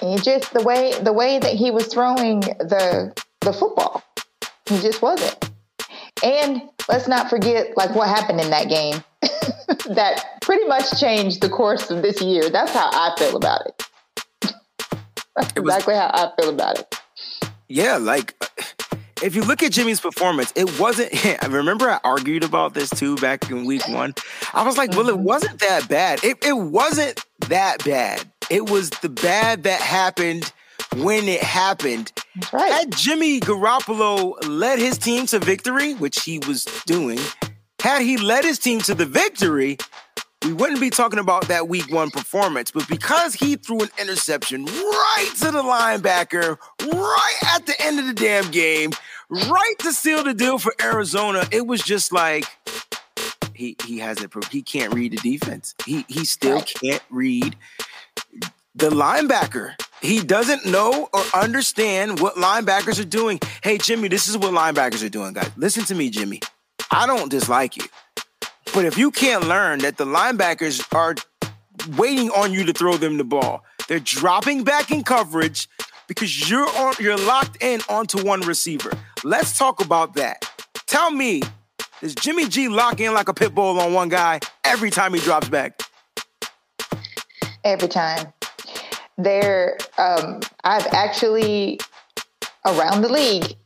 He 0.00 0.18
just 0.18 0.52
the 0.52 0.62
way 0.62 0.92
the 1.00 1.14
way 1.14 1.38
that 1.38 1.54
he 1.54 1.70
was 1.70 1.86
throwing 1.86 2.40
the 2.40 3.18
the 3.40 3.54
football, 3.54 4.02
he 4.66 4.78
just 4.80 5.00
wasn't. 5.00 5.52
And 6.22 6.68
let's 6.86 7.08
not 7.08 7.30
forget 7.30 7.78
like 7.78 7.94
what 7.94 8.08
happened 8.08 8.42
in 8.42 8.50
that 8.50 8.68
game. 8.68 9.02
that 9.94 10.40
pretty 10.40 10.66
much 10.66 10.98
changed 10.98 11.42
the 11.42 11.48
course 11.48 11.90
of 11.90 12.02
this 12.02 12.22
year. 12.22 12.48
That's 12.50 12.72
how 12.72 12.88
I 12.90 13.14
feel 13.18 13.36
about 13.36 13.66
it. 13.66 13.82
That's 15.36 15.52
it 15.52 15.60
was, 15.60 15.74
exactly 15.74 15.94
how 15.94 16.10
I 16.12 16.32
feel 16.40 16.50
about 16.50 16.78
it. 16.78 16.94
Yeah, 17.68 17.98
like 17.98 18.34
if 19.22 19.34
you 19.34 19.42
look 19.42 19.62
at 19.62 19.72
Jimmy's 19.72 20.00
performance, 20.00 20.52
it 20.56 20.80
wasn't. 20.80 21.12
I 21.42 21.46
remember 21.46 21.90
I 21.90 22.00
argued 22.02 22.44
about 22.44 22.74
this 22.74 22.90
too 22.90 23.16
back 23.16 23.50
in 23.50 23.66
week 23.66 23.86
one. 23.88 24.14
I 24.54 24.64
was 24.64 24.78
like, 24.78 24.92
well, 24.92 25.08
it 25.08 25.16
mm-hmm. 25.16 25.24
wasn't 25.24 25.60
that 25.60 25.88
bad. 25.88 26.24
It, 26.24 26.44
it 26.44 26.56
wasn't 26.56 27.24
that 27.48 27.84
bad. 27.84 28.24
It 28.50 28.70
was 28.70 28.90
the 28.90 29.10
bad 29.10 29.64
that 29.64 29.80
happened 29.80 30.50
when 30.96 31.28
it 31.28 31.42
happened. 31.42 32.12
Right. 32.52 32.72
Had 32.72 32.92
Jimmy 32.92 33.40
Garoppolo 33.40 34.36
led 34.48 34.78
his 34.78 34.96
team 34.96 35.26
to 35.26 35.38
victory, 35.38 35.94
which 35.94 36.22
he 36.22 36.38
was 36.40 36.64
doing, 36.86 37.18
had 37.80 38.02
he 38.02 38.16
led 38.16 38.44
his 38.44 38.58
team 38.58 38.80
to 38.82 38.94
the 38.94 39.06
victory, 39.06 39.78
we 40.44 40.52
wouldn't 40.52 40.80
be 40.80 40.90
talking 40.90 41.18
about 41.18 41.48
that 41.48 41.68
week 41.68 41.90
one 41.92 42.10
performance. 42.10 42.70
But 42.70 42.88
because 42.88 43.34
he 43.34 43.56
threw 43.56 43.82
an 43.82 43.90
interception 44.00 44.64
right 44.64 45.30
to 45.40 45.50
the 45.50 45.62
linebacker, 45.62 46.58
right 46.92 47.36
at 47.54 47.66
the 47.66 47.74
end 47.80 47.98
of 47.98 48.06
the 48.06 48.14
damn 48.14 48.50
game, 48.50 48.90
right 49.30 49.74
to 49.80 49.92
seal 49.92 50.24
the 50.24 50.34
deal 50.34 50.58
for 50.58 50.74
Arizona, 50.80 51.46
it 51.50 51.66
was 51.66 51.82
just 51.82 52.12
like 52.12 52.44
he 53.54 53.76
he 53.84 53.98
hasn't 53.98 54.32
he 54.52 54.62
can't 54.62 54.94
read 54.94 55.12
the 55.12 55.16
defense. 55.16 55.74
He 55.84 56.04
he 56.08 56.24
still 56.24 56.62
can't 56.62 57.02
read 57.10 57.56
the 58.74 58.90
linebacker. 58.90 59.74
He 60.00 60.22
doesn't 60.22 60.66
know 60.66 61.08
or 61.12 61.22
understand 61.34 62.20
what 62.20 62.36
linebackers 62.36 63.00
are 63.00 63.08
doing. 63.08 63.40
Hey 63.62 63.78
Jimmy, 63.78 64.06
this 64.08 64.28
is 64.28 64.38
what 64.38 64.52
linebackers 64.52 65.04
are 65.04 65.08
doing, 65.08 65.32
guys. 65.32 65.50
Listen 65.56 65.84
to 65.86 65.94
me, 65.96 66.10
Jimmy. 66.10 66.40
I 66.90 67.06
don't 67.06 67.30
dislike 67.30 67.76
you. 67.76 67.84
But 68.74 68.84
if 68.84 68.96
you 68.98 69.10
can't 69.10 69.46
learn 69.46 69.80
that 69.80 69.96
the 69.96 70.04
linebackers 70.04 70.84
are 70.94 71.14
waiting 71.96 72.30
on 72.30 72.52
you 72.52 72.64
to 72.64 72.72
throw 72.72 72.96
them 72.96 73.18
the 73.18 73.24
ball, 73.24 73.64
they're 73.88 73.98
dropping 73.98 74.64
back 74.64 74.90
in 74.90 75.02
coverage 75.02 75.68
because 76.06 76.50
you're 76.50 76.68
on 76.68 76.94
you're 76.98 77.18
locked 77.18 77.62
in 77.62 77.80
onto 77.88 78.24
one 78.24 78.40
receiver. 78.42 78.92
Let's 79.24 79.56
talk 79.56 79.84
about 79.84 80.14
that. 80.14 80.44
Tell 80.86 81.10
me, 81.10 81.42
does 82.00 82.14
Jimmy 82.14 82.48
G 82.48 82.68
lock 82.68 83.00
in 83.00 83.12
like 83.14 83.28
a 83.28 83.34
pit 83.34 83.54
bull 83.54 83.78
on 83.80 83.92
one 83.92 84.08
guy 84.08 84.40
every 84.64 84.90
time 84.90 85.14
he 85.14 85.20
drops 85.20 85.48
back? 85.48 85.80
Every 87.64 87.88
time. 87.88 88.32
There, 89.16 89.76
um, 89.98 90.40
I've 90.62 90.86
actually 90.92 91.80
around 92.64 93.02
the 93.02 93.12
league 93.12 93.56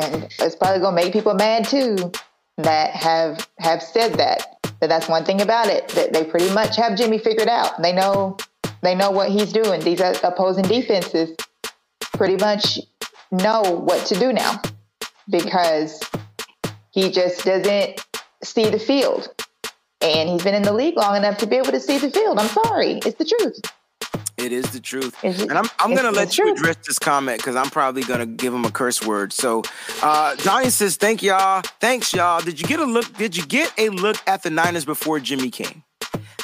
and 0.00 0.24
it's 0.38 0.56
probably 0.56 0.80
gonna 0.80 0.96
make 0.96 1.12
people 1.12 1.34
mad 1.34 1.66
too 1.66 2.12
that 2.58 2.90
have 2.90 3.48
have 3.58 3.82
said 3.82 4.14
that. 4.14 4.58
But 4.80 4.88
that's 4.88 5.08
one 5.08 5.24
thing 5.24 5.40
about 5.40 5.68
it 5.68 5.88
that 5.88 6.12
they 6.12 6.24
pretty 6.24 6.52
much 6.52 6.76
have 6.76 6.96
Jimmy 6.96 7.18
figured 7.18 7.48
out. 7.48 7.80
They 7.82 7.92
know 7.92 8.36
they 8.82 8.94
know 8.94 9.10
what 9.10 9.30
he's 9.30 9.52
doing. 9.52 9.80
These 9.80 10.00
opposing 10.00 10.64
defenses 10.64 11.36
pretty 12.14 12.36
much 12.36 12.78
know 13.30 13.62
what 13.62 14.06
to 14.06 14.18
do 14.18 14.32
now 14.32 14.60
because 15.30 16.02
he 16.90 17.10
just 17.10 17.44
doesn't 17.44 18.04
see 18.42 18.68
the 18.68 18.78
field. 18.78 19.28
And 20.00 20.30
he's 20.30 20.42
been 20.42 20.54
in 20.54 20.62
the 20.62 20.72
league 20.72 20.96
long 20.96 21.16
enough 21.16 21.38
to 21.38 21.46
be 21.46 21.56
able 21.56 21.72
to 21.72 21.80
see 21.80 21.98
the 21.98 22.10
field. 22.10 22.38
I'm 22.38 22.48
sorry. 22.48 23.00
It's 23.04 23.18
the 23.18 23.24
truth. 23.24 23.60
It 24.36 24.52
is 24.52 24.70
the 24.70 24.80
truth. 24.80 25.14
and 25.22 25.52
I'm, 25.52 25.66
I'm 25.78 25.94
going 25.94 26.06
to 26.06 26.10
let 26.10 26.38
you 26.38 26.52
address 26.52 26.76
this 26.86 26.98
comment 26.98 27.38
because 27.38 27.56
I'm 27.56 27.68
probably 27.68 28.02
going 28.02 28.20
to 28.20 28.26
give 28.26 28.54
him 28.54 28.64
a 28.64 28.70
curse 28.70 29.04
word. 29.04 29.32
So, 29.32 29.62
uh, 30.02 30.34
Donnie 30.36 30.70
says, 30.70 30.96
thank 30.96 31.22
y'all. 31.22 31.62
Thanks, 31.80 32.12
y'all. 32.14 32.40
Did 32.40 32.60
you 32.60 32.66
get 32.66 32.80
a 32.80 32.84
look? 32.84 33.12
Did 33.18 33.36
you 33.36 33.44
get 33.46 33.72
a 33.78 33.90
look 33.90 34.16
at 34.26 34.42
the 34.42 34.50
Niners 34.50 34.84
before 34.84 35.20
Jimmy 35.20 35.50
came? 35.50 35.82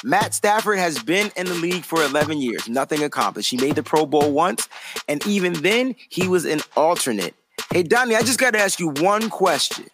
Matt 0.03 0.35
Stafford 0.35 0.77
has 0.77 1.01
been 1.01 1.31
in 1.35 1.47
the 1.47 1.55
league 1.55 1.83
for 1.83 2.03
11 2.03 2.37
years, 2.39 2.69
nothing 2.69 3.03
accomplished. 3.03 3.49
He 3.49 3.57
made 3.57 3.75
the 3.75 3.83
Pro 3.83 4.05
Bowl 4.05 4.31
once, 4.31 4.69
and 5.07 5.25
even 5.25 5.53
then, 5.53 5.95
he 6.09 6.27
was 6.27 6.45
an 6.45 6.61
alternate. 6.75 7.33
Hey, 7.71 7.83
Donnie, 7.83 8.15
I 8.15 8.21
just 8.21 8.39
got 8.39 8.51
to 8.51 8.59
ask 8.59 8.79
you 8.79 8.89
one 8.89 9.29
question. 9.29 9.85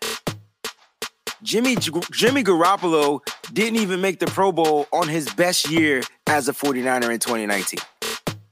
Jimmy 1.41 1.75
Jimmy 1.75 2.43
Garoppolo 2.43 3.19
didn't 3.51 3.79
even 3.79 3.99
make 4.01 4.19
the 4.19 4.27
Pro 4.27 4.51
Bowl 4.51 4.87
on 4.93 5.07
his 5.07 5.31
best 5.33 5.69
year 5.69 6.01
as 6.27 6.47
a 6.47 6.53
49er 6.53 7.11
in 7.11 7.19
2019. 7.19 7.79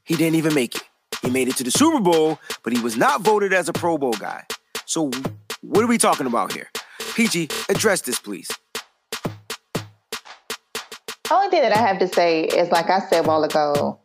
He 0.04 0.15
didn't 0.15 0.36
even 0.36 0.54
make 0.54 0.75
it. 0.75 0.84
He 1.21 1.30
made 1.30 1.47
it 1.47 1.56
to 1.58 1.63
the 1.63 1.71
Super 1.71 1.99
Bowl, 1.99 2.39
but 2.63 2.73
he 2.73 2.82
was 2.82 2.97
not 2.97 3.21
voted 3.21 3.54
as 3.54 3.69
a 3.69 3.73
Pro 3.73 3.97
Bowl 3.97 4.13
guy. 4.13 4.45
So 4.86 5.12
what 5.62 5.84
are 5.84 5.88
we 5.88 5.97
talking 5.97 6.25
about 6.25 6.51
here? 6.51 6.69
Peachy, 7.15 7.47
address 7.69 8.01
this, 8.01 8.19
please. 8.19 8.49
Only 11.32 11.49
thing 11.49 11.62
that 11.62 11.71
I 11.71 11.77
have 11.77 11.99
to 11.99 12.08
say 12.08 12.43
is, 12.43 12.69
like 12.71 12.89
I 12.89 12.99
said 12.99 13.23
a 13.23 13.27
while 13.27 13.43
ago, 13.43 13.99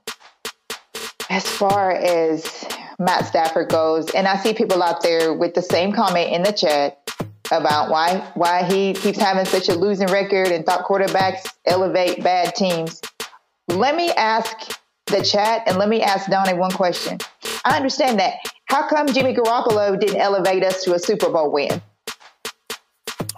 as 1.28 1.44
far 1.44 1.90
as 1.90 2.64
Matt 2.98 3.26
Stafford 3.26 3.68
goes, 3.68 4.10
and 4.10 4.28
I 4.28 4.36
see 4.36 4.54
people 4.54 4.82
out 4.82 5.02
there 5.02 5.34
with 5.34 5.54
the 5.54 5.62
same 5.62 5.92
comment 5.92 6.32
in 6.32 6.42
the 6.42 6.52
chat 6.52 7.05
about 7.52 7.90
why 7.90 8.30
why 8.34 8.64
he 8.64 8.92
keeps 8.94 9.18
having 9.18 9.44
such 9.44 9.68
a 9.68 9.74
losing 9.74 10.08
record 10.08 10.48
and 10.48 10.64
thought 10.64 10.84
quarterbacks 10.84 11.52
elevate 11.64 12.22
bad 12.22 12.54
teams. 12.54 13.00
Let 13.68 13.96
me 13.96 14.10
ask 14.12 14.78
the 15.06 15.22
chat 15.22 15.62
and 15.66 15.78
let 15.78 15.88
me 15.88 16.02
ask 16.02 16.28
Donnie 16.28 16.58
one 16.58 16.72
question. 16.72 17.18
I 17.64 17.76
understand 17.76 18.18
that. 18.20 18.34
How 18.66 18.88
come 18.88 19.06
Jimmy 19.06 19.34
Garoppolo 19.34 19.98
didn't 19.98 20.20
elevate 20.20 20.64
us 20.64 20.82
to 20.84 20.94
a 20.94 20.98
Super 20.98 21.30
Bowl 21.30 21.52
win? 21.52 21.80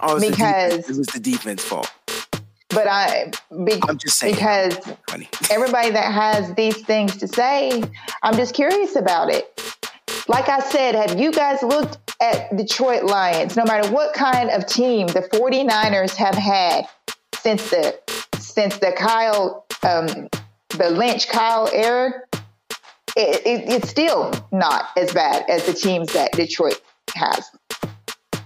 Oh, 0.01 0.19
because 0.19 0.89
it 0.89 0.97
was 0.97 1.07
the 1.07 1.19
defense 1.19 1.63
fault. 1.63 1.91
But 2.69 2.87
I, 2.87 3.31
be, 3.65 3.79
I'm 3.87 3.97
just 3.97 4.17
saying 4.17 4.35
because 4.35 4.77
everybody 5.51 5.89
that 5.89 6.13
has 6.13 6.53
these 6.53 6.81
things 6.83 7.17
to 7.17 7.27
say, 7.27 7.83
I'm 8.21 8.35
just 8.35 8.53
curious 8.53 8.95
about 8.95 9.31
it. 9.31 9.78
Like 10.29 10.47
I 10.47 10.59
said, 10.59 10.93
have 10.93 11.19
you 11.19 11.31
guys 11.31 11.63
looked 11.63 11.97
at 12.21 12.55
Detroit 12.55 13.03
Lions? 13.03 13.57
No 13.57 13.65
matter 13.65 13.91
what 13.91 14.13
kind 14.13 14.51
of 14.51 14.67
team 14.67 15.07
the 15.07 15.21
49ers 15.21 16.13
have 16.13 16.35
had 16.35 16.85
since 17.33 17.71
the 17.71 17.97
since 18.37 18.77
the 18.77 18.91
Kyle 18.95 19.65
um, 19.81 20.29
the 20.69 20.91
Lynch 20.91 21.29
Kyle 21.29 21.67
era, 21.73 22.11
it, 23.17 23.41
it, 23.43 23.69
it's 23.73 23.89
still 23.89 24.31
not 24.51 24.89
as 24.95 25.11
bad 25.11 25.49
as 25.49 25.65
the 25.65 25.73
teams 25.73 26.13
that 26.13 26.31
Detroit 26.33 26.79
has. 27.15 27.49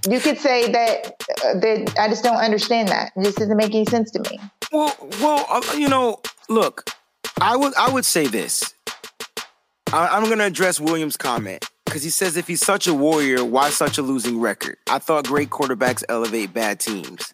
You 0.10 0.22
could 0.22 0.38
say 0.38 0.72
that, 0.72 1.22
uh, 1.44 1.60
that 1.60 1.96
I 2.00 2.08
just 2.08 2.24
don't 2.24 2.38
understand 2.38 2.88
that. 2.90 3.12
It 3.18 3.24
just 3.26 3.40
doesn't 3.40 3.58
make 3.58 3.76
any 3.76 3.86
sense 3.86 4.10
to 4.12 4.22
me. 4.22 4.40
Well, 4.72 4.96
well, 5.20 5.46
uh, 5.50 5.62
you 5.76 5.90
know, 5.90 6.22
look, 6.48 6.90
I 7.42 7.58
would 7.58 7.76
I 7.76 7.92
would 7.92 8.06
say 8.06 8.28
this. 8.28 8.74
I, 9.92 10.18
am 10.18 10.24
going 10.24 10.40
to 10.40 10.46
address 10.46 10.80
Williams' 10.80 11.18
comment 11.18 11.70
because 11.94 12.02
he 12.04 12.10
says 12.10 12.38
if 12.38 12.48
he's 12.48 12.66
such 12.66 12.88
a 12.88 12.94
warrior, 12.94 13.46
why 13.46 13.70
such 13.70 14.00
a 14.00 14.02
losing 14.02 14.40
record? 14.40 14.78
I 14.90 14.98
thought 14.98 15.28
great 15.28 15.52
quarterbacks 15.52 16.04
elevate 16.10 16.52
bad 16.52 16.80
teams. 16.80 17.32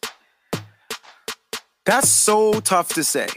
That's 1.85 2.09
so 2.09 2.59
tough 2.59 2.89
to 2.95 3.05
say 3.05 3.29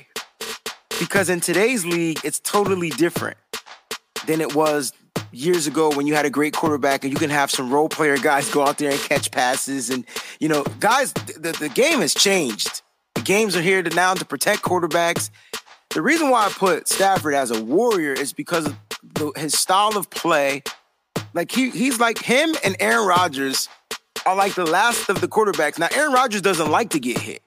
because 0.98 1.30
in 1.30 1.38
today's 1.38 1.86
league, 1.86 2.18
it's 2.24 2.40
totally 2.40 2.90
different 2.90 3.36
than 4.26 4.40
it 4.40 4.56
was 4.56 4.92
years 5.30 5.68
ago 5.68 5.94
when 5.94 6.08
you 6.08 6.14
had 6.14 6.26
a 6.26 6.30
great 6.30 6.54
quarterback 6.54 7.04
and 7.04 7.12
you 7.12 7.18
can 7.20 7.30
have 7.30 7.52
some 7.52 7.72
role 7.72 7.88
player 7.88 8.18
guys 8.18 8.50
go 8.50 8.66
out 8.66 8.78
there 8.78 8.90
and 8.90 9.00
catch 9.02 9.30
passes. 9.30 9.90
And, 9.90 10.04
you 10.40 10.48
know, 10.48 10.64
guys, 10.80 11.12
the, 11.12 11.56
the 11.56 11.68
game 11.68 12.00
has 12.00 12.14
changed. 12.14 12.82
The 13.14 13.22
games 13.22 13.54
are 13.54 13.62
here 13.62 13.80
to 13.80 13.94
now 13.94 14.14
to 14.14 14.24
protect 14.24 14.62
quarterbacks. 14.62 15.30
The 15.90 16.02
reason 16.02 16.30
why 16.30 16.46
I 16.46 16.48
put 16.48 16.88
Stafford 16.88 17.34
as 17.34 17.52
a 17.52 17.62
warrior 17.62 18.12
is 18.12 18.32
because 18.32 18.66
of 18.66 18.76
the, 19.14 19.30
his 19.36 19.54
style 19.54 19.96
of 19.96 20.10
play. 20.10 20.64
Like 21.34 21.50
he 21.50 21.70
he's 21.70 21.98
like 21.98 22.18
him 22.18 22.54
and 22.64 22.76
Aaron 22.80 23.06
Rodgers 23.06 23.68
are 24.26 24.36
like 24.36 24.54
the 24.54 24.66
last 24.66 25.08
of 25.08 25.20
the 25.20 25.28
quarterbacks. 25.28 25.78
Now 25.78 25.88
Aaron 25.94 26.12
Rodgers 26.12 26.42
doesn't 26.42 26.70
like 26.70 26.90
to 26.90 27.00
get 27.00 27.18
hit. 27.18 27.42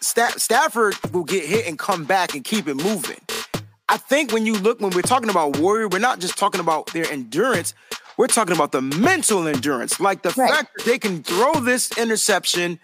Stafford 0.00 0.96
will 1.12 1.24
get 1.24 1.44
hit 1.44 1.66
and 1.66 1.78
come 1.78 2.04
back 2.04 2.34
and 2.34 2.42
keep 2.44 2.66
it 2.66 2.74
moving. 2.74 3.20
I 3.88 3.96
think 3.96 4.32
when 4.32 4.46
you 4.46 4.54
look, 4.54 4.80
when 4.80 4.90
we're 4.90 5.02
talking 5.02 5.30
about 5.30 5.58
warrior, 5.58 5.88
we're 5.88 5.98
not 5.98 6.20
just 6.20 6.36
talking 6.36 6.60
about 6.60 6.86
their 6.92 7.10
endurance. 7.10 7.74
We're 8.16 8.26
talking 8.26 8.54
about 8.54 8.72
the 8.72 8.82
mental 8.82 9.48
endurance, 9.48 9.98
like 9.98 10.22
the 10.22 10.28
right. 10.36 10.50
fact 10.50 10.70
that 10.76 10.84
they 10.84 10.98
can 10.98 11.22
throw 11.22 11.54
this 11.54 11.96
interception, 11.96 12.78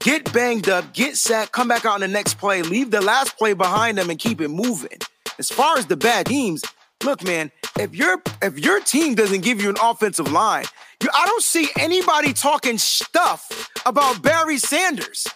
get 0.00 0.30
banged 0.32 0.68
up, 0.68 0.92
get 0.92 1.16
sacked, 1.16 1.52
come 1.52 1.66
back 1.66 1.84
out 1.84 1.96
in 1.96 2.00
the 2.02 2.08
next 2.08 2.34
play, 2.34 2.62
leave 2.62 2.90
the 2.90 3.00
last 3.00 3.38
play 3.38 3.54
behind 3.54 3.96
them, 3.96 4.10
and 4.10 4.18
keep 4.18 4.40
it 4.40 4.48
moving. 4.48 4.98
As 5.38 5.48
far 5.48 5.78
as 5.78 5.86
the 5.86 5.96
bad 5.96 6.26
teams, 6.26 6.62
look, 7.04 7.24
man, 7.24 7.50
if 7.78 7.94
your 7.94 8.22
if 8.40 8.58
your 8.58 8.80
team 8.80 9.14
doesn't 9.14 9.42
give 9.42 9.60
you 9.62 9.70
an 9.70 9.76
offensive 9.82 10.30
line, 10.30 10.64
you, 11.02 11.08
I 11.14 11.26
don't 11.26 11.42
see 11.42 11.68
anybody 11.78 12.32
talking 12.32 12.78
stuff 12.78 13.70
about 13.86 14.22
Barry 14.22 14.58
Sanders. 14.58 15.26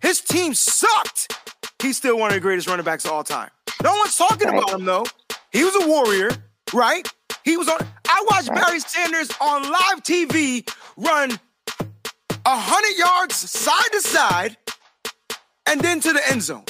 His 0.00 0.20
team 0.20 0.54
sucked. 0.54 1.32
He's 1.82 1.96
still 1.96 2.18
one 2.18 2.30
of 2.30 2.34
the 2.34 2.40
greatest 2.40 2.68
running 2.68 2.84
backs 2.84 3.04
of 3.04 3.12
all 3.12 3.24
time. 3.24 3.50
No 3.82 3.94
one's 3.96 4.16
talking 4.16 4.48
about 4.48 4.70
him 4.70 4.84
though. 4.84 5.04
He 5.52 5.64
was 5.64 5.74
a 5.84 5.88
warrior, 5.88 6.30
right? 6.72 7.06
He 7.44 7.56
was 7.56 7.68
on. 7.68 7.78
I 8.08 8.24
watched. 8.30 8.48
Barry 8.48 8.80
Sanders 8.80 9.30
on 9.40 9.62
live 9.62 10.02
TV 10.02 10.68
run 10.96 11.38
a 12.46 12.56
hundred 12.56 12.96
yards 12.98 13.34
side 13.36 13.92
to 13.92 14.00
side, 14.00 14.56
and 15.66 15.80
then 15.80 16.00
to 16.00 16.12
the 16.12 16.30
end 16.30 16.42
zone. 16.42 16.64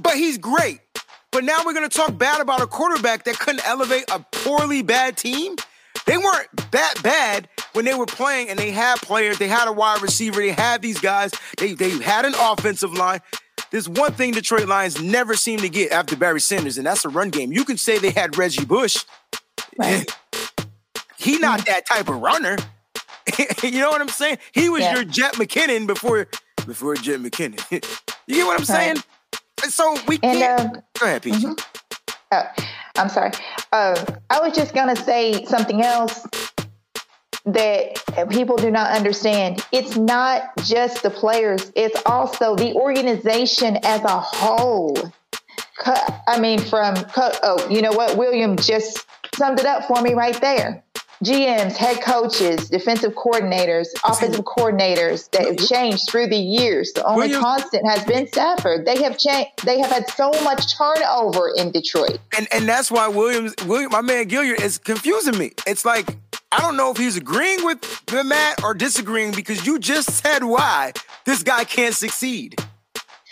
But 0.00 0.14
he's 0.14 0.38
great. 0.38 0.80
But 1.34 1.42
now 1.42 1.58
we're 1.66 1.74
gonna 1.74 1.88
talk 1.88 2.16
bad 2.16 2.40
about 2.40 2.62
a 2.62 2.66
quarterback 2.68 3.24
that 3.24 3.40
couldn't 3.40 3.66
elevate 3.66 4.04
a 4.12 4.20
poorly 4.30 4.82
bad 4.82 5.16
team. 5.16 5.56
They 6.06 6.16
weren't 6.16 6.70
that 6.70 6.94
bad 7.02 7.48
when 7.72 7.84
they 7.84 7.94
were 7.94 8.06
playing 8.06 8.50
and 8.50 8.58
they 8.58 8.70
had 8.70 9.00
players, 9.00 9.38
they 9.38 9.48
had 9.48 9.66
a 9.66 9.72
wide 9.72 10.00
receiver, 10.00 10.40
they 10.40 10.52
had 10.52 10.80
these 10.80 11.00
guys, 11.00 11.32
they, 11.58 11.72
they 11.72 11.90
had 11.98 12.24
an 12.24 12.34
offensive 12.38 12.92
line. 12.92 13.20
There's 13.72 13.88
one 13.88 14.12
thing 14.12 14.30
Detroit 14.30 14.68
Lions 14.68 15.02
never 15.02 15.34
seem 15.34 15.58
to 15.58 15.68
get 15.68 15.90
after 15.90 16.14
Barry 16.14 16.40
Sanders, 16.40 16.78
and 16.78 16.86
that's 16.86 17.04
a 17.04 17.08
run 17.08 17.30
game. 17.30 17.52
You 17.52 17.64
can 17.64 17.78
say 17.78 17.98
they 17.98 18.10
had 18.10 18.38
Reggie 18.38 18.64
Bush. 18.64 19.04
Right. 19.76 20.08
he 21.18 21.38
not 21.38 21.60
mm. 21.60 21.64
that 21.64 21.84
type 21.86 22.08
of 22.08 22.20
runner. 22.20 22.56
you 23.64 23.80
know 23.80 23.90
what 23.90 24.00
I'm 24.00 24.08
saying? 24.08 24.38
He 24.52 24.68
was 24.68 24.82
yeah. 24.82 24.94
your 24.94 25.04
Jet 25.04 25.34
McKinnon 25.34 25.88
before 25.88 26.28
before 26.64 26.94
Jet 26.94 27.18
McKinnon. 27.18 27.60
you 28.26 28.36
get 28.36 28.46
what 28.46 28.52
I'm 28.52 28.58
right. 28.58 28.66
saying? 28.66 28.96
So 29.62 29.96
we 30.06 30.18
can't. 30.18 30.76
Uh, 30.76 30.80
Go 30.98 31.06
ahead, 31.06 31.22
Peach. 31.22 31.34
Mm-hmm. 31.34 31.52
Uh, 32.30 32.44
I'm 32.96 33.08
sorry. 33.08 33.32
Uh, 33.72 34.04
I 34.30 34.40
was 34.40 34.54
just 34.54 34.74
gonna 34.74 34.96
say 34.96 35.44
something 35.44 35.82
else 35.82 36.26
that 37.46 38.02
people 38.30 38.56
do 38.56 38.70
not 38.70 38.90
understand. 38.92 39.64
It's 39.72 39.96
not 39.96 40.56
just 40.64 41.02
the 41.02 41.10
players, 41.10 41.72
it's 41.74 42.00
also 42.06 42.56
the 42.56 42.72
organization 42.74 43.78
as 43.82 44.02
a 44.02 44.20
whole. 44.20 44.96
I 46.26 46.38
mean, 46.38 46.60
from, 46.60 46.94
oh, 47.16 47.68
you 47.68 47.82
know 47.82 47.92
what? 47.92 48.16
William 48.16 48.56
just 48.56 49.04
summed 49.34 49.58
it 49.58 49.66
up 49.66 49.84
for 49.84 50.00
me 50.00 50.14
right 50.14 50.40
there. 50.40 50.83
GMs, 51.22 51.76
head 51.76 52.00
coaches, 52.02 52.68
defensive 52.68 53.14
coordinators, 53.14 53.88
offensive 54.04 54.44
coordinators 54.44 55.30
that 55.30 55.46
have 55.46 55.58
changed 55.68 56.08
through 56.08 56.28
the 56.28 56.36
years. 56.36 56.92
The 56.92 57.04
only 57.04 57.32
constant 57.32 57.86
has 57.86 58.04
been 58.04 58.26
Stafford. 58.26 58.86
They 58.86 59.02
have 59.02 59.18
changed. 59.18 59.50
They 59.64 59.78
have 59.80 59.90
had 59.90 60.08
so 60.10 60.30
much 60.42 60.76
turnover 60.76 61.52
in 61.56 61.70
Detroit, 61.70 62.18
and 62.36 62.48
and 62.52 62.68
that's 62.68 62.90
why 62.90 63.08
Williams, 63.08 63.54
William, 63.66 63.90
my 63.90 64.00
man 64.00 64.28
Gilliard, 64.28 64.60
is 64.60 64.78
confusing 64.78 65.38
me. 65.38 65.52
It's 65.66 65.84
like 65.84 66.16
I 66.52 66.60
don't 66.60 66.76
know 66.76 66.90
if 66.90 66.96
he's 66.96 67.16
agreeing 67.16 67.64
with 67.64 68.02
Matt 68.12 68.62
or 68.62 68.74
disagreeing 68.74 69.32
because 69.32 69.66
you 69.66 69.78
just 69.78 70.10
said 70.10 70.44
why 70.44 70.92
this 71.24 71.42
guy 71.42 71.64
can't 71.64 71.94
succeed. 71.94 72.56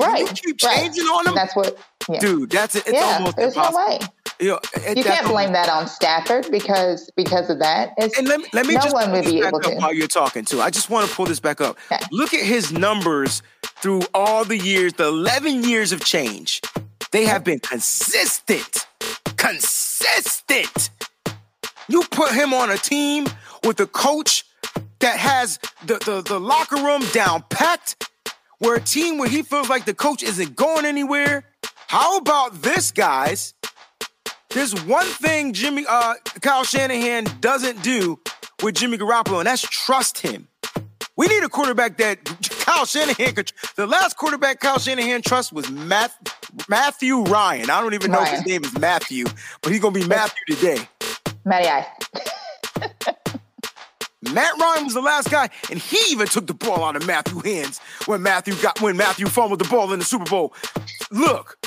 Right. 0.01 0.21
You 0.21 0.27
keep 0.27 0.59
changing 0.59 1.05
right. 1.05 1.19
on 1.19 1.27
him. 1.29 1.35
That's 1.35 1.55
what, 1.55 1.79
yeah. 2.09 2.19
dude. 2.19 2.51
That's 2.51 2.75
it. 2.75 2.85
It's 2.87 2.95
yeah, 2.95 3.17
almost 3.19 3.37
there's 3.37 3.55
impossible. 3.55 3.81
no 3.81 3.89
way. 3.89 3.99
You, 4.43 4.49
know, 4.49 4.61
you 4.97 5.05
can't 5.05 5.29
blame 5.29 5.53
that 5.53 5.69
on 5.69 5.87
Stafford 5.87 6.51
because 6.51 7.09
because 7.15 7.49
of 7.49 7.61
that. 7.61 7.91
And 7.97 8.27
let 8.27 8.41
me, 8.41 8.47
let 8.53 8.67
me 8.67 8.75
no 8.75 8.81
just 8.81 8.93
one 8.93 9.13
would 9.13 9.25
be 9.25 9.41
able 9.41 9.61
to. 9.61 9.77
While 9.77 9.95
you're 9.95 10.09
talking 10.09 10.45
to, 10.47 10.61
I 10.61 10.69
just 10.69 10.91
want 10.91 11.09
to 11.09 11.15
pull 11.15 11.27
this 11.27 11.39
back 11.39 11.61
up. 11.61 11.79
Okay. 11.93 12.03
Look 12.11 12.35
at 12.35 12.45
his 12.45 12.73
numbers 12.73 13.41
through 13.81 14.03
all 14.13 14.45
the 14.45 14.59
years, 14.59 14.95
the 14.95 15.07
11 15.07 15.63
years 15.63 15.93
of 15.93 16.05
change. 16.05 16.61
They 17.13 17.25
have 17.25 17.45
been 17.45 17.61
consistent, 17.61 18.89
consistent. 19.37 20.91
You 21.89 22.03
put 22.11 22.33
him 22.33 22.53
on 22.53 22.71
a 22.71 22.77
team 22.79 23.29
with 23.63 23.79
a 23.79 23.87
coach 23.87 24.45
that 24.99 25.19
has 25.19 25.61
the, 25.87 25.99
the, 25.99 26.23
the 26.23 26.41
locker 26.41 26.83
room 26.83 27.03
down 27.13 27.45
packed, 27.49 28.11
where 28.59 28.75
a 28.75 28.81
team 28.81 29.19
where 29.19 29.29
he 29.29 29.43
feels 29.43 29.69
like 29.69 29.85
the 29.85 29.95
coach 29.95 30.25
isn't 30.25 30.57
going 30.57 30.85
anywhere. 30.85 31.45
How 31.87 32.17
about 32.17 32.63
this, 32.63 32.91
guys? 32.91 33.55
There's 34.55 34.75
one 34.85 35.07
thing 35.07 35.53
Jimmy 35.55 35.85
uh, 35.89 36.15
Kyle 36.41 36.65
Shanahan 36.65 37.25
doesn't 37.41 37.83
do 37.83 38.19
with 38.63 38.75
Jimmy 38.75 38.99
Garoppolo, 38.99 39.39
and 39.39 39.47
that's 39.47 39.63
trust 39.63 40.19
him. 40.19 40.49
We 41.17 41.27
need 41.27 41.43
a 41.43 41.49
quarterback 41.49 41.97
that 41.99 42.25
Kyle 42.61 42.85
Shanahan 42.85 43.35
could. 43.35 43.53
The 43.77 43.87
last 43.87 44.17
quarterback 44.17 44.61
Kyle 44.61 44.79
Shanahan 44.79 45.23
trust 45.23 45.53
was 45.53 45.71
Matt, 45.71 46.13
Matthew 46.69 47.23
Ryan. 47.23 47.71
I 47.71 47.81
don't 47.81 47.95
even 47.95 48.11
know 48.11 48.19
Ryan. 48.19 48.35
if 48.35 48.41
his 48.41 48.47
name 48.47 48.65
is 48.65 48.79
Matthew, 48.79 49.25
but 49.63 49.73
he's 49.73 49.81
gonna 49.81 49.99
be 49.99 50.07
Matthew 50.07 50.57
today. 50.57 50.89
Matty 51.45 51.69
Ice. 51.69 51.87
Matt 54.33 54.53
Ryan 54.59 54.85
was 54.85 54.95
the 54.95 55.01
last 55.03 55.31
guy, 55.31 55.51
and 55.71 55.79
he 55.79 55.99
even 56.13 56.29
took 56.29 56.47
the 56.47 56.55
ball 56.55 56.85
out 56.85 56.95
of 56.95 57.07
Matthew's 57.07 57.45
hands 57.45 57.81
when 58.07 58.23
Matthew 58.23 58.55
got 58.63 58.81
when 58.81 58.97
Matthew 58.97 59.27
fumbled 59.27 59.59
the 59.59 59.69
ball 59.69 59.93
in 59.93 59.99
the 59.99 60.05
Super 60.05 60.25
Bowl. 60.27 60.55
Look, 61.11 61.59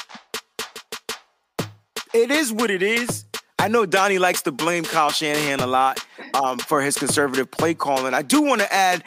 it 2.16 2.32
is 2.32 2.54
what 2.54 2.72
it 2.72 2.82
is. 2.82 3.26
I 3.60 3.68
know 3.68 3.86
Donnie 3.86 4.20
likes 4.20 4.42
to 4.44 4.52
blame 4.52 4.86
Kyle 4.86 5.12
Shanahan 5.12 5.60
a 5.60 5.68
lot 5.68 6.04
um, 6.34 6.58
for 6.58 6.82
his 6.82 6.96
conservative 6.96 7.52
play 7.52 7.74
calling. 7.74 8.14
I 8.14 8.22
do 8.22 8.42
want 8.42 8.62
to 8.62 8.74
add, 8.74 9.04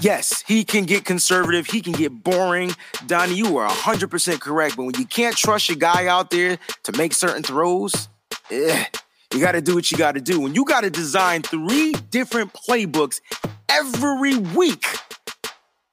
yes, 0.00 0.42
he 0.46 0.64
can 0.64 0.84
get 0.84 1.04
conservative. 1.04 1.66
He 1.66 1.80
can 1.80 1.92
get 1.92 2.24
boring. 2.24 2.74
Donnie, 3.06 3.34
you 3.34 3.56
are 3.58 3.68
100% 3.68 4.40
correct. 4.40 4.76
But 4.76 4.84
when 4.84 4.94
you 4.96 5.06
can't 5.06 5.36
trust 5.36 5.68
your 5.68 5.78
guy 5.78 6.06
out 6.06 6.30
there 6.30 6.58
to 6.84 6.92
make 6.96 7.12
certain 7.12 7.42
throws, 7.42 8.08
eh, 8.50 8.84
you 9.32 9.40
got 9.40 9.52
to 9.52 9.60
do 9.60 9.76
what 9.76 9.90
you 9.92 9.98
got 9.98 10.12
to 10.12 10.20
do. 10.20 10.40
When 10.40 10.54
you 10.54 10.64
got 10.64 10.80
to 10.80 10.90
design 10.90 11.42
three 11.42 11.92
different 12.10 12.52
playbooks 12.52 13.20
every 13.68 14.36
week, 14.36 14.86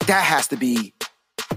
that 0.07 0.23
has 0.23 0.47
to 0.47 0.57
be 0.57 0.93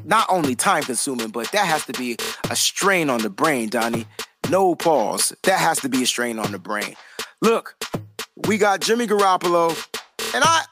not 0.05 0.27
only 0.29 0.55
time 0.55 0.83
consuming, 0.83 1.29
but 1.29 1.51
that 1.53 1.67
has 1.67 1.87
to 1.87 1.93
be 1.95 2.17
a 2.51 2.57
strain 2.57 3.09
on 3.09 3.23
the 3.23 3.31
brain, 3.31 3.69
Donnie. 3.69 4.07
No 4.51 4.75
pause. 4.75 5.33
That 5.45 5.59
has 5.59 5.81
to 5.81 5.89
be 5.89 6.03
a 6.03 6.07
strain 6.07 6.39
on 6.39 6.53
the 6.53 6.59
brain. 6.59 6.97
Look, 7.41 7.77
we 8.47 8.59
got 8.59 8.81
Jimmy 8.81 9.07
Garoppolo, 9.07 9.71
and 10.35 10.45
I 10.45 10.65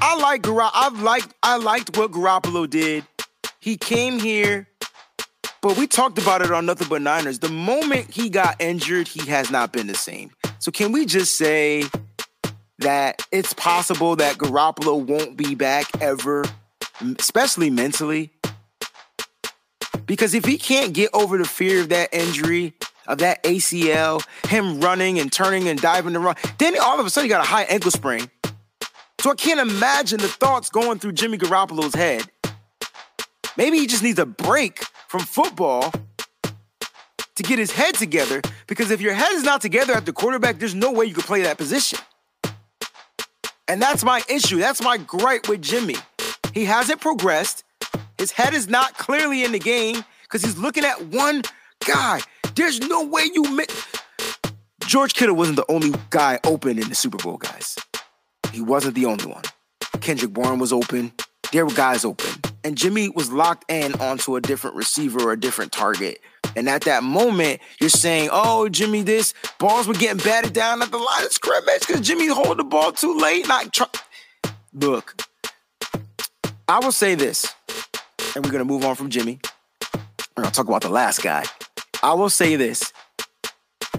I 0.00 0.16
like 0.16 0.42
Gar- 0.42 0.70
I've 0.74 1.00
liked 1.00 1.34
I 1.42 1.56
liked 1.56 1.96
what 1.96 2.10
Garoppolo 2.10 2.68
did. 2.68 3.06
He 3.60 3.76
came 3.76 4.18
here 4.18 4.66
but 5.62 5.76
we 5.76 5.86
talked 5.86 6.18
about 6.18 6.40
it 6.40 6.50
on 6.50 6.64
Nothing 6.64 6.88
But 6.88 7.02
Niners. 7.02 7.38
The 7.38 7.50
moment 7.50 8.10
he 8.10 8.30
got 8.30 8.60
injured, 8.60 9.08
he 9.08 9.28
has 9.28 9.50
not 9.50 9.72
been 9.72 9.86
the 9.88 9.94
same. 9.94 10.30
So 10.58 10.70
can 10.70 10.90
we 10.90 11.04
just 11.04 11.36
say 11.36 11.84
that 12.78 13.26
it's 13.30 13.52
possible 13.52 14.16
that 14.16 14.36
Garoppolo 14.38 15.04
won't 15.04 15.36
be 15.36 15.54
back 15.54 15.84
ever, 16.00 16.46
especially 17.18 17.68
mentally? 17.68 18.32
Because 20.10 20.34
if 20.34 20.44
he 20.44 20.58
can't 20.58 20.92
get 20.92 21.08
over 21.12 21.38
the 21.38 21.44
fear 21.44 21.82
of 21.82 21.90
that 21.90 22.12
injury, 22.12 22.74
of 23.06 23.18
that 23.18 23.44
ACL, 23.44 24.26
him 24.48 24.80
running 24.80 25.20
and 25.20 25.30
turning 25.30 25.68
and 25.68 25.80
diving 25.80 26.14
run, 26.14 26.34
then 26.58 26.76
all 26.80 26.98
of 26.98 27.06
a 27.06 27.10
sudden 27.10 27.26
he 27.26 27.28
got 27.28 27.46
a 27.46 27.48
high 27.48 27.62
ankle 27.62 27.92
sprain. 27.92 28.28
So 29.20 29.30
I 29.30 29.36
can't 29.36 29.60
imagine 29.60 30.18
the 30.18 30.26
thoughts 30.26 30.68
going 30.68 30.98
through 30.98 31.12
Jimmy 31.12 31.38
Garoppolo's 31.38 31.94
head. 31.94 32.28
Maybe 33.56 33.78
he 33.78 33.86
just 33.86 34.02
needs 34.02 34.18
a 34.18 34.26
break 34.26 34.82
from 35.06 35.20
football 35.20 35.92
to 36.42 37.42
get 37.44 37.60
his 37.60 37.70
head 37.70 37.94
together 37.94 38.42
because 38.66 38.90
if 38.90 39.00
your 39.00 39.14
head 39.14 39.30
is 39.34 39.44
not 39.44 39.60
together 39.60 39.92
at 39.92 40.06
the 40.06 40.12
quarterback, 40.12 40.58
there's 40.58 40.74
no 40.74 40.90
way 40.90 41.04
you 41.04 41.14
can 41.14 41.22
play 41.22 41.42
that 41.42 41.56
position. 41.56 42.00
And 43.68 43.80
that's 43.80 44.02
my 44.02 44.22
issue. 44.28 44.58
That's 44.58 44.82
my 44.82 44.96
gripe 44.96 45.48
with 45.48 45.62
Jimmy. 45.62 45.94
He 46.52 46.64
hasn't 46.64 47.00
progressed. 47.00 47.62
His 48.20 48.32
head 48.32 48.52
is 48.52 48.68
not 48.68 48.98
clearly 48.98 49.44
in 49.44 49.52
the 49.52 49.58
game 49.58 50.04
because 50.24 50.42
he's 50.42 50.58
looking 50.58 50.84
at 50.84 51.06
one 51.06 51.40
guy. 51.86 52.20
There's 52.54 52.78
no 52.78 53.02
way 53.06 53.22
you. 53.32 53.44
Mi- 53.56 53.64
George 54.84 55.14
Kittle 55.14 55.36
wasn't 55.36 55.56
the 55.56 55.64
only 55.70 55.94
guy 56.10 56.38
open 56.44 56.78
in 56.78 56.90
the 56.90 56.94
Super 56.94 57.16
Bowl, 57.16 57.38
guys. 57.38 57.78
He 58.52 58.60
wasn't 58.60 58.94
the 58.94 59.06
only 59.06 59.24
one. 59.24 59.44
Kendrick 60.02 60.34
Bourne 60.34 60.58
was 60.58 60.70
open. 60.70 61.12
There 61.50 61.64
were 61.64 61.72
guys 61.72 62.04
open. 62.04 62.28
and 62.62 62.76
Jimmy 62.76 63.08
was 63.08 63.32
locked 63.32 63.64
in 63.70 63.94
onto 63.94 64.36
a 64.36 64.40
different 64.42 64.76
receiver 64.76 65.22
or 65.22 65.32
a 65.32 65.40
different 65.40 65.72
target. 65.72 66.20
And 66.54 66.68
at 66.68 66.82
that 66.82 67.02
moment, 67.02 67.60
you're 67.80 67.88
saying, 67.88 68.28
"Oh, 68.30 68.68
Jimmy, 68.68 69.00
this 69.00 69.32
balls 69.58 69.86
were 69.88 69.94
getting 69.94 70.22
batted 70.22 70.52
down 70.52 70.82
at 70.82 70.90
the 70.90 70.98
line 70.98 71.24
of 71.24 71.32
scrimmage 71.32 71.86
because 71.86 72.02
Jimmy 72.02 72.26
hold 72.26 72.58
the 72.58 72.64
ball 72.64 72.92
too 72.92 73.16
late." 73.18 73.48
Not 73.48 73.72
try- 73.72 73.86
look. 74.74 75.22
I 76.68 76.78
will 76.80 76.92
say 76.92 77.14
this, 77.16 77.46
and 78.34 78.44
we're 78.44 78.52
gonna 78.52 78.64
move 78.64 78.84
on 78.84 78.94
from 78.94 79.10
Jimmy. 79.10 79.38
We're 80.36 80.44
gonna 80.44 80.54
talk 80.54 80.68
about 80.68 80.82
the 80.82 80.90
last 80.90 81.22
guy. 81.22 81.44
I 82.02 82.14
will 82.14 82.30
say 82.30 82.56
this: 82.56 82.92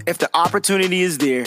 if 0.08 0.18
the 0.18 0.30
opportunity 0.34 1.02
is 1.02 1.18
there 1.18 1.46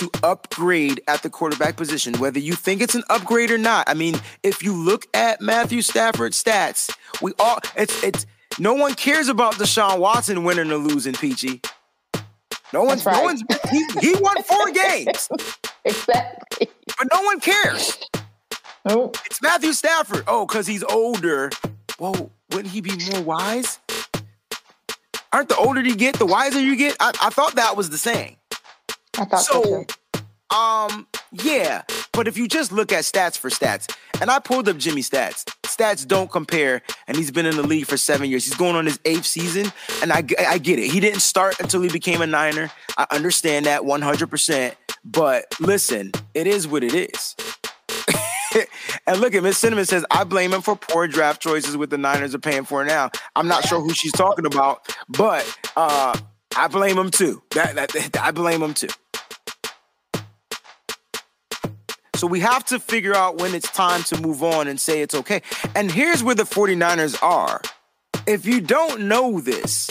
to 0.00 0.10
upgrade 0.22 1.02
at 1.08 1.22
the 1.22 1.28
quarterback 1.28 1.76
position, 1.76 2.14
whether 2.14 2.38
you 2.38 2.54
think 2.54 2.80
it's 2.80 2.94
an 2.94 3.02
upgrade 3.10 3.50
or 3.50 3.58
not. 3.58 3.86
I 3.86 3.92
mean, 3.92 4.14
if 4.42 4.62
you 4.62 4.74
look 4.74 5.06
at 5.12 5.42
Matthew 5.42 5.82
Stafford's 5.82 6.42
stats, 6.42 6.90
we 7.20 7.32
all 7.38 7.58
it's 7.76 8.02
it's 8.02 8.26
no 8.58 8.74
one 8.74 8.94
cares 8.94 9.28
about 9.28 9.54
Deshaun 9.54 9.98
Watson 9.98 10.44
winning 10.44 10.72
or 10.72 10.76
losing, 10.76 11.12
Peachy. 11.14 11.60
No 12.72 12.84
one's 12.84 13.04
right. 13.04 13.16
no 13.16 13.22
one's 13.22 13.42
he, 13.70 13.84
he 14.00 14.14
won 14.20 14.42
four 14.42 14.70
games. 14.72 15.28
exactly. 15.84 16.68
But 16.98 17.08
no 17.12 17.22
one 17.22 17.40
cares. 17.40 17.98
Nope. 18.86 19.18
It's 19.26 19.42
Matthew 19.42 19.72
Stafford. 19.72 20.24
Oh, 20.26 20.46
because 20.46 20.66
he's 20.66 20.82
older. 20.84 21.50
Whoa, 22.00 22.30
wouldn't 22.50 22.72
he 22.72 22.80
be 22.80 22.92
more 23.12 23.20
wise? 23.20 23.78
Aren't 25.34 25.50
the 25.50 25.56
older 25.56 25.82
you 25.82 25.94
get, 25.94 26.14
the 26.14 26.24
wiser 26.24 26.58
you 26.58 26.74
get? 26.74 26.96
I, 26.98 27.12
I 27.22 27.28
thought 27.28 27.56
that 27.56 27.76
was 27.76 27.90
the 27.90 27.98
saying. 27.98 28.38
I 29.18 29.26
thought 29.26 29.40
so. 29.42 29.62
so 29.62 29.84
too. 29.84 30.56
Um, 30.56 31.06
yeah, 31.30 31.82
but 32.14 32.26
if 32.26 32.38
you 32.38 32.48
just 32.48 32.72
look 32.72 32.90
at 32.90 33.04
stats 33.04 33.36
for 33.36 33.50
stats, 33.50 33.94
and 34.18 34.30
I 34.30 34.38
pulled 34.38 34.66
up 34.70 34.78
Jimmy 34.78 35.02
stats, 35.02 35.44
stats 35.62 36.08
don't 36.08 36.30
compare, 36.30 36.80
and 37.06 37.18
he's 37.18 37.30
been 37.30 37.44
in 37.44 37.56
the 37.56 37.66
league 37.66 37.86
for 37.86 37.98
seven 37.98 38.30
years. 38.30 38.46
He's 38.46 38.56
going 38.56 38.76
on 38.76 38.86
his 38.86 38.98
eighth 39.04 39.26
season, 39.26 39.70
and 40.00 40.10
I, 40.10 40.24
I 40.48 40.56
get 40.56 40.78
it. 40.78 40.90
He 40.90 41.00
didn't 41.00 41.20
start 41.20 41.60
until 41.60 41.82
he 41.82 41.90
became 41.90 42.22
a 42.22 42.26
Niner. 42.26 42.70
I 42.96 43.08
understand 43.10 43.66
that 43.66 43.82
100%, 43.82 44.72
but 45.04 45.54
listen, 45.60 46.12
it 46.32 46.46
is 46.46 46.66
what 46.66 46.82
it 46.82 46.94
is. 46.94 47.36
and 49.06 49.20
look 49.20 49.34
at 49.34 49.42
Miss 49.42 49.58
Cinnamon 49.58 49.84
says, 49.84 50.04
I 50.10 50.24
blame 50.24 50.52
him 50.52 50.62
for 50.62 50.76
poor 50.76 51.06
draft 51.06 51.40
choices 51.40 51.76
with 51.76 51.90
the 51.90 51.98
Niners 51.98 52.34
are 52.34 52.38
paying 52.38 52.64
for 52.64 52.84
now. 52.84 53.10
I'm 53.36 53.48
not 53.48 53.66
sure 53.66 53.80
who 53.80 53.92
she's 53.92 54.12
talking 54.12 54.46
about, 54.46 54.94
but 55.08 55.58
uh, 55.76 56.18
I 56.56 56.68
blame 56.68 56.98
him 56.98 57.10
too. 57.10 57.42
That, 57.54 57.76
that, 57.76 58.16
I 58.20 58.30
blame 58.30 58.62
him 58.62 58.74
too. 58.74 58.88
So 62.16 62.26
we 62.26 62.40
have 62.40 62.64
to 62.66 62.78
figure 62.78 63.14
out 63.14 63.38
when 63.38 63.54
it's 63.54 63.70
time 63.70 64.02
to 64.04 64.20
move 64.20 64.42
on 64.42 64.68
and 64.68 64.78
say 64.78 65.00
it's 65.00 65.14
okay. 65.14 65.40
And 65.74 65.90
here's 65.90 66.22
where 66.22 66.34
the 66.34 66.42
49ers 66.42 67.22
are. 67.22 67.62
If 68.26 68.44
you 68.44 68.60
don't 68.60 69.08
know 69.08 69.40
this, 69.40 69.90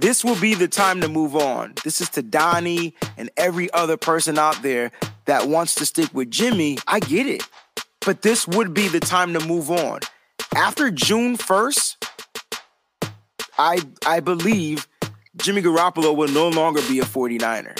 this 0.00 0.24
will 0.24 0.40
be 0.40 0.54
the 0.54 0.68
time 0.68 1.00
to 1.00 1.08
move 1.08 1.34
on. 1.34 1.74
This 1.84 2.00
is 2.00 2.08
to 2.10 2.22
Donnie 2.22 2.94
and 3.16 3.30
every 3.36 3.72
other 3.72 3.96
person 3.96 4.38
out 4.38 4.62
there 4.62 4.92
that 5.24 5.48
wants 5.48 5.74
to 5.76 5.86
stick 5.86 6.08
with 6.14 6.30
Jimmy. 6.30 6.78
I 6.86 7.00
get 7.00 7.26
it. 7.26 7.42
But 8.06 8.22
this 8.22 8.46
would 8.46 8.72
be 8.72 8.88
the 8.88 9.00
time 9.00 9.34
to 9.34 9.44
move 9.44 9.70
on. 9.70 10.00
After 10.54 10.90
June 10.90 11.36
1st, 11.36 11.96
I 13.58 13.80
I 14.06 14.20
believe 14.20 14.86
Jimmy 15.36 15.62
Garoppolo 15.62 16.16
will 16.16 16.28
no 16.28 16.48
longer 16.48 16.80
be 16.82 17.00
a 17.00 17.04
49er. 17.04 17.76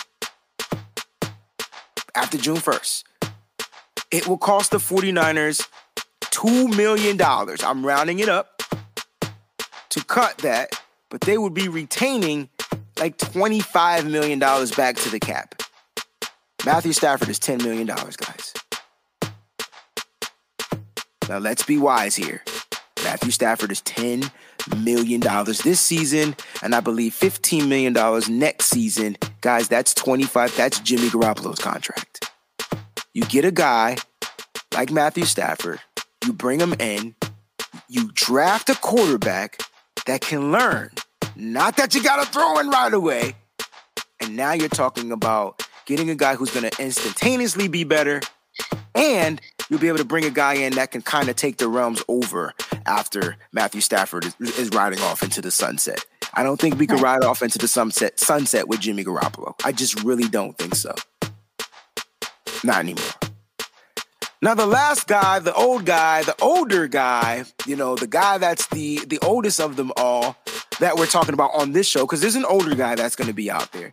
After 2.14 2.36
June 2.36 2.56
1st. 2.56 3.04
It 4.10 4.26
will 4.26 4.38
cost 4.38 4.70
the 4.70 4.78
49ers 4.78 5.68
$2 6.22 6.76
million. 6.76 7.20
I'm 7.20 7.84
rounding 7.84 8.20
it 8.20 8.28
up 8.28 8.62
to 9.90 10.04
cut 10.04 10.38
that, 10.38 10.80
but 11.10 11.22
they 11.22 11.38
would 11.38 11.54
be 11.54 11.68
retaining 11.68 12.48
like 12.98 13.16
$25 13.18 14.10
million 14.10 14.38
back 14.38 14.96
to 14.96 15.10
the 15.10 15.20
cap. 15.20 15.62
Matthew 16.66 16.92
Stafford 16.92 17.28
is 17.28 17.38
$10 17.38 17.62
million, 17.62 17.86
guys. 17.86 18.54
Now 21.28 21.38
let's 21.38 21.62
be 21.62 21.78
wise 21.78 22.16
here. 22.16 22.42
Matthew 23.04 23.30
Stafford 23.30 23.70
is 23.70 23.80
$10 23.82 24.30
million 24.82 25.20
this 25.20 25.80
season, 25.80 26.34
and 26.62 26.74
I 26.74 26.80
believe 26.80 27.12
$15 27.12 27.68
million 27.68 27.94
next 28.38 28.66
season. 28.66 29.16
Guys, 29.40 29.68
that's 29.68 29.94
25. 29.94 30.56
That's 30.56 30.80
Jimmy 30.80 31.08
Garoppolo's 31.08 31.58
contract. 31.58 32.30
You 33.14 33.24
get 33.24 33.44
a 33.44 33.52
guy 33.52 33.96
like 34.74 34.90
Matthew 34.90 35.24
Stafford, 35.24 35.80
you 36.24 36.32
bring 36.32 36.60
him 36.60 36.74
in, 36.74 37.14
you 37.88 38.10
draft 38.14 38.68
a 38.70 38.74
quarterback 38.74 39.60
that 40.06 40.20
can 40.20 40.52
learn. 40.52 40.90
Not 41.36 41.76
that 41.76 41.94
you 41.94 42.02
got 42.02 42.24
to 42.24 42.30
throw 42.30 42.58
in 42.58 42.68
right 42.70 42.92
away. 42.92 43.34
And 44.20 44.36
now 44.36 44.52
you're 44.52 44.68
talking 44.68 45.12
about 45.12 45.62
getting 45.86 46.10
a 46.10 46.14
guy 46.14 46.34
who's 46.34 46.50
going 46.50 46.68
to 46.68 46.82
instantaneously 46.82 47.68
be 47.68 47.84
better, 47.84 48.20
and 48.94 49.40
you'll 49.70 49.78
be 49.78 49.88
able 49.88 49.98
to 49.98 50.04
bring 50.04 50.24
a 50.24 50.30
guy 50.30 50.54
in 50.54 50.74
that 50.74 50.90
can 50.90 51.02
kind 51.02 51.28
of 51.28 51.36
take 51.36 51.58
the 51.58 51.68
realms 51.68 52.02
over 52.08 52.52
after 52.84 53.36
Matthew 53.52 53.80
Stafford 53.80 54.26
is, 54.26 54.58
is 54.58 54.70
riding 54.70 55.00
off 55.00 55.22
into 55.22 55.40
the 55.40 55.50
sunset. 55.50 56.04
I 56.34 56.42
don't 56.42 56.60
think 56.60 56.78
we 56.78 56.86
could 56.86 57.00
ride 57.00 57.22
off 57.22 57.42
into 57.42 57.58
the 57.58 57.68
sunset 57.68 58.20
sunset 58.20 58.68
with 58.68 58.80
Jimmy 58.80 59.04
Garoppolo. 59.04 59.54
I 59.64 59.72
just 59.72 60.02
really 60.02 60.28
don't 60.28 60.56
think 60.58 60.74
so. 60.74 60.94
Not 62.64 62.80
anymore. 62.80 63.27
Now 64.40 64.54
the 64.54 64.66
last 64.66 65.08
guy, 65.08 65.40
the 65.40 65.52
old 65.52 65.84
guy, 65.84 66.22
the 66.22 66.36
older 66.40 66.86
guy, 66.86 67.44
you 67.66 67.74
know, 67.74 67.96
the 67.96 68.06
guy 68.06 68.38
that's 68.38 68.68
the 68.68 69.00
the 69.04 69.18
oldest 69.18 69.60
of 69.60 69.74
them 69.74 69.90
all 69.96 70.36
that 70.78 70.96
we're 70.96 71.06
talking 71.06 71.34
about 71.34 71.50
on 71.54 71.72
this 71.72 71.88
show 71.88 72.06
cuz 72.06 72.20
there's 72.20 72.36
an 72.36 72.44
older 72.44 72.76
guy 72.76 72.94
that's 72.94 73.16
going 73.16 73.26
to 73.26 73.34
be 73.34 73.50
out 73.50 73.72
there. 73.72 73.92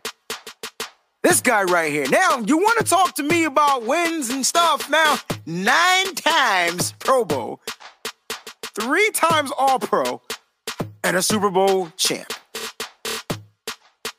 This 1.24 1.40
guy 1.40 1.64
right 1.64 1.90
here. 1.90 2.06
Now, 2.08 2.38
you 2.38 2.58
want 2.58 2.78
to 2.78 2.84
talk 2.84 3.16
to 3.16 3.24
me 3.24 3.42
about 3.42 3.82
wins 3.82 4.30
and 4.30 4.46
stuff. 4.46 4.88
Now, 4.88 5.18
9 5.44 6.14
times 6.14 6.92
Pro 7.00 7.24
Bowl, 7.24 7.60
3 8.78 9.10
times 9.10 9.50
All 9.58 9.80
Pro, 9.80 10.22
and 11.02 11.16
a 11.16 11.22
Super 11.22 11.50
Bowl 11.50 11.90
champ. 11.96 12.32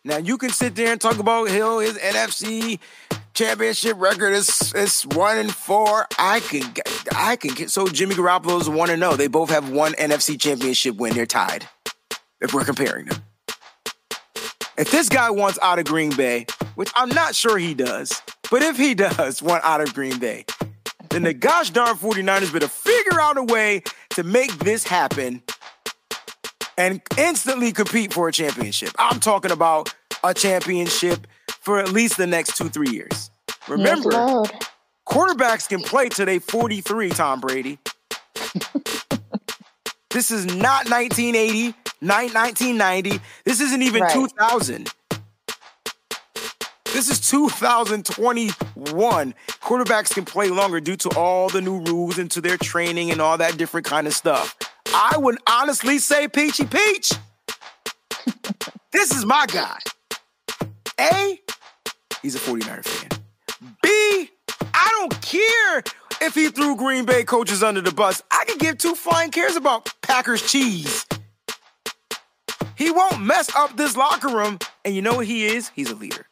Now 0.04 0.18
you 0.18 0.38
can 0.38 0.50
sit 0.50 0.76
there 0.76 0.92
and 0.92 1.00
talk 1.00 1.20
about 1.20 1.50
Hill, 1.50 1.80
his 1.80 1.98
NFC 1.98 2.80
championship 3.38 3.96
record 4.00 4.34
is 4.34 4.74
is 4.74 5.04
one 5.04 5.38
and 5.38 5.54
four. 5.54 6.08
I 6.18 6.40
can 6.40 6.74
I 7.16 7.36
can 7.36 7.54
get 7.54 7.70
so 7.70 7.88
Jimmy 7.88 8.16
Garoppolo's 8.16 8.68
one 8.68 8.90
and 8.90 9.02
zero. 9.02 9.16
They 9.16 9.28
both 9.28 9.52
have 9.52 9.70
one 9.70 9.94
NFC 9.94 10.40
championship 10.40 10.96
win. 10.96 11.14
They're 11.14 11.28
tied. 11.28 11.70
If 12.42 12.54
we're 12.54 12.66
comparing 12.66 13.06
them. 13.06 13.24
If 14.78 14.92
this 14.92 15.08
guy 15.10 15.30
wants 15.30 15.60
out 15.62 15.78
of 15.78 15.86
Green 15.86 16.16
Bay, 16.16 16.48
which 16.76 16.92
I'm 16.96 17.10
not 17.10 17.36
sure 17.36 17.58
he 17.58 17.74
does, 17.76 18.22
but 18.50 18.64
if 18.64 18.78
he 18.78 18.96
does 18.96 19.42
want 19.42 19.64
out 19.64 19.82
of 19.82 19.94
Green 19.94 20.18
Bay, 20.18 20.46
then 21.10 21.24
the 21.24 21.34
gosh 21.34 21.70
darn 21.70 21.96
49ers 21.96 22.52
better 22.52 22.68
figure 22.68 23.20
out 23.20 23.38
a 23.38 23.44
way 23.44 23.84
to 24.12 24.24
make 24.24 24.52
this 24.60 24.84
happen 24.84 25.44
and 26.78 27.02
instantly 27.18 27.72
compete 27.72 28.14
for 28.14 28.28
a 28.28 28.32
championship. 28.32 28.92
I'm 28.98 29.20
talking 29.20 29.52
about 29.52 29.94
a 30.24 30.34
championship 30.34 31.26
for 31.68 31.78
at 31.80 31.92
least 31.92 32.16
the 32.16 32.26
next 32.26 32.56
two, 32.56 32.70
three 32.70 32.92
years. 32.92 33.30
Remember, 33.68 34.10
yes, 34.10 34.50
quarterbacks 35.06 35.68
can 35.68 35.82
play 35.82 36.08
till 36.08 36.26
they 36.26 36.40
43, 36.40 37.10
Tom 37.10 37.42
Brady. 37.42 37.78
this 40.10 40.32
is 40.32 40.46
not 40.46 40.90
1980, 40.90 41.76
1990. 42.00 43.20
This 43.44 43.60
isn't 43.60 43.82
even 43.82 44.04
right. 44.04 44.14
2000. 44.14 44.94
This 46.86 47.10
is 47.10 47.20
2021. 47.30 49.34
Quarterbacks 49.62 50.14
can 50.14 50.24
play 50.24 50.48
longer 50.48 50.80
due 50.80 50.96
to 50.96 51.10
all 51.18 51.50
the 51.50 51.60
new 51.60 51.82
rules 51.82 52.18
and 52.18 52.32
to 52.32 52.40
their 52.40 52.56
training 52.56 53.12
and 53.12 53.20
all 53.20 53.38
that 53.40 53.58
different 53.58 53.86
kind 53.86 54.08
of 54.08 54.14
stuff. 54.14 54.56
I 54.94 55.18
would 55.18 55.38
honestly 55.46 55.98
say 55.98 56.30
Peachy 56.30 56.64
Peach. 56.64 57.12
this 58.94 59.12
is 59.12 59.26
my 59.26 59.46
guy. 59.48 59.80
A, 61.00 61.40
he's 62.28 62.36
a 62.36 62.40
49er 62.40 62.84
fan. 62.84 63.10
B, 63.82 64.30
I 64.74 64.90
don't 65.00 65.22
care 65.22 65.82
if 66.22 66.36
he 66.36 66.50
threw 66.50 66.76
Green 66.76 67.06
Bay 67.06 67.24
coaches 67.24 67.64
under 67.64 67.80
the 67.80 67.94
bus. 67.94 68.22
I 68.30 68.44
can 68.44 68.58
give 68.58 68.78
two 68.78 68.96
flying 68.96 69.32
cares 69.32 69.56
about 69.56 69.90
Packers 70.02 70.42
cheese. 70.42 71.06
He 72.76 72.92
won't 72.92 73.22
mess 73.22 73.56
up 73.56 73.78
this 73.78 73.96
locker 73.96 74.28
room. 74.28 74.60
And 74.84 74.94
you 74.94 75.02
know 75.02 75.16
what 75.16 75.26
he 75.26 75.46
is? 75.46 75.70
He's 75.70 75.90
a 75.90 75.96
leader. 75.96 76.28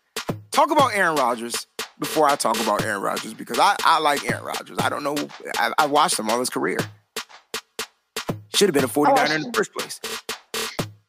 Talk 0.52 0.70
about 0.70 0.94
Aaron 0.94 1.16
Rodgers 1.16 1.66
before 1.98 2.28
I 2.28 2.36
talk 2.36 2.60
about 2.60 2.84
Aaron 2.84 3.02
Rodgers 3.02 3.34
because 3.34 3.58
I, 3.58 3.78
I 3.86 4.00
like 4.00 4.30
Aaron 4.30 4.44
Rodgers. 4.44 4.78
I 4.80 4.90
don't 4.90 5.04
know. 5.04 5.16
I, 5.56 5.72
I 5.78 5.86
watched 5.86 6.20
him 6.20 6.30
all 6.30 6.40
his 6.40 6.50
career. 6.50 6.80
Should 8.54 8.68
have 8.68 8.74
been 8.74 8.84
a 8.84 8.90
49er 8.90 9.34
in 9.34 9.42
the 9.44 9.54
first 9.54 9.72
place. 9.74 10.02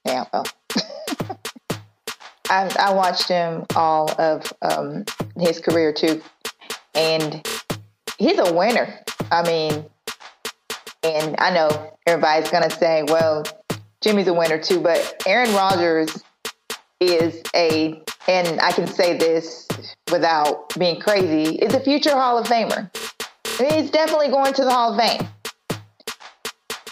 Yeah, 0.04 0.26
well. 0.32 0.46
I, 2.48 2.74
I 2.78 2.94
watched 2.94 3.28
him 3.28 3.64
all 3.74 4.10
of 4.20 4.52
um, 4.62 5.04
his 5.38 5.60
career 5.60 5.92
too, 5.92 6.22
and 6.94 7.46
he's 8.18 8.38
a 8.38 8.52
winner. 8.52 9.00
I 9.30 9.42
mean, 9.42 9.84
and 11.02 11.36
I 11.38 11.52
know 11.52 11.92
everybody's 12.06 12.50
to 12.50 12.70
say, 12.70 13.02
well, 13.04 13.44
Jimmy's 14.00 14.28
a 14.28 14.34
winner 14.34 14.58
too, 14.58 14.80
but 14.80 15.22
Aaron 15.26 15.52
Rodgers 15.54 16.22
is 17.00 17.42
a, 17.54 18.02
and 18.28 18.60
I 18.60 18.72
can 18.72 18.86
say 18.86 19.16
this 19.16 19.68
without 20.10 20.74
being 20.78 21.00
crazy, 21.00 21.56
is 21.56 21.74
a 21.74 21.80
future 21.80 22.10
Hall 22.10 22.38
of 22.38 22.46
Famer. 22.46 22.90
He's 23.58 23.90
definitely 23.90 24.28
going 24.28 24.52
to 24.54 24.64
the 24.64 24.70
Hall 24.70 24.92
of 24.92 25.00
Fame. 25.00 25.28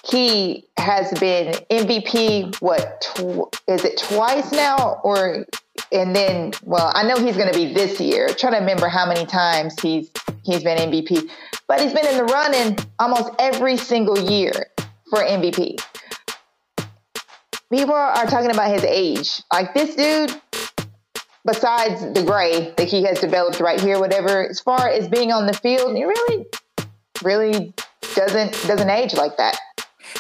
He 0.07 0.67
has 0.77 1.19
been 1.19 1.55
MVP, 1.71 2.61
what, 2.61 3.01
tw- 3.01 3.57
is 3.69 3.85
it 3.85 3.99
twice 3.99 4.53
now? 4.53 5.01
Or, 5.03 5.47
and 5.93 6.15
then, 6.15 6.53
well, 6.63 6.93
I 6.95 7.05
know 7.05 7.17
he's 7.17 7.37
going 7.37 7.51
to 7.51 7.59
be 7.59 7.73
this 7.73 7.99
year. 8.01 8.29
I'm 8.29 8.35
trying 8.35 8.53
to 8.53 8.59
remember 8.59 8.89
how 8.89 9.07
many 9.07 9.25
times 9.25 9.81
he's, 9.81 10.11
he's 10.43 10.63
been 10.63 10.77
MVP, 10.77 11.31
but 11.67 11.81
he's 11.81 11.95
been 11.95 12.07
in 12.07 12.19
the 12.19 12.25
running 12.25 12.77
almost 12.99 13.31
every 13.39 13.79
single 13.79 14.19
year 14.31 14.53
for 15.09 15.21
MVP. 15.21 15.81
People 17.73 17.95
are 17.95 18.27
talking 18.27 18.51
about 18.51 18.71
his 18.71 18.85
age. 18.85 19.43
Like 19.51 19.73
this 19.73 19.97
dude, 19.97 20.39
besides 21.47 22.01
the 22.13 22.23
gray 22.27 22.75
that 22.77 22.89
he 22.89 23.05
has 23.05 23.21
developed 23.21 23.59
right 23.59 23.81
here, 23.81 23.99
whatever, 23.99 24.49
as 24.49 24.61
far 24.61 24.89
as 24.89 25.09
being 25.09 25.33
on 25.33 25.47
the 25.47 25.55
field, 25.55 25.97
he 25.97 26.05
really, 26.05 26.47
really 27.23 27.73
doesn't 28.15 28.53
doesn't 28.67 28.91
age 28.91 29.15
like 29.15 29.37
that. 29.39 29.59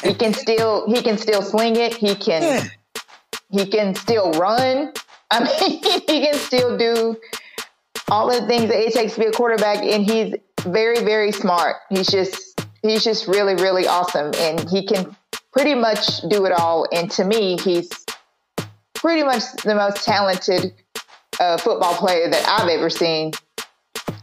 He 0.03 0.14
can 0.14 0.32
still 0.32 0.86
he 0.86 1.03
can 1.03 1.18
still 1.18 1.42
sling 1.42 1.76
it. 1.76 1.95
He 1.95 2.14
can 2.14 2.42
yeah. 2.42 2.64
he 3.51 3.66
can 3.66 3.95
still 3.95 4.32
run. 4.32 4.92
I 5.30 5.45
mean, 5.61 5.82
he 5.82 6.26
can 6.26 6.34
still 6.34 6.76
do 6.76 7.16
all 8.09 8.28
the 8.28 8.47
things 8.47 8.68
that 8.68 8.78
it 8.78 8.92
takes 8.92 9.14
to 9.14 9.20
be 9.20 9.26
a 9.26 9.32
quarterback, 9.32 9.78
and 9.78 10.05
he's 10.05 10.34
very 10.64 11.03
very 11.03 11.32
smart. 11.32 11.76
He's 11.90 12.09
just 12.09 12.61
he's 12.82 13.05
just 13.05 13.26
really 13.26 13.55
really 13.55 13.86
awesome, 13.86 14.32
and 14.36 14.68
he 14.68 14.86
can 14.86 15.16
pretty 15.53 15.74
much 15.74 16.20
do 16.28 16.45
it 16.45 16.53
all. 16.53 16.86
And 16.92 17.11
to 17.12 17.24
me, 17.24 17.57
he's 17.59 17.88
pretty 18.95 19.22
much 19.22 19.42
the 19.64 19.74
most 19.74 20.05
talented 20.05 20.74
uh, 21.40 21.57
football 21.59 21.95
player 21.95 22.28
that 22.28 22.47
I've 22.49 22.68
ever 22.68 22.90
seen. 22.90 23.32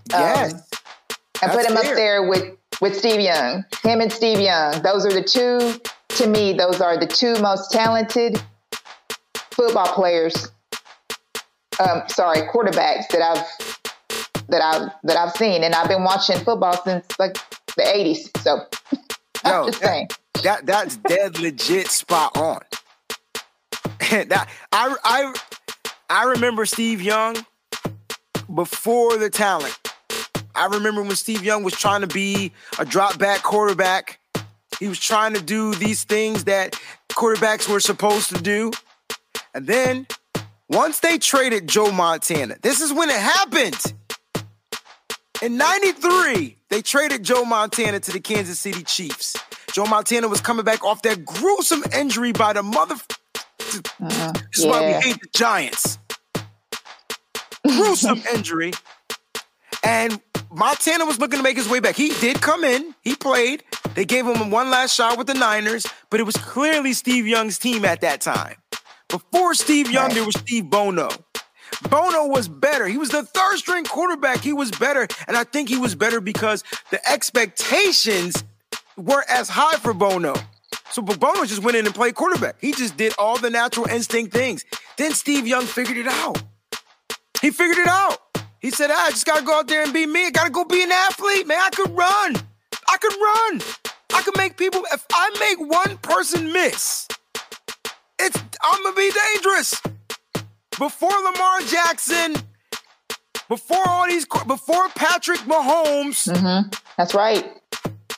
Yes. 0.09 0.53
Um, 0.53 0.61
I 1.43 1.47
put 1.47 1.65
him 1.65 1.75
fair. 1.75 1.91
up 1.91 1.95
there 1.95 2.29
with 2.29 2.57
with 2.81 2.97
Steve 2.97 3.21
Young. 3.21 3.63
Him 3.83 4.01
and 4.01 4.11
Steve 4.11 4.39
Young. 4.39 4.81
Those 4.81 5.05
are 5.05 5.13
the 5.13 5.23
two, 5.23 5.79
to 6.17 6.27
me, 6.27 6.53
those 6.53 6.81
are 6.81 6.99
the 6.99 7.07
two 7.07 7.39
most 7.41 7.71
talented 7.71 8.41
football 9.51 9.93
players. 9.93 10.51
Um, 11.79 12.03
sorry, 12.07 12.41
quarterbacks 12.49 13.07
that 13.09 13.21
I've 13.21 13.77
that 14.49 14.61
I've 14.61 14.91
that 15.03 15.17
I've 15.17 15.31
seen, 15.31 15.63
and 15.63 15.73
I've 15.73 15.87
been 15.87 16.03
watching 16.03 16.37
football 16.37 16.79
since 16.83 17.07
like 17.17 17.35
the 17.77 17.83
'80s. 17.83 18.37
So, 18.41 18.65
Yo, 19.45 19.67
just 19.67 19.79
saying. 19.79 20.09
That 20.43 20.65
that's 20.65 20.97
dead 20.97 21.39
legit 21.39 21.87
spot 21.87 22.35
on. 22.37 22.61
that 24.11 24.49
I 24.71 24.95
I 25.03 25.33
I 26.09 26.23
remember 26.25 26.65
Steve 26.65 27.01
Young 27.01 27.37
before 28.53 29.17
the 29.17 29.29
talent. 29.29 29.77
I 30.55 30.65
remember 30.67 31.01
when 31.01 31.15
Steve 31.15 31.43
Young 31.43 31.63
was 31.63 31.73
trying 31.73 32.01
to 32.01 32.07
be 32.07 32.51
a 32.79 32.85
drop 32.85 33.17
back 33.17 33.43
quarterback. 33.43 34.19
He 34.79 34.87
was 34.87 34.99
trying 34.99 35.33
to 35.33 35.41
do 35.41 35.75
these 35.75 36.03
things 36.03 36.45
that 36.45 36.79
quarterbacks 37.09 37.69
were 37.69 37.79
supposed 37.79 38.35
to 38.35 38.41
do. 38.41 38.71
And 39.53 39.67
then 39.67 40.07
once 40.69 40.99
they 40.99 41.17
traded 41.17 41.67
Joe 41.67 41.91
Montana, 41.91 42.55
this 42.61 42.81
is 42.81 42.93
when 42.93 43.09
it 43.09 43.19
happened. 43.19 43.93
In 45.41 45.57
93, 45.57 46.57
they 46.69 46.81
traded 46.81 47.23
Joe 47.23 47.43
Montana 47.43 47.99
to 47.99 48.11
the 48.11 48.19
Kansas 48.19 48.59
City 48.59 48.83
Chiefs. 48.83 49.35
Joe 49.73 49.85
Montana 49.85 50.27
was 50.27 50.39
coming 50.39 50.63
back 50.63 50.83
off 50.83 51.01
that 51.01 51.25
gruesome 51.25 51.83
injury 51.93 52.31
by 52.31 52.53
the 52.53 52.63
mother. 52.63 52.95
Uh, 53.99 54.31
this 54.33 54.59
is 54.59 54.65
yeah. 54.65 54.71
why 54.71 54.85
we 54.85 54.93
hate 54.93 55.19
the 55.21 55.27
Giants. 55.33 55.97
Gruesome 57.65 58.21
injury. 58.33 58.73
And 59.83 60.21
Montana 60.53 61.05
was 61.05 61.19
looking 61.19 61.37
to 61.37 61.43
make 61.43 61.55
his 61.55 61.69
way 61.69 61.79
back. 61.79 61.95
He 61.95 62.09
did 62.19 62.41
come 62.41 62.63
in, 62.63 62.93
he 63.01 63.15
played. 63.15 63.63
They 63.95 64.05
gave 64.05 64.25
him 64.25 64.51
one 64.51 64.69
last 64.69 64.93
shot 64.93 65.17
with 65.17 65.27
the 65.27 65.33
Niners, 65.33 65.85
but 66.09 66.19
it 66.19 66.23
was 66.23 66.35
clearly 66.37 66.93
Steve 66.93 67.25
Young's 67.25 67.57
team 67.57 67.85
at 67.85 68.01
that 68.01 68.21
time. 68.21 68.55
Before 69.07 69.53
Steve 69.53 69.91
Young, 69.91 70.13
there 70.13 70.25
was 70.25 70.35
Steve 70.35 70.69
Bono. 70.69 71.09
Bono 71.89 72.27
was 72.27 72.47
better. 72.47 72.87
He 72.87 72.97
was 72.97 73.09
the 73.09 73.23
third 73.23 73.57
string 73.57 73.85
quarterback. 73.85 74.39
He 74.39 74.53
was 74.53 74.71
better. 74.71 75.07
And 75.27 75.35
I 75.35 75.43
think 75.43 75.69
he 75.69 75.77
was 75.77 75.95
better 75.95 76.21
because 76.21 76.63
the 76.91 77.09
expectations 77.09 78.43
weren't 78.97 79.29
as 79.29 79.49
high 79.49 79.77
for 79.77 79.93
Bono. 79.93 80.35
So 80.91 81.01
Bono 81.01 81.45
just 81.45 81.63
went 81.63 81.77
in 81.77 81.85
and 81.85 81.95
played 81.95 82.15
quarterback. 82.15 82.55
He 82.59 82.73
just 82.73 82.97
did 82.97 83.13
all 83.17 83.37
the 83.37 83.49
natural 83.49 83.87
instinct 83.87 84.33
things. 84.33 84.65
Then 84.97 85.13
Steve 85.13 85.47
Young 85.47 85.65
figured 85.65 85.97
it 85.97 86.07
out. 86.07 86.41
He 87.41 87.51
figured 87.51 87.79
it 87.79 87.87
out. 87.87 88.17
He 88.61 88.69
said, 88.69 88.91
ah, 88.91 89.05
I 89.07 89.09
just 89.09 89.25
gotta 89.25 89.43
go 89.43 89.57
out 89.59 89.67
there 89.67 89.83
and 89.83 89.91
be 89.91 90.05
me. 90.05 90.27
I 90.27 90.29
gotta 90.29 90.51
go 90.51 90.63
be 90.63 90.83
an 90.83 90.91
athlete, 90.91 91.47
man. 91.47 91.57
I 91.59 91.69
could 91.71 91.89
run. 91.89 92.35
I 92.87 92.97
could 92.97 93.13
run. 93.13 93.61
I 94.13 94.21
could 94.21 94.37
make 94.37 94.55
people, 94.55 94.83
if 94.93 95.03
I 95.11 95.29
make 95.39 95.59
one 95.67 95.97
person 95.97 96.51
miss, 96.53 97.07
it's 98.19 98.37
I'm 98.61 98.83
gonna 98.83 98.95
be 98.95 99.11
dangerous. 99.33 99.81
Before 100.77 101.09
Lamar 101.09 101.61
Jackson, 101.61 102.35
before 103.49 103.87
all 103.87 104.07
these, 104.07 104.25
before 104.47 104.89
Patrick 104.89 105.39
Mahomes. 105.39 106.31
Mm-hmm. 106.31 106.69
That's 106.97 107.15
right. 107.15 107.45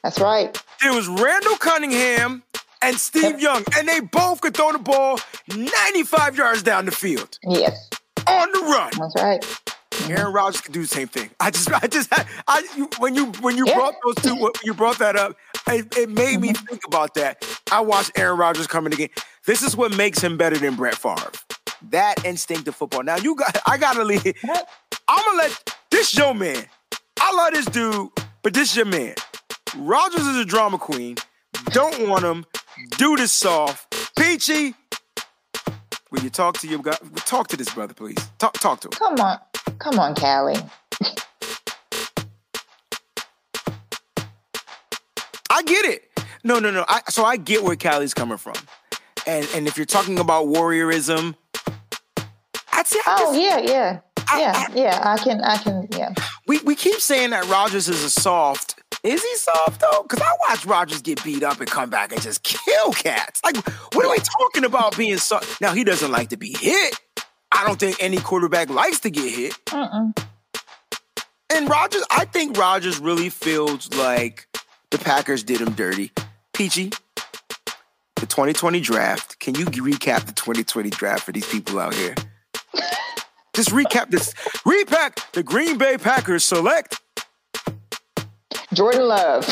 That's 0.04 0.20
right. 0.20 0.62
It 0.86 0.94
was 0.94 1.08
Randall 1.08 1.56
Cunningham 1.56 2.44
and 2.82 2.98
Steve. 2.98 3.40
Young, 3.40 3.64
and 3.78 3.88
they 3.88 4.02
both 4.02 4.42
could 4.42 4.56
throw 4.56 4.74
the 4.74 4.80
ball 4.80 5.20
95 5.48 6.36
yards 6.36 6.64
down 6.64 6.86
the 6.86 6.92
field. 6.92 7.40
Yes. 7.44 7.90
On 8.28 8.52
the 8.52 8.60
run. 8.60 8.92
That's 9.00 9.16
right. 9.16 9.46
Aaron 10.10 10.34
Rodgers 10.34 10.62
could 10.62 10.74
do 10.74 10.82
the 10.82 10.88
same 10.88 11.08
thing. 11.08 11.30
I 11.40 11.52
just, 11.52 11.72
I 11.84 11.88
just, 11.88 12.10
I 12.48 12.68
you, 12.76 12.90
when 13.00 13.16
you 13.16 13.28
when 13.42 13.58
you 13.58 13.66
yeah. 13.68 13.76
brought 13.76 13.96
those 14.04 14.16
two, 14.16 14.36
when 14.36 14.52
you 14.64 14.74
brought 14.74 15.00
that 15.00 15.16
up, 15.16 15.36
it, 15.68 15.98
it 15.98 16.10
made 16.10 16.36
mm-hmm. 16.36 16.42
me 16.42 16.54
think 16.54 16.82
about 16.86 17.14
that. 17.16 17.46
I 17.72 17.82
watched 17.82 18.12
Aaron 18.18 18.38
Rodgers 18.38 18.68
coming 18.68 18.94
again. 18.94 19.10
This 19.46 19.62
is 19.62 19.76
what 19.76 19.96
makes 19.96 20.20
him 20.20 20.38
better 20.38 20.58
than 20.58 20.76
Brett 20.76 20.96
Favre. 20.96 21.32
That 21.90 22.26
instinct 22.26 22.68
of 22.68 22.76
football. 22.76 23.04
Now 23.04 23.18
you 23.18 23.36
got, 23.36 23.58
I 23.68 23.78
gotta 23.78 24.04
leave. 24.04 24.24
I'm 25.08 25.26
gonna 25.26 25.38
let 25.38 25.76
this 25.92 26.16
your 26.18 26.34
man. 26.34 26.66
I 27.20 27.36
love 27.36 27.54
this 27.54 27.66
dude, 27.66 28.10
but 28.42 28.54
this 28.54 28.76
your 28.76 28.86
man. 28.86 29.16
Rodgers 29.78 30.26
is 30.26 30.38
a 30.38 30.46
drama 30.46 30.78
queen. 30.78 31.18
Don't 31.66 32.08
want 32.08 32.24
him. 32.24 32.46
Dude 32.98 33.20
is 33.20 33.32
soft. 33.32 34.16
Peachy. 34.18 34.76
Will 36.12 36.22
you 36.22 36.30
talk 36.30 36.60
to 36.60 36.68
your 36.68 36.80
guy? 36.80 36.98
Talk 37.16 37.48
to 37.48 37.58
this 37.58 37.74
brother, 37.74 37.94
please. 37.94 38.20
Talk, 38.38 38.54
talk 38.54 38.80
to 38.82 38.88
him. 38.88 38.92
Come 38.92 39.20
on. 39.20 39.40
Come 39.80 40.00
on, 40.00 40.16
Callie. 40.16 40.56
I 45.50 45.62
get 45.64 45.86
it. 45.86 46.10
No, 46.44 46.60
no, 46.60 46.72
no. 46.72 46.84
I, 46.88 47.02
so 47.10 47.24
I 47.24 47.38
get 47.38 47.64
where 47.64 47.76
Callie's 47.76 48.14
coming 48.14 48.38
from, 48.38 48.56
and 49.28 49.48
and 49.54 49.68
if 49.68 49.78
you're 49.78 49.86
talking 49.86 50.20
about 50.20 50.48
warriorism, 50.48 51.36
I'd 52.72 52.88
say. 52.88 53.00
I 53.06 53.18
oh 53.20 53.34
yeah, 53.34 53.60
yeah, 53.60 54.00
I, 54.28 54.42
yeah, 54.42 54.54
I, 54.56 54.68
yeah. 54.76 55.02
I 55.04 55.18
can, 55.18 55.42
I 55.42 55.58
can, 55.58 55.88
yeah. 55.96 56.14
We 56.48 56.60
we 56.60 56.76
keep 56.76 57.00
saying 57.00 57.30
that 57.30 57.48
Rodgers 57.48 57.88
is 57.88 58.04
a 58.04 58.10
soft. 58.10 58.82
Is 59.04 59.24
he 59.24 59.36
soft 59.36 59.82
though? 59.82 60.04
Because 60.04 60.22
I 60.22 60.32
watch 60.48 60.66
Rodgers 60.66 61.02
get 61.02 61.24
beat 61.24 61.44
up 61.44 61.60
and 61.60 61.70
come 61.70 61.90
back 61.90 62.12
and 62.12 62.22
just 62.22 62.44
kill 62.44 62.92
cats. 62.94 63.42
Like, 63.44 63.58
what 63.94 64.06
are 64.06 64.12
we 64.12 64.18
talking 64.18 64.66
about 64.66 64.98
being 64.98 65.18
soft? 65.18 65.62
Now 65.62 65.74
he 65.74 65.84
doesn't 65.84 66.12
like 66.12 66.30
to 66.30 66.38
be 66.38 66.56
hit. 66.60 67.00
I 67.54 67.66
don't 67.66 67.80
think 67.80 67.98
any 68.00 68.18
quarterback 68.18 68.70
likes 68.70 69.00
to 69.02 69.10
get 69.10 69.32
hit. 69.32 69.58
Uh-uh. 69.72 70.12
And 71.54 71.70
Rodgers, 71.70 72.04
I 72.10 72.26
think 72.26 72.58
Rodgers 72.58 73.00
really 73.00 73.30
feels 73.30 73.94
like 73.94 74.48
the 74.90 74.98
Packers 74.98 75.44
did 75.44 75.62
him 75.62 75.74
dirty. 75.74 76.12
Peachy, 76.54 76.92
the 78.16 78.26
2020 78.26 78.80
draft. 78.80 79.40
Can 79.40 79.56
you 79.56 79.66
recap 79.66 80.26
the 80.26 80.34
2020 80.34 80.90
draft 80.90 81.24
for 81.24 81.32
these 81.32 81.48
people 81.48 81.80
out 81.80 81.94
here? 81.94 82.16
Just 83.54 83.70
recap 83.70 84.10
this. 84.10 84.34
Repack 84.66 85.32
the 85.34 85.44
Green 85.44 85.78
Bay 85.78 85.98
Packers 85.98 86.44
select 86.44 87.00
Jordan 88.74 89.08
Love. 89.08 89.48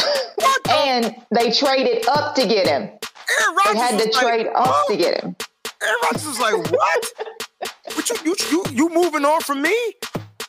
and 0.70 1.16
they 1.36 1.52
traded 1.52 2.08
up 2.08 2.34
to 2.36 2.48
get 2.48 2.68
him. 2.68 2.82
Aaron 2.82 3.56
Rodgers 3.56 3.74
they 3.74 3.80
had 3.80 4.00
to 4.00 4.10
trade 4.12 4.48
like, 4.48 4.68
up 4.68 4.88
to 4.88 4.98
get 4.98 5.24
him. 5.24 5.36
Aaron 5.84 5.96
Rodgers 6.04 6.26
was 6.26 6.40
like, 6.40 6.72
what? 6.72 7.14
but 7.96 8.10
you, 8.10 8.16
you, 8.26 8.36
you, 8.52 8.64
you 8.72 8.90
moving 8.90 9.26
on 9.26 9.42
from 9.42 9.62
me? 9.62 9.94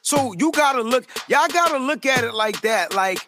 So 0.02 0.32
you 0.32 0.50
gotta 0.52 0.82
look, 0.82 1.06
y'all 1.28 1.48
gotta 1.48 1.78
look 1.78 2.06
at 2.06 2.24
it 2.24 2.34
like 2.34 2.60
that. 2.62 2.94
Like 2.94 3.26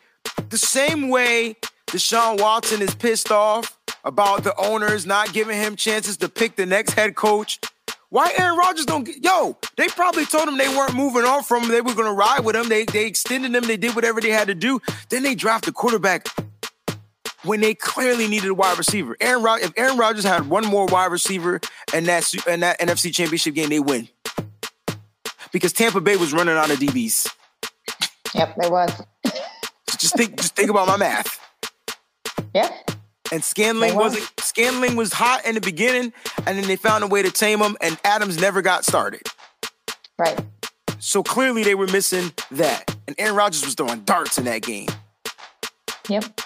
the 0.49 0.59
same 0.59 1.09
way 1.09 1.57
Deshaun 1.87 2.41
Watson 2.41 2.82
is 2.82 2.95
pissed 2.95 3.30
off 3.30 3.78
about 4.05 4.45
the 4.45 4.55
owners 4.57 5.07
not 5.07 5.32
giving 5.32 5.57
him 5.57 5.76
chances 5.76 6.16
to 6.18 6.28
pick 6.28 6.57
the 6.57 6.66
next 6.66 6.93
head 6.95 7.14
coach. 7.14 7.61
Why 8.11 8.32
Aaron 8.39 8.57
Rodgers 8.57 8.87
don't 8.87 9.05
get, 9.05 9.24
yo, 9.24 9.57
they 9.76 9.89
probably 9.89 10.24
told 10.24 10.49
him 10.49 10.57
they 10.57 10.68
weren't 10.68 10.95
moving 10.95 11.24
on 11.24 11.43
from 11.43 11.64
him. 11.64 11.70
They 11.70 11.80
were 11.80 11.95
gonna 11.95 12.12
ride 12.12 12.41
with 12.41 12.55
him. 12.55 12.68
They 12.68 12.85
they 12.85 13.07
extended 13.07 13.55
him, 13.55 13.64
they 13.64 13.76
did 13.76 13.95
whatever 13.95 14.20
they 14.20 14.30
had 14.30 14.49
to 14.49 14.55
do. 14.55 14.80
Then 15.09 15.22
they 15.22 15.35
draft 15.35 15.64
the 15.64 15.72
quarterback 15.72 16.28
when 17.45 17.61
they 17.61 17.74
clearly 17.74 18.28
needed 18.28 18.51
a 18.51 18.55
wide 18.55 18.78
receiver. 18.78 19.16
Aaron 19.20 19.42
Rod- 19.42 19.61
if 19.61 19.72
Aaron 19.76 19.97
Rodgers 19.97 20.24
had 20.24 20.49
one 20.49 20.66
more 20.66 20.86
wide 20.86 21.11
receiver 21.12 21.61
in 21.92 22.05
that 22.05 22.32
in 22.47 22.61
that 22.61 22.80
NFC 22.80 23.14
Championship 23.14 23.55
game, 23.55 23.68
they 23.68 23.80
win. 23.80 24.09
Because 25.53 25.72
Tampa 25.72 26.01
Bay 26.01 26.16
was 26.16 26.32
running 26.32 26.57
out 26.57 26.70
of 26.70 26.78
DBs. 26.78 27.28
Yep, 28.34 28.57
they 28.61 28.68
was. 28.68 29.03
just 29.99 30.16
think 30.16 30.36
just 30.36 30.57
think 30.57 30.70
about 30.70 30.88
my 30.88 30.97
math. 30.97 31.40
Yep. 32.55 32.90
And 33.32 33.42
Scantling 33.42 33.95
wasn't 33.95 34.30
Scantling 34.38 34.97
was 34.97 35.12
hot 35.12 35.47
in 35.47 35.55
the 35.55 35.61
beginning, 35.61 36.12
and 36.47 36.59
then 36.59 36.66
they 36.66 36.76
found 36.76 37.05
a 37.05 37.07
way 37.07 37.22
to 37.22 37.30
tame 37.30 37.61
him, 37.61 37.76
and 37.80 37.99
Adams 38.05 38.40
never 38.40 38.62
got 38.62 38.84
started. 38.84 39.22
Right. 40.18 40.38
So 40.99 41.22
clearly 41.22 41.64
they 41.64 41.74
were 41.74 41.86
missing 41.88 42.32
that. 42.53 42.97
And 43.07 43.14
Aaron 43.18 43.36
Rodgers 43.36 43.64
was 43.64 43.74
throwing 43.74 44.01
darts 44.01 44.38
in 44.38 44.45
that 44.45 44.62
game. 44.62 44.88
Yep. 46.09 46.40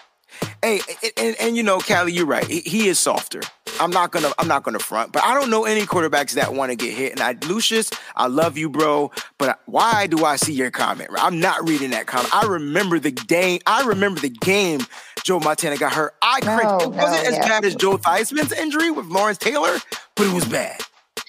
Hey, 0.62 0.80
and, 1.02 1.12
and, 1.16 1.36
and 1.40 1.56
you 1.56 1.62
know, 1.62 1.78
Callie, 1.78 2.12
you're 2.12 2.26
right. 2.26 2.46
He, 2.46 2.60
he, 2.60 2.88
is 2.88 2.98
softer. 2.98 3.40
I'm 3.80 3.90
not 3.90 4.10
gonna 4.10 4.32
I'm 4.38 4.48
not 4.48 4.64
gonna 4.64 4.78
front, 4.80 5.12
but 5.12 5.22
I 5.22 5.34
don't 5.34 5.50
know 5.50 5.64
any 5.64 5.82
quarterbacks 5.82 6.32
that 6.32 6.52
want 6.52 6.70
to 6.70 6.76
get 6.76 6.94
hit. 6.94 7.12
And 7.12 7.20
I, 7.20 7.36
Lucius, 7.46 7.90
I 8.16 8.26
love 8.26 8.58
you, 8.58 8.68
bro. 8.68 9.12
But 9.38 9.60
why 9.66 10.08
do 10.08 10.24
I 10.24 10.36
see 10.36 10.52
your 10.52 10.70
comment? 10.70 11.10
I'm 11.16 11.38
not 11.38 11.68
reading 11.68 11.90
that 11.90 12.06
comment. 12.06 12.34
I 12.34 12.46
remember 12.46 12.98
the 12.98 13.12
game. 13.12 13.60
I 13.66 13.86
remember 13.86 14.20
the 14.20 14.30
game. 14.30 14.80
Joe 15.22 15.38
Montana 15.38 15.76
got 15.76 15.92
hurt. 15.92 16.14
I 16.22 16.40
no, 16.40 16.56
cringed. 16.56 16.82
It 16.82 17.00
wasn't 17.00 17.24
no, 17.24 17.28
as 17.28 17.36
yeah. 17.36 17.48
bad 17.48 17.64
as 17.64 17.74
Joe 17.76 17.96
Theismann's 17.96 18.52
injury 18.52 18.90
with 18.90 19.06
Lawrence 19.06 19.38
Taylor, 19.38 19.78
but 20.16 20.26
it 20.26 20.34
was 20.34 20.44
bad. 20.46 20.80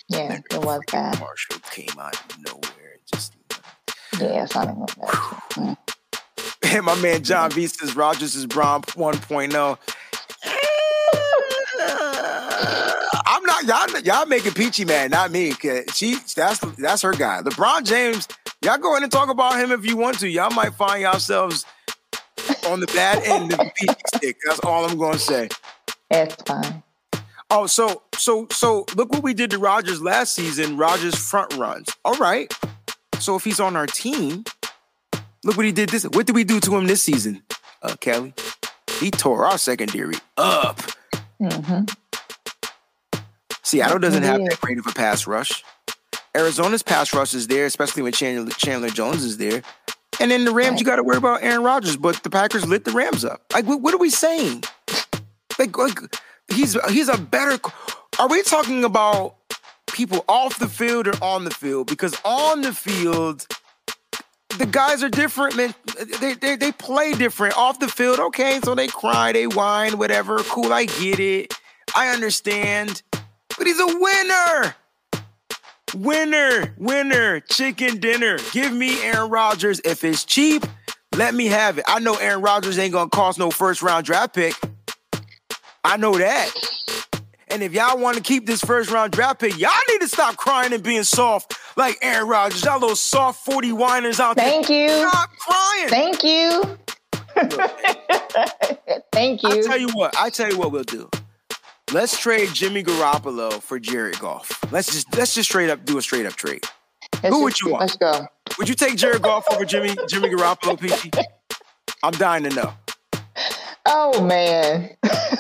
Yeah, 0.07 0.39
it 0.51 0.66
was 0.66 0.82
bad. 0.91 1.20
Marshall 1.20 1.60
came 1.72 1.99
out 1.99 2.16
of 2.16 2.39
nowhere. 2.45 2.97
Just 3.12 3.36
yeah, 4.20 4.45
something 4.45 4.80
like 4.80 4.95
that. 4.95 5.89
And 6.72 6.86
my 6.86 6.95
man 7.01 7.24
John 7.24 7.49
V 7.51 7.65
says 7.67 7.95
Rodgers 7.95 8.36
is 8.36 8.45
Braun 8.45 8.84
1.0. 8.84 9.78
I'm 13.26 13.43
not 13.43 13.63
y'all. 13.63 13.99
Y'all 14.01 14.26
making 14.28 14.53
Peachy 14.53 14.86
mad, 14.86 15.09
not 15.11 15.32
me. 15.32 15.53
She 15.93 16.17
that's 16.36 16.59
that's 16.78 17.01
her 17.01 17.13
guy. 17.13 17.41
LeBron 17.41 17.86
James. 17.86 18.28
Y'all 18.61 18.78
go 18.78 18.95
in 18.97 19.03
and 19.03 19.11
talk 19.11 19.30
about 19.30 19.59
him 19.59 19.72
if 19.72 19.86
you 19.86 19.97
want 19.97 20.20
to. 20.20 20.28
Y'all 20.30 20.51
might 20.51 20.74
find 20.76 21.01
yourselves 21.01 21.65
on 22.67 22.82
the 22.82 22.88
bad 22.88 23.24
end 23.24 23.51
of 23.51 23.57
the 23.57 23.72
Peachy 23.76 23.95
stick. 24.15 24.38
That's 24.45 24.59
all 24.59 24.86
I'm 24.86 24.97
going 24.97 25.13
to 25.13 25.20
say. 25.20 25.49
It's 26.11 26.36
fine. 26.43 26.84
Oh, 27.49 27.65
so 27.65 28.03
so 28.13 28.47
so 28.51 28.86
look 28.95 29.11
what 29.11 29.24
we 29.24 29.34
did 29.34 29.49
to 29.51 29.57
Rodgers 29.57 30.01
last 30.01 30.36
season. 30.36 30.78
Rodgers 30.78 31.15
front 31.15 31.55
runs. 31.55 31.89
All 32.05 32.17
right. 32.17 32.53
So 33.20 33.36
if 33.36 33.43
he's 33.43 33.59
on 33.59 33.76
our 33.76 33.88
team, 33.88 34.43
look 35.44 35.58
what 35.58 35.66
he 35.66 35.72
did 35.72 35.90
this. 35.90 36.04
What 36.04 36.26
did 36.26 36.36
we 36.36 36.44
do 36.44 36.60
to 36.60 36.76
him 36.76 36.88
this 36.88 37.02
season, 37.02 37.44
uh, 37.82 37.96
Kelly? 38.00 38.34
He 39.00 39.12
tore 39.12 39.46
our 39.46 39.58
secondary 39.58 40.16
up. 40.38 40.82
Mm-hmm. 41.42 41.86
Seattle 43.64 44.00
doesn't 44.00 44.24
have 44.24 44.40
that 44.42 44.60
great 44.60 44.80
of 44.80 44.88
a 44.88 44.92
pass 44.92 45.28
rush. 45.28 45.64
Arizona's 46.36 46.84
pass 46.84 47.14
rush 47.14 47.34
is 47.34 47.48
there, 47.48 47.66
especially 47.66 48.04
when 48.04 48.14
Chandler, 48.14 48.52
Chandler 48.52 48.90
Jones 48.90 49.24
is 49.24 49.38
there. 49.38 49.62
And 50.20 50.32
then 50.32 50.44
the 50.44 50.52
Rams, 50.52 50.72
right. 50.72 50.80
you 50.80 50.86
got 50.86 50.98
to 50.98 51.04
worry 51.04 51.18
about 51.18 51.44
Aaron 51.44 51.64
Rodgers, 51.64 51.96
but 51.96 52.22
the 52.24 52.30
Packers 52.30 52.68
lit 52.68 52.84
the 52.84 52.92
Rams 52.92 53.24
up. 53.24 53.42
Like, 53.54 53.66
what, 53.66 53.82
what 53.82 53.94
are 53.94 54.00
we 54.00 54.10
saying? 54.10 54.64
Like, 55.58 55.78
like, 55.78 56.00
he's 56.50 56.78
he's 56.90 57.10
a 57.10 57.18
better. 57.18 57.60
Are 58.18 58.28
we 58.28 58.42
talking 58.44 58.84
about 58.84 59.36
people 59.88 60.26
off 60.28 60.60
the 60.60 60.68
field 60.68 61.08
or 61.08 61.24
on 61.24 61.46
the 61.46 61.52
field? 61.52 61.88
Because 61.88 62.20
on 62.26 62.62
the 62.62 62.74
field, 62.74 63.48
the 64.60 64.66
guys 64.66 65.01
are 65.03 65.10
different, 65.10 65.55
man. 65.55 65.74
They, 66.20 66.34
they, 66.34 66.55
they 66.57 66.72
play 66.74 67.14
different. 67.14 67.57
Off 67.57 67.80
the 67.80 67.88
field, 67.88 68.20
okay, 68.20 68.60
so 68.62 68.76
they 68.76 68.88
cry, 68.88 69.32
they 69.32 69.47
whine, 69.47 69.97
whatever. 69.97 70.39
Cool, 70.39 70.72
I 70.72 70.86
get 70.86 71.20
it. 71.20 71.53
I 71.95 72.10
understand. 72.10 73.01
But 73.57 73.66
he's 73.66 73.80
a 73.80 73.88
winner. 73.88 74.76
Winner, 75.95 76.76
winner, 76.78 77.39
chicken 77.39 77.99
dinner. 77.99 78.38
Give 78.51 78.72
me 78.72 79.01
Aaron 79.01 79.32
Rodgers. 79.32 79.82
If 79.84 80.03
it's 80.03 80.24
cheap, 80.24 80.66
let 81.16 81.34
me 81.34 81.47
have 81.47 81.80
it. 81.80 81.86
I 81.88 81.99
know 81.99 82.16
Aaron 82.16 82.41
Rodgers 82.41 82.78
ain't 82.78 82.93
gonna 82.93 83.10
cost 83.10 83.39
no 83.39 83.49
first 83.49 83.82
round 83.82 84.05
draft 84.05 84.36
pick. 84.36 84.53
I 85.84 85.97
know 85.97 86.18
that. 86.18 86.51
And 87.52 87.64
if 87.64 87.74
y'all 87.74 87.97
want 87.97 88.16
to 88.18 88.24
keep 88.24 88.45
this 88.45 88.62
first 88.62 88.91
round 88.91 89.12
draft 89.12 89.39
pick, 89.39 89.58
y'all 89.58 89.72
need 89.89 90.02
to 90.02 90.08
stop 90.08 90.38
crying 90.38 90.72
and 90.72 90.84
being 90.84 91.04
soft 91.04 91.58
like 91.76 91.97
Aaron 92.02 92.28
Rodgers. 92.28 92.64
Y'all 92.64 92.80
little 92.80 92.95
soft 92.95 93.43
40 93.45 93.72
whiners 93.72 94.20
out 94.20 94.36
Thank 94.36 94.68
there. 94.68 94.89
Thank 94.89 95.02
you. 95.02 95.10
Stop 95.10 95.30
crying. 95.39 95.89
Thank 95.89 96.24
you. 96.24 96.78
Thank 99.12 99.43
you. 99.43 99.50
I 99.50 99.62
tell 99.62 99.78
you 99.78 99.89
what, 99.93 100.16
I 100.20 100.30
tell 100.30 100.52
you 100.52 100.58
what 100.58 100.72
we'll 100.72 100.84
do. 100.84 101.10
Let's 101.91 102.20
trade 102.20 102.50
Jimmy 102.54 102.84
Garoppolo 102.84 103.60
for 103.62 103.80
Jared 103.80 104.20
Goff. 104.20 104.64
Let's 104.72 104.91
just 104.91 105.18
let's 105.18 105.34
just 105.34 105.50
straight 105.50 105.72
up 105.72 105.86
do 105.86 105.97
a 105.97 106.02
straight 106.02 106.28
up 106.28 106.34
trade. 106.34 106.64
Let's 107.24 107.36
Who 107.36 107.43
would 107.43 107.60
you 107.60 107.72
want? 107.72 107.82
Let's 107.82 107.95
go. 107.95 108.28
Would 108.60 108.70
you 108.70 108.76
take 108.76 108.95
Jared 108.95 109.24
Goff 109.24 109.45
over 109.52 109.66
Jimmy 109.66 109.95
Jimmy 110.08 110.30
Garoppolo, 110.30 110.78
PT? 110.78 111.18
I'm 112.04 112.14
dying 112.14 112.43
to 112.43 112.50
know. 112.52 112.74
Oh 113.88 114.22
man. 114.22 114.95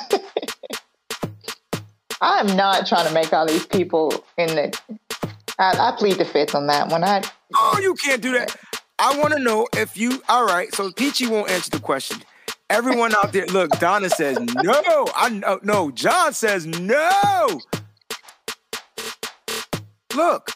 I'm 2.21 2.55
not 2.55 2.87
trying 2.87 3.07
to 3.07 3.13
make 3.13 3.31
all 3.33 3.45
these 3.45 3.65
people 3.65 4.23
in 4.37 4.47
the. 4.47 4.79
I, 5.57 5.89
I 5.89 5.95
plead 5.97 6.17
the 6.17 6.25
fifth 6.25 6.55
on 6.55 6.67
that 6.67 6.89
one. 6.89 7.03
I. 7.03 7.23
Oh, 7.55 7.79
you 7.81 7.95
can't 7.95 8.21
do 8.21 8.33
that. 8.33 8.55
I 8.99 9.17
want 9.19 9.33
to 9.33 9.39
know 9.39 9.67
if 9.75 9.97
you. 9.97 10.21
All 10.27 10.45
right, 10.45 10.73
so 10.73 10.91
Peachy 10.91 11.27
won't 11.27 11.49
answer 11.49 11.71
the 11.71 11.79
question. 11.79 12.21
Everyone 12.69 13.15
out 13.15 13.33
there, 13.33 13.45
look. 13.47 13.71
Donna 13.79 14.09
says 14.09 14.37
no. 14.39 15.07
I 15.15 15.29
know. 15.29 15.47
Oh, 15.47 15.59
no, 15.63 15.91
John 15.91 16.33
says 16.33 16.65
no. 16.65 17.61
Look, 20.15 20.51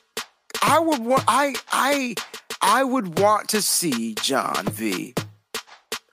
I 0.61 0.79
would 0.79 0.99
want. 0.99 1.23
I 1.27 1.55
I 1.71 2.15
I 2.61 2.83
would 2.83 3.19
want 3.19 3.49
to 3.49 3.61
see 3.61 4.15
John 4.15 4.65
V. 4.65 5.13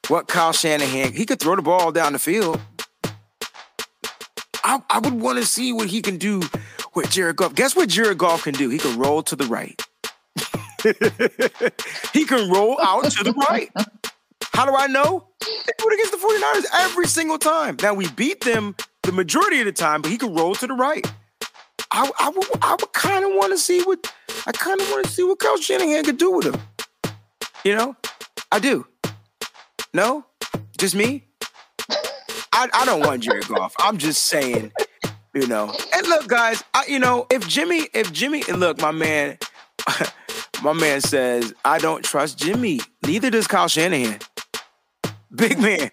What 0.08 0.26
Kyle 0.26 0.52
Shanahan? 0.52 1.12
He 1.12 1.24
could 1.24 1.38
throw 1.38 1.54
the 1.56 1.62
ball 1.62 1.92
down 1.92 2.12
the 2.14 2.18
field. 2.18 2.60
I, 4.64 4.82
I 4.90 4.98
would 4.98 5.14
want 5.14 5.38
to 5.38 5.46
see 5.46 5.72
what 5.72 5.88
he 5.88 6.02
can 6.02 6.16
do 6.16 6.42
with 6.94 7.10
Jared 7.10 7.36
Goff. 7.36 7.54
Guess 7.54 7.76
what 7.76 7.88
Jared 7.88 8.18
Goff 8.18 8.44
can 8.44 8.54
do? 8.54 8.68
He 8.68 8.78
can 8.78 8.98
roll 8.98 9.22
to 9.24 9.36
the 9.36 9.46
right. 9.46 9.80
he 12.12 12.24
can 12.24 12.50
roll 12.50 12.78
out 12.80 13.04
to 13.12 13.24
the 13.24 13.32
right. 13.48 13.70
How 14.52 14.66
do 14.66 14.74
I 14.74 14.86
know? 14.86 15.26
They 15.40 15.72
do 15.78 15.86
it 15.88 15.94
against 15.94 16.12
the 16.12 16.18
49ers 16.18 16.84
every 16.84 17.06
single 17.06 17.38
time. 17.38 17.76
Now 17.82 17.94
we 17.94 18.08
beat 18.10 18.42
them 18.42 18.74
the 19.02 19.12
majority 19.12 19.60
of 19.60 19.66
the 19.66 19.72
time, 19.72 20.02
but 20.02 20.10
he 20.10 20.18
can 20.18 20.34
roll 20.34 20.54
to 20.56 20.66
the 20.66 20.74
right. 20.74 21.06
I, 21.90 22.10
I 22.18 22.28
would, 22.30 22.46
I 22.62 22.76
would 22.78 22.92
kind 22.92 23.24
of 23.24 23.32
want 23.34 23.52
to 23.52 23.58
see 23.58 23.82
what 23.82 24.12
I 24.46 24.52
kind 24.52 24.80
of 24.80 24.90
want 24.90 25.06
to 25.06 25.10
see 25.10 25.24
what 25.24 25.38
Kyle 25.38 25.56
Shanahan 25.56 26.04
could 26.04 26.18
do 26.18 26.30
with 26.30 26.46
him. 26.46 26.60
You 27.64 27.74
know, 27.76 27.96
I 28.52 28.58
do. 28.58 28.86
No, 29.92 30.24
just 30.78 30.94
me. 30.94 31.24
I, 32.60 32.68
I 32.74 32.84
don't 32.84 33.00
want 33.00 33.22
Jared 33.22 33.48
Goff. 33.48 33.74
I'm 33.78 33.96
just 33.96 34.24
saying, 34.24 34.70
you 35.32 35.46
know. 35.46 35.74
And 35.94 36.06
look, 36.08 36.28
guys, 36.28 36.62
I, 36.74 36.84
you 36.88 36.98
know, 36.98 37.26
if 37.30 37.48
Jimmy, 37.48 37.88
if 37.94 38.12
Jimmy, 38.12 38.42
and 38.50 38.60
look, 38.60 38.78
my 38.82 38.90
man, 38.90 39.38
my 40.62 40.74
man 40.74 41.00
says 41.00 41.54
I 41.64 41.78
don't 41.78 42.04
trust 42.04 42.38
Jimmy. 42.38 42.80
Neither 43.02 43.30
does 43.30 43.46
Kyle 43.46 43.66
Shanahan. 43.66 44.18
Big 45.34 45.58
man, 45.58 45.90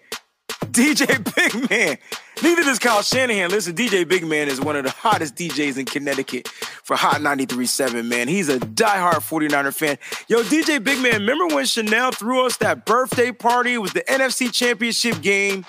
DJ 0.64 1.34
Big 1.34 1.70
Man. 1.70 1.96
Neither 2.42 2.64
does 2.64 2.78
Kyle 2.78 3.00
Shanahan. 3.00 3.50
Listen, 3.50 3.74
DJ 3.74 4.06
Big 4.06 4.26
Man 4.26 4.48
is 4.48 4.60
one 4.60 4.76
of 4.76 4.84
the 4.84 4.90
hottest 4.90 5.36
DJs 5.36 5.78
in 5.78 5.86
Connecticut 5.86 6.48
for 6.48 6.96
Hot 6.96 7.22
93.7, 7.22 8.04
man. 8.04 8.28
He's 8.28 8.50
a 8.50 8.58
diehard 8.58 9.22
49er 9.26 9.74
fan. 9.74 9.96
Yo, 10.28 10.42
DJ 10.42 10.84
Big 10.84 11.00
Man, 11.00 11.14
remember 11.14 11.46
when 11.54 11.64
Chanel 11.64 12.12
threw 12.12 12.44
us 12.44 12.58
that 12.58 12.84
birthday 12.84 13.32
party? 13.32 13.74
It 13.74 13.78
was 13.78 13.94
the 13.94 14.02
NFC 14.02 14.52
Championship 14.52 15.22
game 15.22 15.64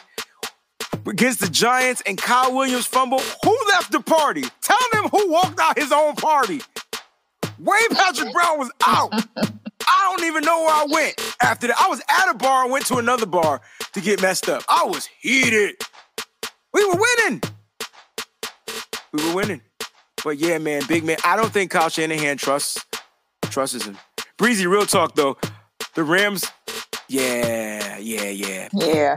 against 1.08 1.40
the 1.40 1.50
Giants 1.50 2.02
and 2.06 2.18
Kyle 2.18 2.54
Williams 2.54 2.86
fumble. 2.86 3.20
Who 3.44 3.58
left 3.70 3.92
the 3.92 4.00
party? 4.00 4.44
Tell 4.62 4.78
them 4.94 5.10
who 5.10 5.32
walked 5.32 5.60
out 5.60 5.78
his 5.78 5.92
own 5.92 6.16
party. 6.16 6.62
Wayne 7.60 7.90
Patrick 7.92 8.34
Brown 8.34 8.58
was 8.60 8.72
out. 8.86 9.14
I 9.88 10.16
don't 10.16 10.28
even 10.28 10.44
know 10.44 10.60
where 10.62 10.74
I 10.74 10.86
went 10.90 11.36
after 11.42 11.68
that. 11.68 11.76
I 11.80 11.90
was 11.90 12.02
at 12.10 12.30
a 12.30 12.38
bar 12.38 12.64
and 12.64 12.72
went 12.72 12.86
to 12.88 12.98
another 12.98 13.26
bar 13.26 13.62
to 13.94 14.02
get 14.02 14.22
messed 14.22 14.48
up. 14.48 14.64
I 14.70 14.84
was 14.86 15.08
heated. 15.20 15.76
We 16.74 16.86
were 16.86 16.96
winning. 17.00 17.42
We 19.12 19.28
were 19.28 19.36
winning. 19.36 19.62
But 20.24 20.38
yeah, 20.38 20.58
man, 20.58 20.84
big 20.88 21.04
man. 21.04 21.18
I 21.24 21.36
don't 21.36 21.52
think 21.52 21.72
Kyle 21.72 21.90
Shanahan 21.90 22.38
trusts 22.38 22.86
trusts 23.44 23.86
him. 23.86 23.98
Breezie, 24.38 24.70
real 24.70 24.86
talk 24.86 25.16
though. 25.16 25.38
The 25.96 26.04
Rams, 26.04 26.46
yeah, 27.08 27.98
yeah, 27.98 28.30
yeah. 28.30 28.70
Yeah. 28.74 29.16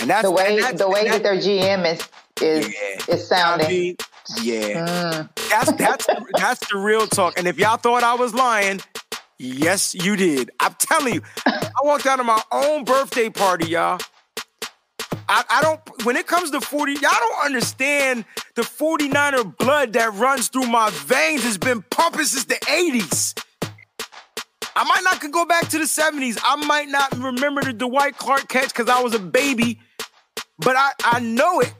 And 0.00 0.10
that's 0.10 0.22
the 0.22 0.30
way 0.30 0.60
that's, 0.60 0.78
the 0.78 0.88
way 0.88 1.08
that 1.08 1.22
their 1.22 1.36
GM 1.36 1.92
is 1.92 2.08
is 2.40 2.74
yeah. 2.74 3.14
is 3.14 3.26
sounding. 3.26 3.66
I 3.66 3.70
mean, 3.70 3.96
yeah, 4.42 4.86
mm. 4.86 5.50
that's 5.50 5.72
that's 5.78 6.06
that's 6.38 6.68
the 6.68 6.78
real 6.78 7.06
talk. 7.06 7.38
And 7.38 7.46
if 7.46 7.58
y'all 7.58 7.76
thought 7.76 8.02
I 8.02 8.14
was 8.14 8.34
lying, 8.34 8.80
yes, 9.38 9.94
you 9.94 10.16
did. 10.16 10.50
I'm 10.60 10.74
telling 10.78 11.14
you, 11.14 11.22
I 11.46 11.70
walked 11.82 12.06
out 12.06 12.20
of 12.20 12.26
my 12.26 12.40
own 12.52 12.84
birthday 12.84 13.28
party, 13.30 13.68
y'all. 13.68 14.00
I, 15.30 15.44
I 15.50 15.62
don't, 15.62 16.06
when 16.06 16.16
it 16.16 16.26
comes 16.26 16.50
to 16.52 16.60
40, 16.60 16.92
y'all 16.92 17.00
don't 17.02 17.44
understand 17.44 18.24
the 18.54 18.62
49er 18.62 19.56
blood 19.58 19.92
that 19.92 20.14
runs 20.14 20.48
through 20.48 20.66
my 20.66 20.88
veins 20.90 21.44
has 21.44 21.58
been 21.58 21.82
pumping 21.90 22.24
since 22.24 22.44
the 22.44 22.54
80s. 22.54 23.38
I 24.74 24.84
might 24.84 25.02
not 25.02 25.20
could 25.20 25.32
go 25.32 25.44
back 25.44 25.68
to 25.68 25.78
the 25.78 25.84
70s. 25.84 26.38
I 26.42 26.56
might 26.64 26.88
not 26.88 27.12
remember 27.18 27.62
the 27.62 27.72
Dwight 27.72 28.16
Clark 28.16 28.48
catch 28.48 28.68
because 28.68 28.88
I 28.88 29.02
was 29.02 29.12
a 29.12 29.18
baby, 29.18 29.80
but 30.58 30.76
I, 30.76 30.90
I 31.04 31.20
know 31.20 31.60
it. 31.60 31.72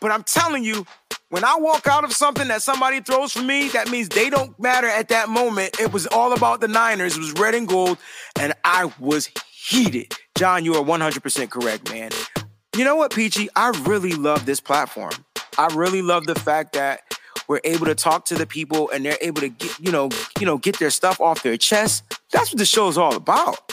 But 0.00 0.10
I'm 0.10 0.24
telling 0.24 0.64
you, 0.64 0.84
when 1.30 1.44
I 1.44 1.56
walk 1.58 1.86
out 1.86 2.04
of 2.04 2.12
something 2.12 2.48
that 2.48 2.60
somebody 2.60 3.00
throws 3.00 3.32
for 3.32 3.42
me, 3.42 3.68
that 3.68 3.88
means 3.90 4.08
they 4.08 4.28
don't 4.28 4.58
matter 4.60 4.86
at 4.86 5.08
that 5.08 5.28
moment. 5.28 5.80
It 5.80 5.92
was 5.92 6.06
all 6.08 6.32
about 6.32 6.60
the 6.60 6.68
Niners. 6.68 7.16
It 7.16 7.20
was 7.20 7.32
red 7.32 7.54
and 7.54 7.66
gold, 7.66 7.98
and 8.38 8.52
I 8.64 8.92
was 8.98 9.30
heated. 9.50 10.12
John, 10.36 10.64
you 10.64 10.74
are 10.74 10.84
100% 10.84 11.50
correct, 11.50 11.90
man. 11.90 12.10
You 12.76 12.84
know 12.84 12.96
what, 12.96 13.14
Peachy? 13.14 13.48
I 13.54 13.68
really 13.84 14.12
love 14.12 14.44
this 14.44 14.60
platform. 14.60 15.12
I 15.56 15.68
really 15.74 16.02
love 16.02 16.24
the 16.24 16.34
fact 16.34 16.72
that 16.72 17.02
we're 17.48 17.60
able 17.64 17.86
to 17.86 17.94
talk 17.94 18.24
to 18.26 18.34
the 18.34 18.46
people 18.46 18.90
and 18.90 19.04
they're 19.04 19.18
able 19.20 19.40
to 19.42 19.50
get, 19.50 19.78
you 19.78 19.92
know, 19.92 20.08
you 20.38 20.46
know, 20.46 20.58
get 20.58 20.78
their 20.78 20.90
stuff 20.90 21.20
off 21.20 21.42
their 21.42 21.56
chest. 21.56 22.04
That's 22.30 22.50
what 22.50 22.58
the 22.58 22.64
show's 22.64 22.96
all 22.98 23.14
about. 23.14 23.72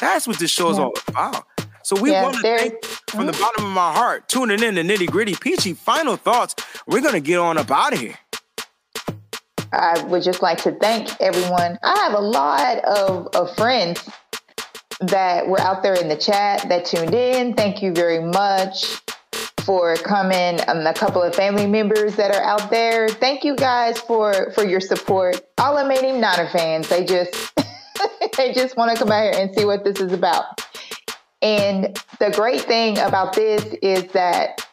That's 0.00 0.26
what 0.26 0.38
the 0.38 0.48
show's 0.48 0.78
yeah. 0.78 0.84
all 0.84 0.92
about. 1.08 1.46
So 1.84 2.00
we 2.00 2.12
yeah, 2.12 2.22
want 2.22 2.36
to 2.36 2.42
thank 2.42 2.84
from 3.10 3.26
the 3.26 3.32
mm-hmm. 3.32 3.42
bottom 3.42 3.66
of 3.66 3.72
my 3.72 3.92
heart 3.92 4.26
tuning 4.28 4.62
in 4.62 4.74
to 4.76 4.82
nitty 4.82 5.06
gritty. 5.06 5.34
Peachy, 5.34 5.74
final 5.74 6.16
thoughts. 6.16 6.54
We're 6.86 7.02
gonna 7.02 7.20
get 7.20 7.38
on 7.38 7.58
up 7.58 7.70
out 7.70 7.92
of 7.92 8.00
here. 8.00 8.18
I 9.70 10.02
would 10.04 10.22
just 10.22 10.40
like 10.40 10.62
to 10.62 10.72
thank 10.72 11.20
everyone. 11.20 11.78
I 11.82 11.96
have 12.04 12.14
a 12.14 12.20
lot 12.20 12.78
of, 12.84 13.28
of 13.34 13.54
friends 13.56 14.08
that 15.00 15.46
were 15.46 15.60
out 15.60 15.82
there 15.82 15.94
in 15.94 16.08
the 16.08 16.16
chat 16.16 16.66
that 16.68 16.86
tuned 16.86 17.12
in. 17.12 17.54
Thank 17.54 17.82
you 17.82 17.92
very 17.92 18.20
much 18.20 19.00
for 19.64 19.96
coming. 19.96 20.60
Um, 20.68 20.86
a 20.86 20.94
couple 20.94 21.22
of 21.22 21.34
family 21.34 21.66
members 21.66 22.16
that 22.16 22.34
are 22.34 22.42
out 22.42 22.70
there. 22.70 23.08
Thank 23.08 23.44
you 23.44 23.56
guys 23.56 24.00
for 24.00 24.52
for 24.52 24.64
your 24.64 24.80
support. 24.80 25.40
All 25.58 25.76
the 25.76 25.86
Mating 25.86 26.20
Niner 26.20 26.48
fans, 26.48 26.88
they 26.88 27.04
just 27.04 27.52
they 28.36 28.52
just 28.54 28.76
want 28.76 28.92
to 28.92 28.96
come 28.96 29.12
out 29.12 29.34
here 29.34 29.42
and 29.42 29.54
see 29.54 29.64
what 29.64 29.84
this 29.84 30.00
is 30.00 30.12
about. 30.12 30.62
And 31.44 32.02
the 32.18 32.30
great 32.30 32.62
thing 32.62 32.98
about 32.98 33.34
this 33.34 33.62
is 33.82 34.04
that 34.12 34.66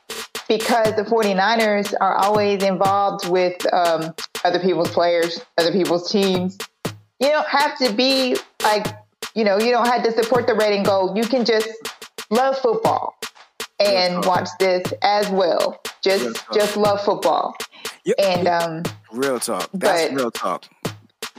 because 0.47 0.95
the 0.95 1.03
49ers 1.03 1.93
are 1.99 2.15
always 2.15 2.63
involved 2.63 3.27
with 3.27 3.61
um, 3.73 4.15
other 4.45 4.59
people's 4.59 4.89
players, 4.89 5.41
other 5.57 5.73
people's 5.73 6.09
teams, 6.09 6.57
you 7.19 7.27
don't 7.27 7.47
have 7.47 7.77
to 7.79 7.91
be 7.91 8.37
like, 8.63 8.87
you 9.35 9.43
know, 9.43 9.59
you 9.59 9.71
don't 9.71 9.85
have 9.85 10.03
to 10.03 10.11
support 10.13 10.47
the 10.47 10.53
red 10.53 10.71
and 10.71 10.85
gold. 10.85 11.17
You 11.17 11.25
can 11.25 11.43
just 11.43 11.69
love 12.29 12.57
football 12.57 13.17
and 13.79 14.25
watch 14.25 14.47
this 14.57 14.93
as 15.01 15.29
well. 15.29 15.81
Just 16.01 16.41
just 16.53 16.77
love 16.77 17.03
football. 17.03 17.55
Yep. 18.05 18.15
And 18.19 18.47
um 18.47 18.83
real 19.11 19.39
talk. 19.39 19.69
That's 19.73 20.09
but, 20.09 20.15
real 20.15 20.31
talk. 20.31 20.65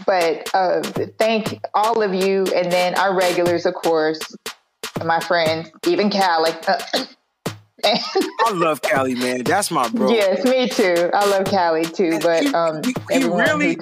But 0.07 0.51
uh, 0.55 0.83
thank 1.19 1.61
all 1.75 2.03
of 2.03 2.15
you 2.15 2.47
and 2.55 2.71
then 2.71 2.95
our 2.97 3.17
regulars 3.17 3.67
of 3.67 3.75
course 3.75 4.21
my 5.05 5.21
friends, 5.21 5.71
even 5.87 6.11
Callie. 6.11 6.53
I 7.85 8.53
love 8.53 8.81
Callie, 8.83 9.15
man. 9.15 9.43
That's 9.43 9.71
my 9.71 9.89
bro. 9.89 10.11
Yes, 10.11 10.45
me 10.45 10.69
too. 10.69 11.11
I 11.13 11.27
love 11.27 11.45
Callie 11.47 11.85
too. 11.85 12.19
But 12.21 12.47
um, 12.55 12.81
he, 12.85 12.95
he 13.11 13.25
really, 13.25 13.77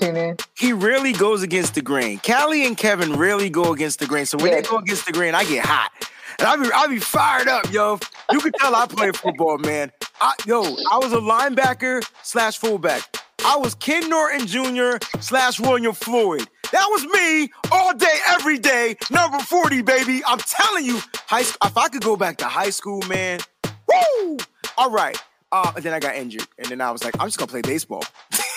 he 0.56 0.72
really 0.72 1.12
goes 1.12 1.42
against 1.42 1.74
the 1.74 1.82
grain. 1.82 2.18
Callie 2.24 2.66
and 2.66 2.76
Kevin 2.76 3.14
really 3.14 3.50
go 3.50 3.72
against 3.72 3.98
the 3.98 4.06
grain. 4.06 4.26
So 4.26 4.38
when 4.38 4.52
yes. 4.52 4.64
they 4.64 4.70
go 4.70 4.78
against 4.78 5.06
the 5.06 5.12
grain, 5.12 5.34
I 5.34 5.44
get 5.44 5.66
hot, 5.66 5.90
and 6.38 6.48
I 6.48 6.56
be 6.56 6.70
I 6.72 6.86
be 6.86 6.98
fired 6.98 7.48
up, 7.48 7.70
yo. 7.72 7.98
You 8.32 8.40
can 8.40 8.52
tell 8.52 8.74
I 8.74 8.86
play 8.86 9.12
football, 9.12 9.58
man. 9.58 9.92
I, 10.20 10.34
yo, 10.46 10.62
I 10.62 10.98
was 10.98 11.12
a 11.12 11.18
linebacker 11.18 12.02
slash 12.22 12.58
fullback. 12.58 13.02
I 13.44 13.56
was 13.56 13.74
Ken 13.74 14.08
Norton 14.08 14.46
Jr. 14.46 15.04
slash 15.20 15.58
William 15.60 15.94
Floyd. 15.94 16.46
That 16.72 16.86
was 16.90 17.04
me 17.06 17.50
all 17.72 17.94
day, 17.94 18.18
every 18.28 18.58
day. 18.58 18.96
Number 19.10 19.38
40, 19.38 19.82
baby. 19.82 20.22
I'm 20.26 20.38
telling 20.38 20.84
you, 20.84 21.00
high 21.26 21.42
school, 21.42 21.58
if 21.68 21.76
I 21.76 21.88
could 21.88 22.02
go 22.02 22.16
back 22.16 22.38
to 22.38 22.44
high 22.46 22.70
school, 22.70 23.02
man, 23.08 23.40
woo! 23.88 24.38
All 24.78 24.90
right. 24.90 25.16
Uh, 25.52 25.72
and 25.74 25.84
then 25.84 25.92
I 25.92 25.98
got 25.98 26.14
injured. 26.14 26.46
And 26.58 26.68
then 26.68 26.80
I 26.80 26.90
was 26.90 27.02
like, 27.02 27.14
I'm 27.18 27.26
just 27.26 27.38
to 27.48 27.52
play 27.52 27.62
baseball. 27.62 28.04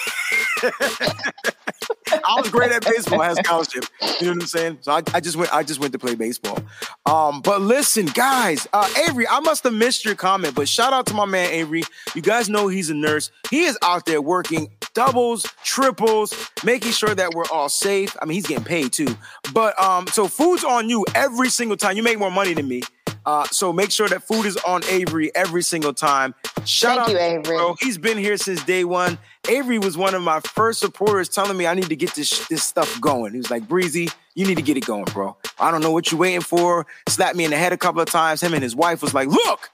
I 2.26 2.40
was 2.40 2.50
great 2.50 2.72
at 2.72 2.84
baseball. 2.84 3.22
I 3.22 3.30
had 3.30 3.46
scholarship. 3.46 3.86
You 4.02 4.28
know 4.28 4.34
what 4.34 4.42
I'm 4.44 4.48
saying? 4.48 4.78
So 4.82 4.92
I, 4.92 5.02
I, 5.14 5.20
just 5.20 5.36
went. 5.36 5.54
I 5.54 5.64
just 5.64 5.80
went 5.80 5.94
to 5.94 6.00
play 6.00 6.16
baseball. 6.16 6.60
Um, 7.06 7.42
but 7.42 7.62
listen, 7.62 8.06
guys, 8.08 8.68
uh, 8.74 8.88
Avery, 9.08 9.28
I 9.28 9.40
must 9.40 9.64
have 9.64 9.74
missed 9.74 10.06
your 10.06 10.16
comment, 10.16 10.56
but 10.56 10.68
shout 10.68 10.94
out 10.94 11.06
to 11.08 11.14
my 11.14 11.26
man 11.26 11.50
Avery. 11.52 11.84
You 12.16 12.22
guys 12.22 12.50
know 12.50 12.68
he's 12.68 12.90
a 12.90 12.94
nurse. 12.94 13.32
He 13.50 13.64
is 13.64 13.78
out 13.82 14.06
there 14.06 14.22
working 14.22 14.70
doubles, 14.94 15.46
triples, 15.64 16.34
making 16.64 16.92
sure 16.92 17.16
that 17.16 17.34
we're 17.34 17.50
all 17.52 17.70
safe. 17.70 18.16
I 18.22 18.26
mean, 18.26 18.36
he's 18.36 18.48
getting 18.48 18.64
paid 18.64 18.94
too. 18.94 19.16
But 19.54 19.80
um, 19.82 20.08
so 20.08 20.28
food's 20.28 20.64
on 20.64 20.90
you 20.90 21.06
every 21.16 21.50
single 21.50 21.78
time. 21.78 21.98
You 21.98 22.04
make 22.04 22.20
more 22.20 22.32
money 22.32 22.54
than 22.54 22.68
me. 22.68 22.84
Uh, 23.26 23.46
so 23.46 23.72
make 23.72 23.92
sure 23.92 24.08
that 24.10 24.24
food 24.24 24.46
is 24.46 24.58
on 24.68 24.84
Avery 24.90 25.34
every 25.36 25.62
single 25.62 25.94
time. 25.94 26.36
Shout 26.66 26.98
Thank 26.98 27.00
out 27.00 27.10
you, 27.12 27.18
Avery. 27.18 27.58
Bro. 27.58 27.76
He's 27.80 27.98
been 27.98 28.18
here 28.18 28.38
since 28.38 28.64
day 28.64 28.84
one. 28.84 29.18
Avery 29.50 29.80
was 29.80 29.98
one 29.98 30.16
of 30.16 30.22
my 30.22 30.40
first 30.42 30.80
supporters 30.80 31.30
telling 31.30 31.58
me 31.58 31.68
I 31.68 31.74
need 31.74 31.90
to 31.90 31.96
get 31.96 32.16
this 32.16 32.48
this 32.48 32.64
stuff 32.64 33.00
going. 33.02 33.34
He 33.34 33.38
was 33.38 33.52
like, 33.52 33.68
Breezie, 33.68 34.14
you 34.36 34.46
need 34.46 34.56
to 34.56 34.62
get 34.62 34.78
it 34.78 34.86
going, 34.86 35.06
bro. 35.06 35.36
I 35.60 35.72
don't 35.72 35.82
know 35.82 35.92
what 35.92 36.12
you're 36.12 36.20
waiting 36.20 36.42
for. 36.42 36.86
Slapped 37.08 37.36
me 37.36 37.46
in 37.46 37.52
the 37.52 37.58
head 37.58 37.74
a 37.74 37.78
couple 37.78 38.02
of 38.02 38.10
times. 38.10 38.42
Him 38.42 38.54
and 38.54 38.64
his 38.64 38.76
wife 38.76 39.02
was 39.02 39.14
like, 39.14 39.28
look, 39.28 39.70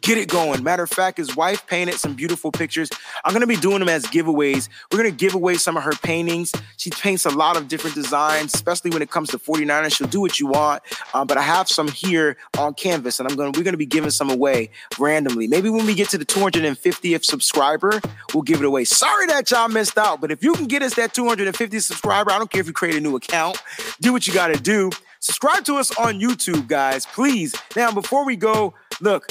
get 0.00 0.18
it 0.18 0.28
going. 0.28 0.62
Matter 0.62 0.82
of 0.82 0.90
fact, 0.90 1.18
his 1.18 1.36
wife 1.36 1.66
painted 1.66 1.94
some 1.94 2.14
beautiful 2.14 2.50
pictures. 2.52 2.88
I'm 3.24 3.32
gonna 3.32 3.46
be 3.46 3.56
doing 3.56 3.80
them 3.80 3.88
as 3.88 4.04
giveaways. 4.06 4.68
We're 4.90 4.98
gonna 4.98 5.10
give 5.10 5.34
away 5.34 5.54
some 5.54 5.76
of 5.76 5.82
her 5.82 5.92
paintings. 5.92 6.52
She 6.76 6.90
paints 6.90 7.26
a 7.26 7.30
lot 7.30 7.56
of 7.56 7.68
different 7.68 7.94
designs, 7.94 8.54
especially 8.54 8.90
when 8.90 9.02
it 9.02 9.10
comes 9.10 9.30
to 9.30 9.38
49ers. 9.38 9.96
She'll 9.96 10.08
do 10.08 10.20
what 10.20 10.40
you 10.40 10.46
want. 10.46 10.82
Um, 11.14 11.26
but 11.26 11.36
I 11.36 11.42
have 11.42 11.68
some 11.68 11.88
here 11.88 12.36
on 12.58 12.74
canvas, 12.74 13.20
and 13.20 13.28
I'm 13.28 13.36
gonna 13.36 13.52
we're 13.56 13.64
gonna 13.64 13.76
be 13.76 13.86
giving 13.86 14.10
some 14.10 14.30
away 14.30 14.70
randomly. 14.98 15.46
Maybe 15.46 15.70
when 15.70 15.86
we 15.86 15.94
get 15.94 16.08
to 16.10 16.18
the 16.18 16.24
250th 16.24 17.24
subscriber, 17.24 18.00
we'll 18.34 18.42
give 18.42 18.60
it 18.60 18.66
away. 18.66 18.84
Sorry 18.84 19.26
that 19.26 19.50
y'all 19.50 19.68
missed 19.68 19.98
out, 19.98 20.20
but 20.20 20.30
if 20.30 20.42
you 20.42 20.54
can 20.54 20.66
get 20.66 20.82
us 20.82 20.94
that 20.94 21.14
250 21.14 21.80
subscriber, 21.80 22.30
I 22.30 22.38
don't 22.38 22.50
care 22.50 22.60
if 22.60 22.66
you 22.66 22.72
create 22.72 22.96
a 22.96 23.00
new 23.00 23.16
account. 23.16 23.62
Do 24.00 24.12
what 24.12 24.26
you 24.26 24.32
gotta 24.32 24.58
do. 24.58 24.90
Subscribe 25.20 25.64
to 25.66 25.76
us 25.76 25.96
on 25.98 26.18
YouTube, 26.18 26.66
guys, 26.66 27.04
please. 27.04 27.54
Now, 27.76 27.92
before 27.92 28.24
we 28.24 28.36
go, 28.36 28.72
look, 29.02 29.28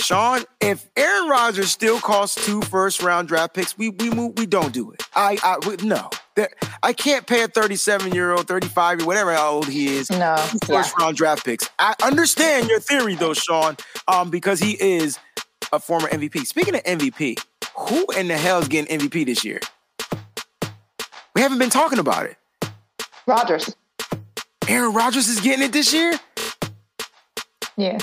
Sean, 0.00 0.44
if 0.60 0.88
Aaron 0.96 1.28
Rodgers 1.28 1.70
still 1.70 1.98
costs 2.00 2.44
two 2.46 2.62
first 2.62 3.02
round 3.02 3.28
draft 3.28 3.54
picks, 3.54 3.76
we 3.76 3.90
we 3.90 4.10
move, 4.10 4.38
we 4.38 4.46
don't 4.46 4.72
do 4.72 4.92
it. 4.92 5.02
I 5.14 5.38
I 5.42 5.58
we, 5.66 5.76
no. 5.86 6.08
I 6.84 6.92
can't 6.92 7.26
pay 7.26 7.42
a 7.42 7.48
37 7.48 8.12
year 8.12 8.32
old, 8.32 8.46
35 8.46 9.00
year 9.00 9.06
whatever 9.06 9.32
how 9.32 9.50
old 9.50 9.68
he 9.68 9.96
is. 9.96 10.08
No, 10.08 10.36
first 10.64 10.94
yeah. 10.96 11.04
round 11.04 11.16
draft 11.16 11.44
picks. 11.44 11.68
I 11.80 11.94
understand 12.02 12.68
your 12.68 12.78
theory 12.78 13.16
though, 13.16 13.34
Sean, 13.34 13.76
um, 14.06 14.30
because 14.30 14.60
he 14.60 14.80
is 14.80 15.18
a 15.72 15.80
former 15.80 16.08
MVP. 16.08 16.46
Speaking 16.46 16.76
of 16.76 16.82
MVP, 16.84 17.38
who 17.76 18.06
in 18.16 18.28
the 18.28 18.36
hell 18.36 18.60
is 18.60 18.68
getting 18.68 19.00
MVP 19.00 19.26
this 19.26 19.44
year? 19.44 19.60
We 21.34 21.42
haven't 21.42 21.58
been 21.58 21.70
talking 21.70 21.98
about 21.98 22.26
it. 22.26 22.36
Rodgers. 23.26 23.74
Aaron 24.68 24.94
Rodgers 24.94 25.28
is 25.28 25.40
getting 25.40 25.64
it 25.64 25.72
this 25.72 25.92
year. 25.92 26.18
Yeah. 27.76 27.98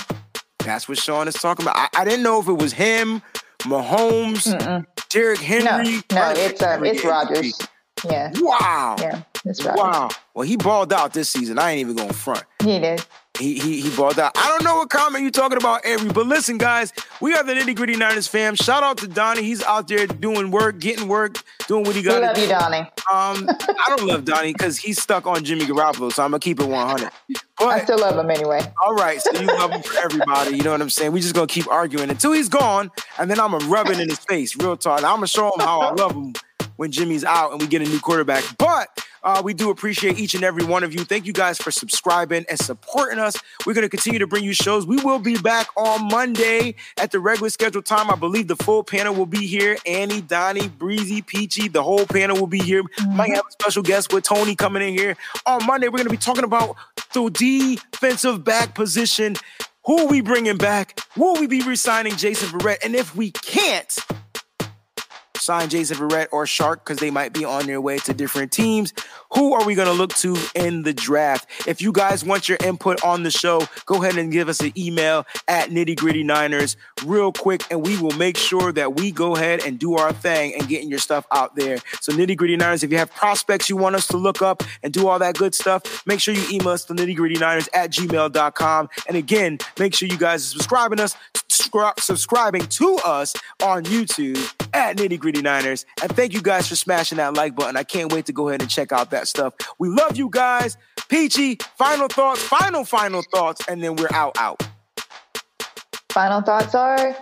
That's 0.66 0.88
what 0.88 0.98
Sean 0.98 1.28
is 1.28 1.34
talking 1.34 1.64
about. 1.64 1.76
I, 1.76 1.88
I 2.02 2.04
didn't 2.04 2.22
know 2.22 2.40
if 2.40 2.48
it 2.48 2.54
was 2.54 2.72
him, 2.72 3.22
Mahomes, 3.60 4.52
Mm-mm. 4.52 4.84
Derrick 5.08 5.40
Henry. 5.40 6.02
No, 6.10 6.16
no 6.16 6.32
it's 6.36 6.62
uh, 6.62 6.80
it's 6.82 7.04
Rodgers. 7.04 7.68
Yeah. 8.04 8.32
Wow. 8.36 8.96
Yeah, 8.98 9.22
it's 9.44 9.64
Rodgers. 9.64 9.80
Wow. 9.80 10.08
Well, 10.34 10.46
he 10.46 10.56
balled 10.56 10.92
out 10.92 11.12
this 11.14 11.28
season. 11.28 11.58
I 11.58 11.72
ain't 11.72 11.80
even 11.80 11.96
going 11.96 12.12
front. 12.12 12.44
He 12.62 12.78
did. 12.78 13.04
He, 13.38 13.58
he 13.58 13.80
he 13.80 13.96
balled 13.96 14.18
out. 14.18 14.32
I 14.36 14.48
don't 14.48 14.64
know 14.64 14.76
what 14.76 14.90
comment 14.90 15.22
you're 15.22 15.30
talking 15.30 15.58
about, 15.58 15.84
Avery, 15.84 16.10
but 16.10 16.26
listen, 16.26 16.58
guys, 16.58 16.92
we 17.20 17.34
are 17.34 17.42
the 17.42 17.52
nitty 17.54 17.76
gritty 17.76 17.96
Niners 17.96 18.26
fam. 18.26 18.54
Shout 18.54 18.82
out 18.82 18.98
to 18.98 19.08
Donnie. 19.08 19.42
He's 19.42 19.62
out 19.62 19.88
there 19.88 20.06
doing 20.06 20.50
work, 20.50 20.78
getting 20.78 21.08
work, 21.08 21.42
doing 21.68 21.84
what 21.84 21.94
he 21.94 22.02
got. 22.02 22.20
We 22.20 22.26
love 22.26 22.38
you, 22.38 22.48
Donnie. 22.48 22.78
Um, 23.12 23.46
I 23.48 23.84
don't 23.88 24.06
love 24.06 24.24
Donnie 24.24 24.52
because 24.52 24.78
he's 24.78 25.00
stuck 25.00 25.26
on 25.26 25.44
Jimmy 25.44 25.64
Garoppolo, 25.64 26.12
so 26.12 26.24
I'm 26.24 26.30
gonna 26.30 26.40
keep 26.40 26.60
it 26.60 26.66
100. 26.66 27.10
But, 27.58 27.66
I 27.66 27.84
still 27.84 27.98
love 27.98 28.18
him 28.18 28.30
anyway. 28.30 28.60
All 28.82 28.94
right, 28.94 29.20
so 29.20 29.32
you 29.32 29.46
love 29.46 29.70
him 29.70 29.82
for 29.82 29.98
everybody. 29.98 30.56
You 30.56 30.62
know 30.62 30.72
what 30.72 30.80
I'm 30.80 30.90
saying? 30.90 31.12
We 31.12 31.20
just 31.20 31.34
gonna 31.34 31.46
keep 31.46 31.68
arguing 31.70 32.10
until 32.10 32.32
he's 32.32 32.48
gone, 32.48 32.90
and 33.18 33.30
then 33.30 33.38
I'm 33.38 33.52
gonna 33.52 33.66
rub 33.66 33.88
it 33.88 34.00
in 34.00 34.08
his 34.08 34.18
face, 34.18 34.56
real 34.56 34.76
talk. 34.76 34.98
I'm 34.98 35.16
gonna 35.16 35.26
show 35.26 35.46
him 35.46 35.60
how 35.60 35.80
I 35.80 35.92
love 35.92 36.12
him 36.12 36.34
when 36.76 36.90
Jimmy's 36.90 37.24
out 37.24 37.52
and 37.52 37.60
we 37.60 37.66
get 37.66 37.82
a 37.82 37.84
new 37.84 38.00
quarterback. 38.00 38.44
But 38.58 38.88
uh, 39.26 39.42
we 39.44 39.52
do 39.52 39.70
appreciate 39.70 40.18
each 40.18 40.34
and 40.34 40.44
every 40.44 40.64
one 40.64 40.84
of 40.84 40.94
you. 40.94 41.04
Thank 41.04 41.26
you 41.26 41.32
guys 41.32 41.58
for 41.58 41.72
subscribing 41.72 42.46
and 42.48 42.58
supporting 42.58 43.18
us. 43.18 43.36
We're 43.66 43.74
going 43.74 43.82
to 43.82 43.88
continue 43.88 44.20
to 44.20 44.26
bring 44.26 44.44
you 44.44 44.54
shows. 44.54 44.86
We 44.86 44.96
will 45.02 45.18
be 45.18 45.36
back 45.36 45.66
on 45.76 46.08
Monday 46.08 46.76
at 46.96 47.10
the 47.10 47.18
regular 47.18 47.50
scheduled 47.50 47.86
time. 47.86 48.08
I 48.08 48.14
believe 48.14 48.46
the 48.46 48.56
full 48.56 48.84
panel 48.84 49.14
will 49.14 49.26
be 49.26 49.46
here. 49.46 49.76
Annie, 49.84 50.20
Donnie, 50.20 50.68
Breezie, 50.68 51.26
Peachy, 51.26 51.66
the 51.66 51.82
whole 51.82 52.06
panel 52.06 52.38
will 52.38 52.46
be 52.46 52.60
here. 52.60 52.84
Mm-hmm. 52.84 53.16
Might 53.16 53.30
have 53.30 53.44
a 53.48 53.52
special 53.52 53.82
guest 53.82 54.12
with 54.12 54.24
Tony 54.24 54.54
coming 54.54 54.82
in 54.82 54.94
here. 54.94 55.16
On 55.44 55.66
Monday, 55.66 55.88
we're 55.88 55.98
going 55.98 56.04
to 56.04 56.10
be 56.10 56.16
talking 56.16 56.44
about 56.44 56.76
the 57.12 57.28
defensive 57.30 58.44
back 58.44 58.74
position 58.76 59.36
Who 59.86 59.98
are 60.00 60.06
we 60.06 60.20
bringing 60.20 60.56
back? 60.56 61.00
Will 61.16 61.34
we 61.40 61.46
be 61.46 61.62
resigning 61.62 62.16
Jason 62.16 62.48
Verrett? 62.48 62.84
And 62.84 62.94
if 62.96 63.14
we 63.14 63.30
can't, 63.30 63.96
sign 65.40 65.68
Jason 65.68 65.96
Verrett 65.96 66.28
or 66.32 66.46
Shark 66.46 66.84
because 66.84 66.98
they 66.98 67.10
might 67.10 67.32
be 67.32 67.44
on 67.44 67.66
their 67.66 67.80
way 67.80 67.98
to 67.98 68.14
different 68.14 68.52
teams. 68.52 68.92
Who 69.34 69.54
are 69.54 69.64
we 69.66 69.74
going 69.74 69.88
to 69.88 69.94
look 69.94 70.14
to 70.16 70.36
in 70.54 70.82
the 70.82 70.92
draft? 70.92 71.48
If 71.66 71.82
you 71.82 71.92
guys 71.92 72.24
want 72.24 72.48
your 72.48 72.58
input 72.64 73.02
on 73.04 73.22
the 73.22 73.30
show, 73.30 73.62
go 73.84 74.02
ahead 74.02 74.16
and 74.16 74.32
give 74.32 74.48
us 74.48 74.60
an 74.60 74.72
email 74.76 75.26
at 75.48 75.70
nitty 75.70 75.96
gritty 75.96 76.22
Niners 76.22 76.76
real 77.04 77.32
quick, 77.32 77.62
and 77.70 77.84
we 77.84 78.00
will 78.00 78.16
make 78.16 78.36
sure 78.36 78.72
that 78.72 78.96
we 78.96 79.10
go 79.10 79.36
ahead 79.36 79.64
and 79.64 79.78
do 79.78 79.94
our 79.96 80.12
thing 80.12 80.54
and 80.54 80.68
getting 80.68 80.88
your 80.88 80.98
stuff 80.98 81.26
out 81.32 81.56
there. 81.56 81.78
So, 82.00 82.12
nitty 82.12 82.36
gritty 82.36 82.56
Niners, 82.56 82.82
if 82.82 82.90
you 82.90 82.98
have 82.98 83.10
prospects 83.12 83.68
you 83.68 83.76
want 83.76 83.96
us 83.96 84.06
to 84.08 84.16
look 84.16 84.42
up 84.42 84.62
and 84.82 84.92
do 84.92 85.08
all 85.08 85.18
that 85.18 85.36
good 85.36 85.54
stuff, 85.54 86.06
make 86.06 86.20
sure 86.20 86.34
you 86.34 86.44
email 86.50 86.70
us 86.70 86.84
to 86.86 86.94
nitty 86.94 87.16
gritty 87.16 87.36
Niners 87.36 87.68
at 87.74 87.90
gmail.com. 87.90 88.88
And 89.08 89.16
again, 89.16 89.58
make 89.78 89.94
sure 89.94 90.08
you 90.08 90.18
guys 90.18 90.44
are 90.44 90.58
subscribing 90.58 91.00
us, 91.00 91.16
subscribing 91.98 92.66
to 92.66 92.96
us 93.04 93.34
on 93.62 93.84
YouTube 93.84 94.36
at 94.76 94.96
nitty 94.96 95.18
gritty 95.18 95.42
Niners. 95.42 95.84
And 96.02 96.14
thank 96.14 96.32
you 96.32 96.42
guys 96.42 96.68
for 96.68 96.76
smashing 96.76 97.18
that 97.18 97.34
like 97.34 97.54
button. 97.54 97.76
I 97.76 97.84
can't 97.84 98.12
wait 98.12 98.26
to 98.26 98.32
go 98.32 98.48
ahead 98.48 98.60
and 98.60 98.70
check 98.70 98.92
out 98.92 99.10
that 99.10 99.28
stuff. 99.28 99.54
We 99.78 99.88
love 99.88 100.16
you 100.16 100.28
guys. 100.30 100.76
Peachy, 101.08 101.58
final 101.78 102.08
thoughts, 102.08 102.42
final, 102.42 102.84
final 102.84 103.22
thoughts, 103.22 103.66
and 103.68 103.82
then 103.82 103.96
we're 103.96 104.12
out, 104.12 104.36
out. 104.38 104.62
Final 106.10 106.40
thoughts 106.40 106.74
are 106.74 107.16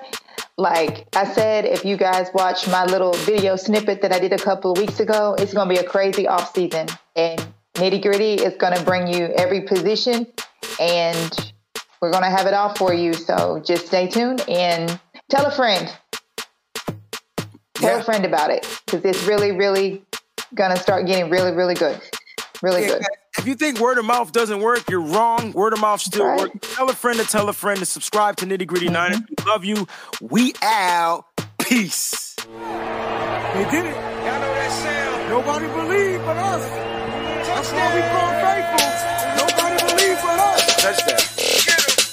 like 0.56 1.08
I 1.16 1.24
said, 1.32 1.64
if 1.64 1.84
you 1.84 1.96
guys 1.96 2.28
watch 2.32 2.68
my 2.68 2.84
little 2.84 3.12
video 3.12 3.56
snippet 3.56 4.02
that 4.02 4.12
I 4.12 4.18
did 4.18 4.32
a 4.32 4.38
couple 4.38 4.72
of 4.72 4.78
weeks 4.78 5.00
ago, 5.00 5.34
it's 5.38 5.52
going 5.52 5.68
to 5.68 5.74
be 5.74 5.80
a 5.80 5.88
crazy 5.88 6.28
off 6.28 6.54
season. 6.54 6.86
And 7.16 7.44
nitty 7.74 8.02
gritty 8.02 8.34
is 8.34 8.54
going 8.56 8.76
to 8.76 8.84
bring 8.84 9.08
you 9.08 9.26
every 9.36 9.62
position, 9.62 10.26
and 10.78 11.52
we're 12.00 12.12
going 12.12 12.22
to 12.22 12.30
have 12.30 12.46
it 12.46 12.54
all 12.54 12.74
for 12.74 12.94
you. 12.94 13.14
So 13.14 13.60
just 13.64 13.86
stay 13.86 14.08
tuned 14.08 14.48
and 14.48 14.98
tell 15.28 15.46
a 15.46 15.50
friend. 15.50 15.92
Tell 17.74 17.96
yeah. 17.96 18.00
a 18.00 18.04
friend 18.04 18.24
about 18.24 18.50
it 18.50 18.66
because 18.86 19.04
it's 19.04 19.24
really, 19.24 19.52
really 19.52 20.02
gonna 20.54 20.76
start 20.76 21.06
getting 21.06 21.30
really, 21.30 21.52
really 21.52 21.74
good. 21.74 22.00
Really 22.62 22.82
yeah, 22.82 22.98
good. 22.98 23.06
If 23.38 23.46
you 23.48 23.56
think 23.56 23.80
word 23.80 23.98
of 23.98 24.04
mouth 24.04 24.30
doesn't 24.30 24.60
work, 24.60 24.88
you're 24.88 25.00
wrong. 25.00 25.52
Word 25.52 25.72
of 25.72 25.80
mouth 25.80 26.00
still 26.00 26.24
right. 26.24 26.40
works. 26.40 26.74
Tell 26.74 26.88
a 26.88 26.94
friend 26.94 27.18
to 27.18 27.26
tell 27.26 27.48
a 27.48 27.52
friend 27.52 27.80
to 27.80 27.86
subscribe 27.86 28.36
to 28.36 28.46
Nitty 28.46 28.66
Gritty 28.66 28.86
mm-hmm. 28.86 28.94
Niners. 28.94 29.20
We 29.28 29.44
love 29.44 29.64
you. 29.64 29.86
We 30.20 30.54
out. 30.62 31.26
Peace. 31.58 32.36
They 32.36 33.64
did 33.70 33.86
it. 33.86 33.94
Y'all 33.94 34.40
know 34.40 34.54
that 34.54 34.70
sound. 34.82 35.28
Nobody 35.30 35.66
believe 35.66 36.20
but 36.24 36.36
us. 36.36 36.68
That's 37.48 37.72
why 37.72 37.94
we 37.94 38.00
call 38.12 38.30
faithful. 38.44 38.90
Nobody 39.40 39.76
believe 39.90 40.18
but 40.22 40.38
us. 40.38 40.62
Touchdown. 40.82 41.22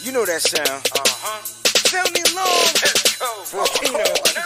You 0.03 0.12
know 0.12 0.26
that 0.26 0.41
sound. 0.41 0.68
Uh-huh. 0.68 1.62
Tell 1.91 2.09
me 2.12 2.24
long. 2.34 2.66
Let's 2.82 3.18
go. 3.20 3.28
Volcano. 3.45 4.40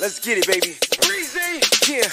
Let's 0.00 0.20
get 0.20 0.38
it, 0.38 0.46
baby. 0.46 0.78
Breezie. 1.02 1.58
Yeah. 1.90 2.06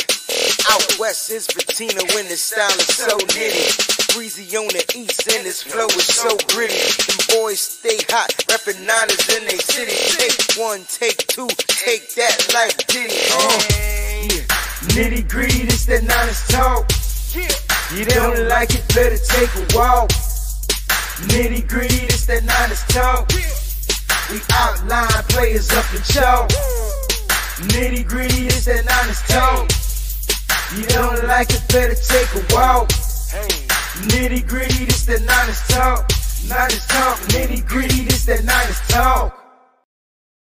Out 0.73 0.97
west 0.97 1.29
is 1.29 1.45
patina 1.45 2.01
when 2.17 2.25
the 2.27 2.35
style 2.35 2.73
is 2.81 2.97
so 2.97 3.15
nitty. 3.29 3.69
Breezie 4.09 4.57
on 4.57 4.73
the 4.73 4.81
east 4.97 5.29
and 5.29 5.45
his 5.45 5.61
flow 5.61 5.85
is 5.93 6.09
so 6.09 6.35
gritty. 6.49 6.81
Them 7.05 7.21
boys 7.29 7.61
stay 7.61 8.01
hot, 8.09 8.33
rapping 8.49 8.81
niners 8.87 9.29
in 9.37 9.45
they 9.45 9.61
city. 9.61 9.93
Take 10.17 10.57
one, 10.57 10.81
take 10.89 11.27
two, 11.27 11.45
take 11.69 12.09
that 12.15 12.49
like 12.57 12.73
Diddy. 12.87 13.21
Uh, 13.29 13.61
yeah. 14.33 14.49
Nitty 14.97 15.29
gritty, 15.29 15.65
this 15.69 15.85
that 15.85 16.01
niners 16.05 16.41
talk. 16.47 16.89
Yeah. 17.37 17.53
You 17.93 18.05
don't 18.05 18.49
like 18.49 18.73
it, 18.73 18.81
better 18.95 19.21
take 19.29 19.53
a 19.61 19.77
walk. 19.77 20.09
Nitty 21.29 21.67
gritty, 21.69 22.07
this 22.07 22.25
that 22.25 22.43
niners 22.45 22.81
talk. 22.89 23.29
We 24.31 24.41
outline 24.51 25.23
players 25.29 25.69
up 25.71 25.85
in 25.93 26.01
chalk. 26.01 26.49
Nitty 27.55 28.05
gritty 28.05 28.47
is 28.47 28.65
that 28.65 28.83
honest 28.99 29.29
talk. 29.29 29.71
You 30.75 30.83
don't 30.87 31.25
like 31.25 31.49
it, 31.51 31.63
better 31.69 31.95
take 31.95 32.27
a 32.35 32.53
walk. 32.53 32.89
Nitty 34.09 34.45
gritty, 34.45 34.83
this 34.83 35.05
that 35.05 35.21
honest 35.21 35.69
talk. 35.69 36.11
Honest 36.51 36.89
talk, 36.89 37.17
nitty 37.31 37.65
gritty, 37.65 38.03
this 38.03 38.25
that 38.25 38.41
honest 38.41 38.89
talk. 38.89 39.44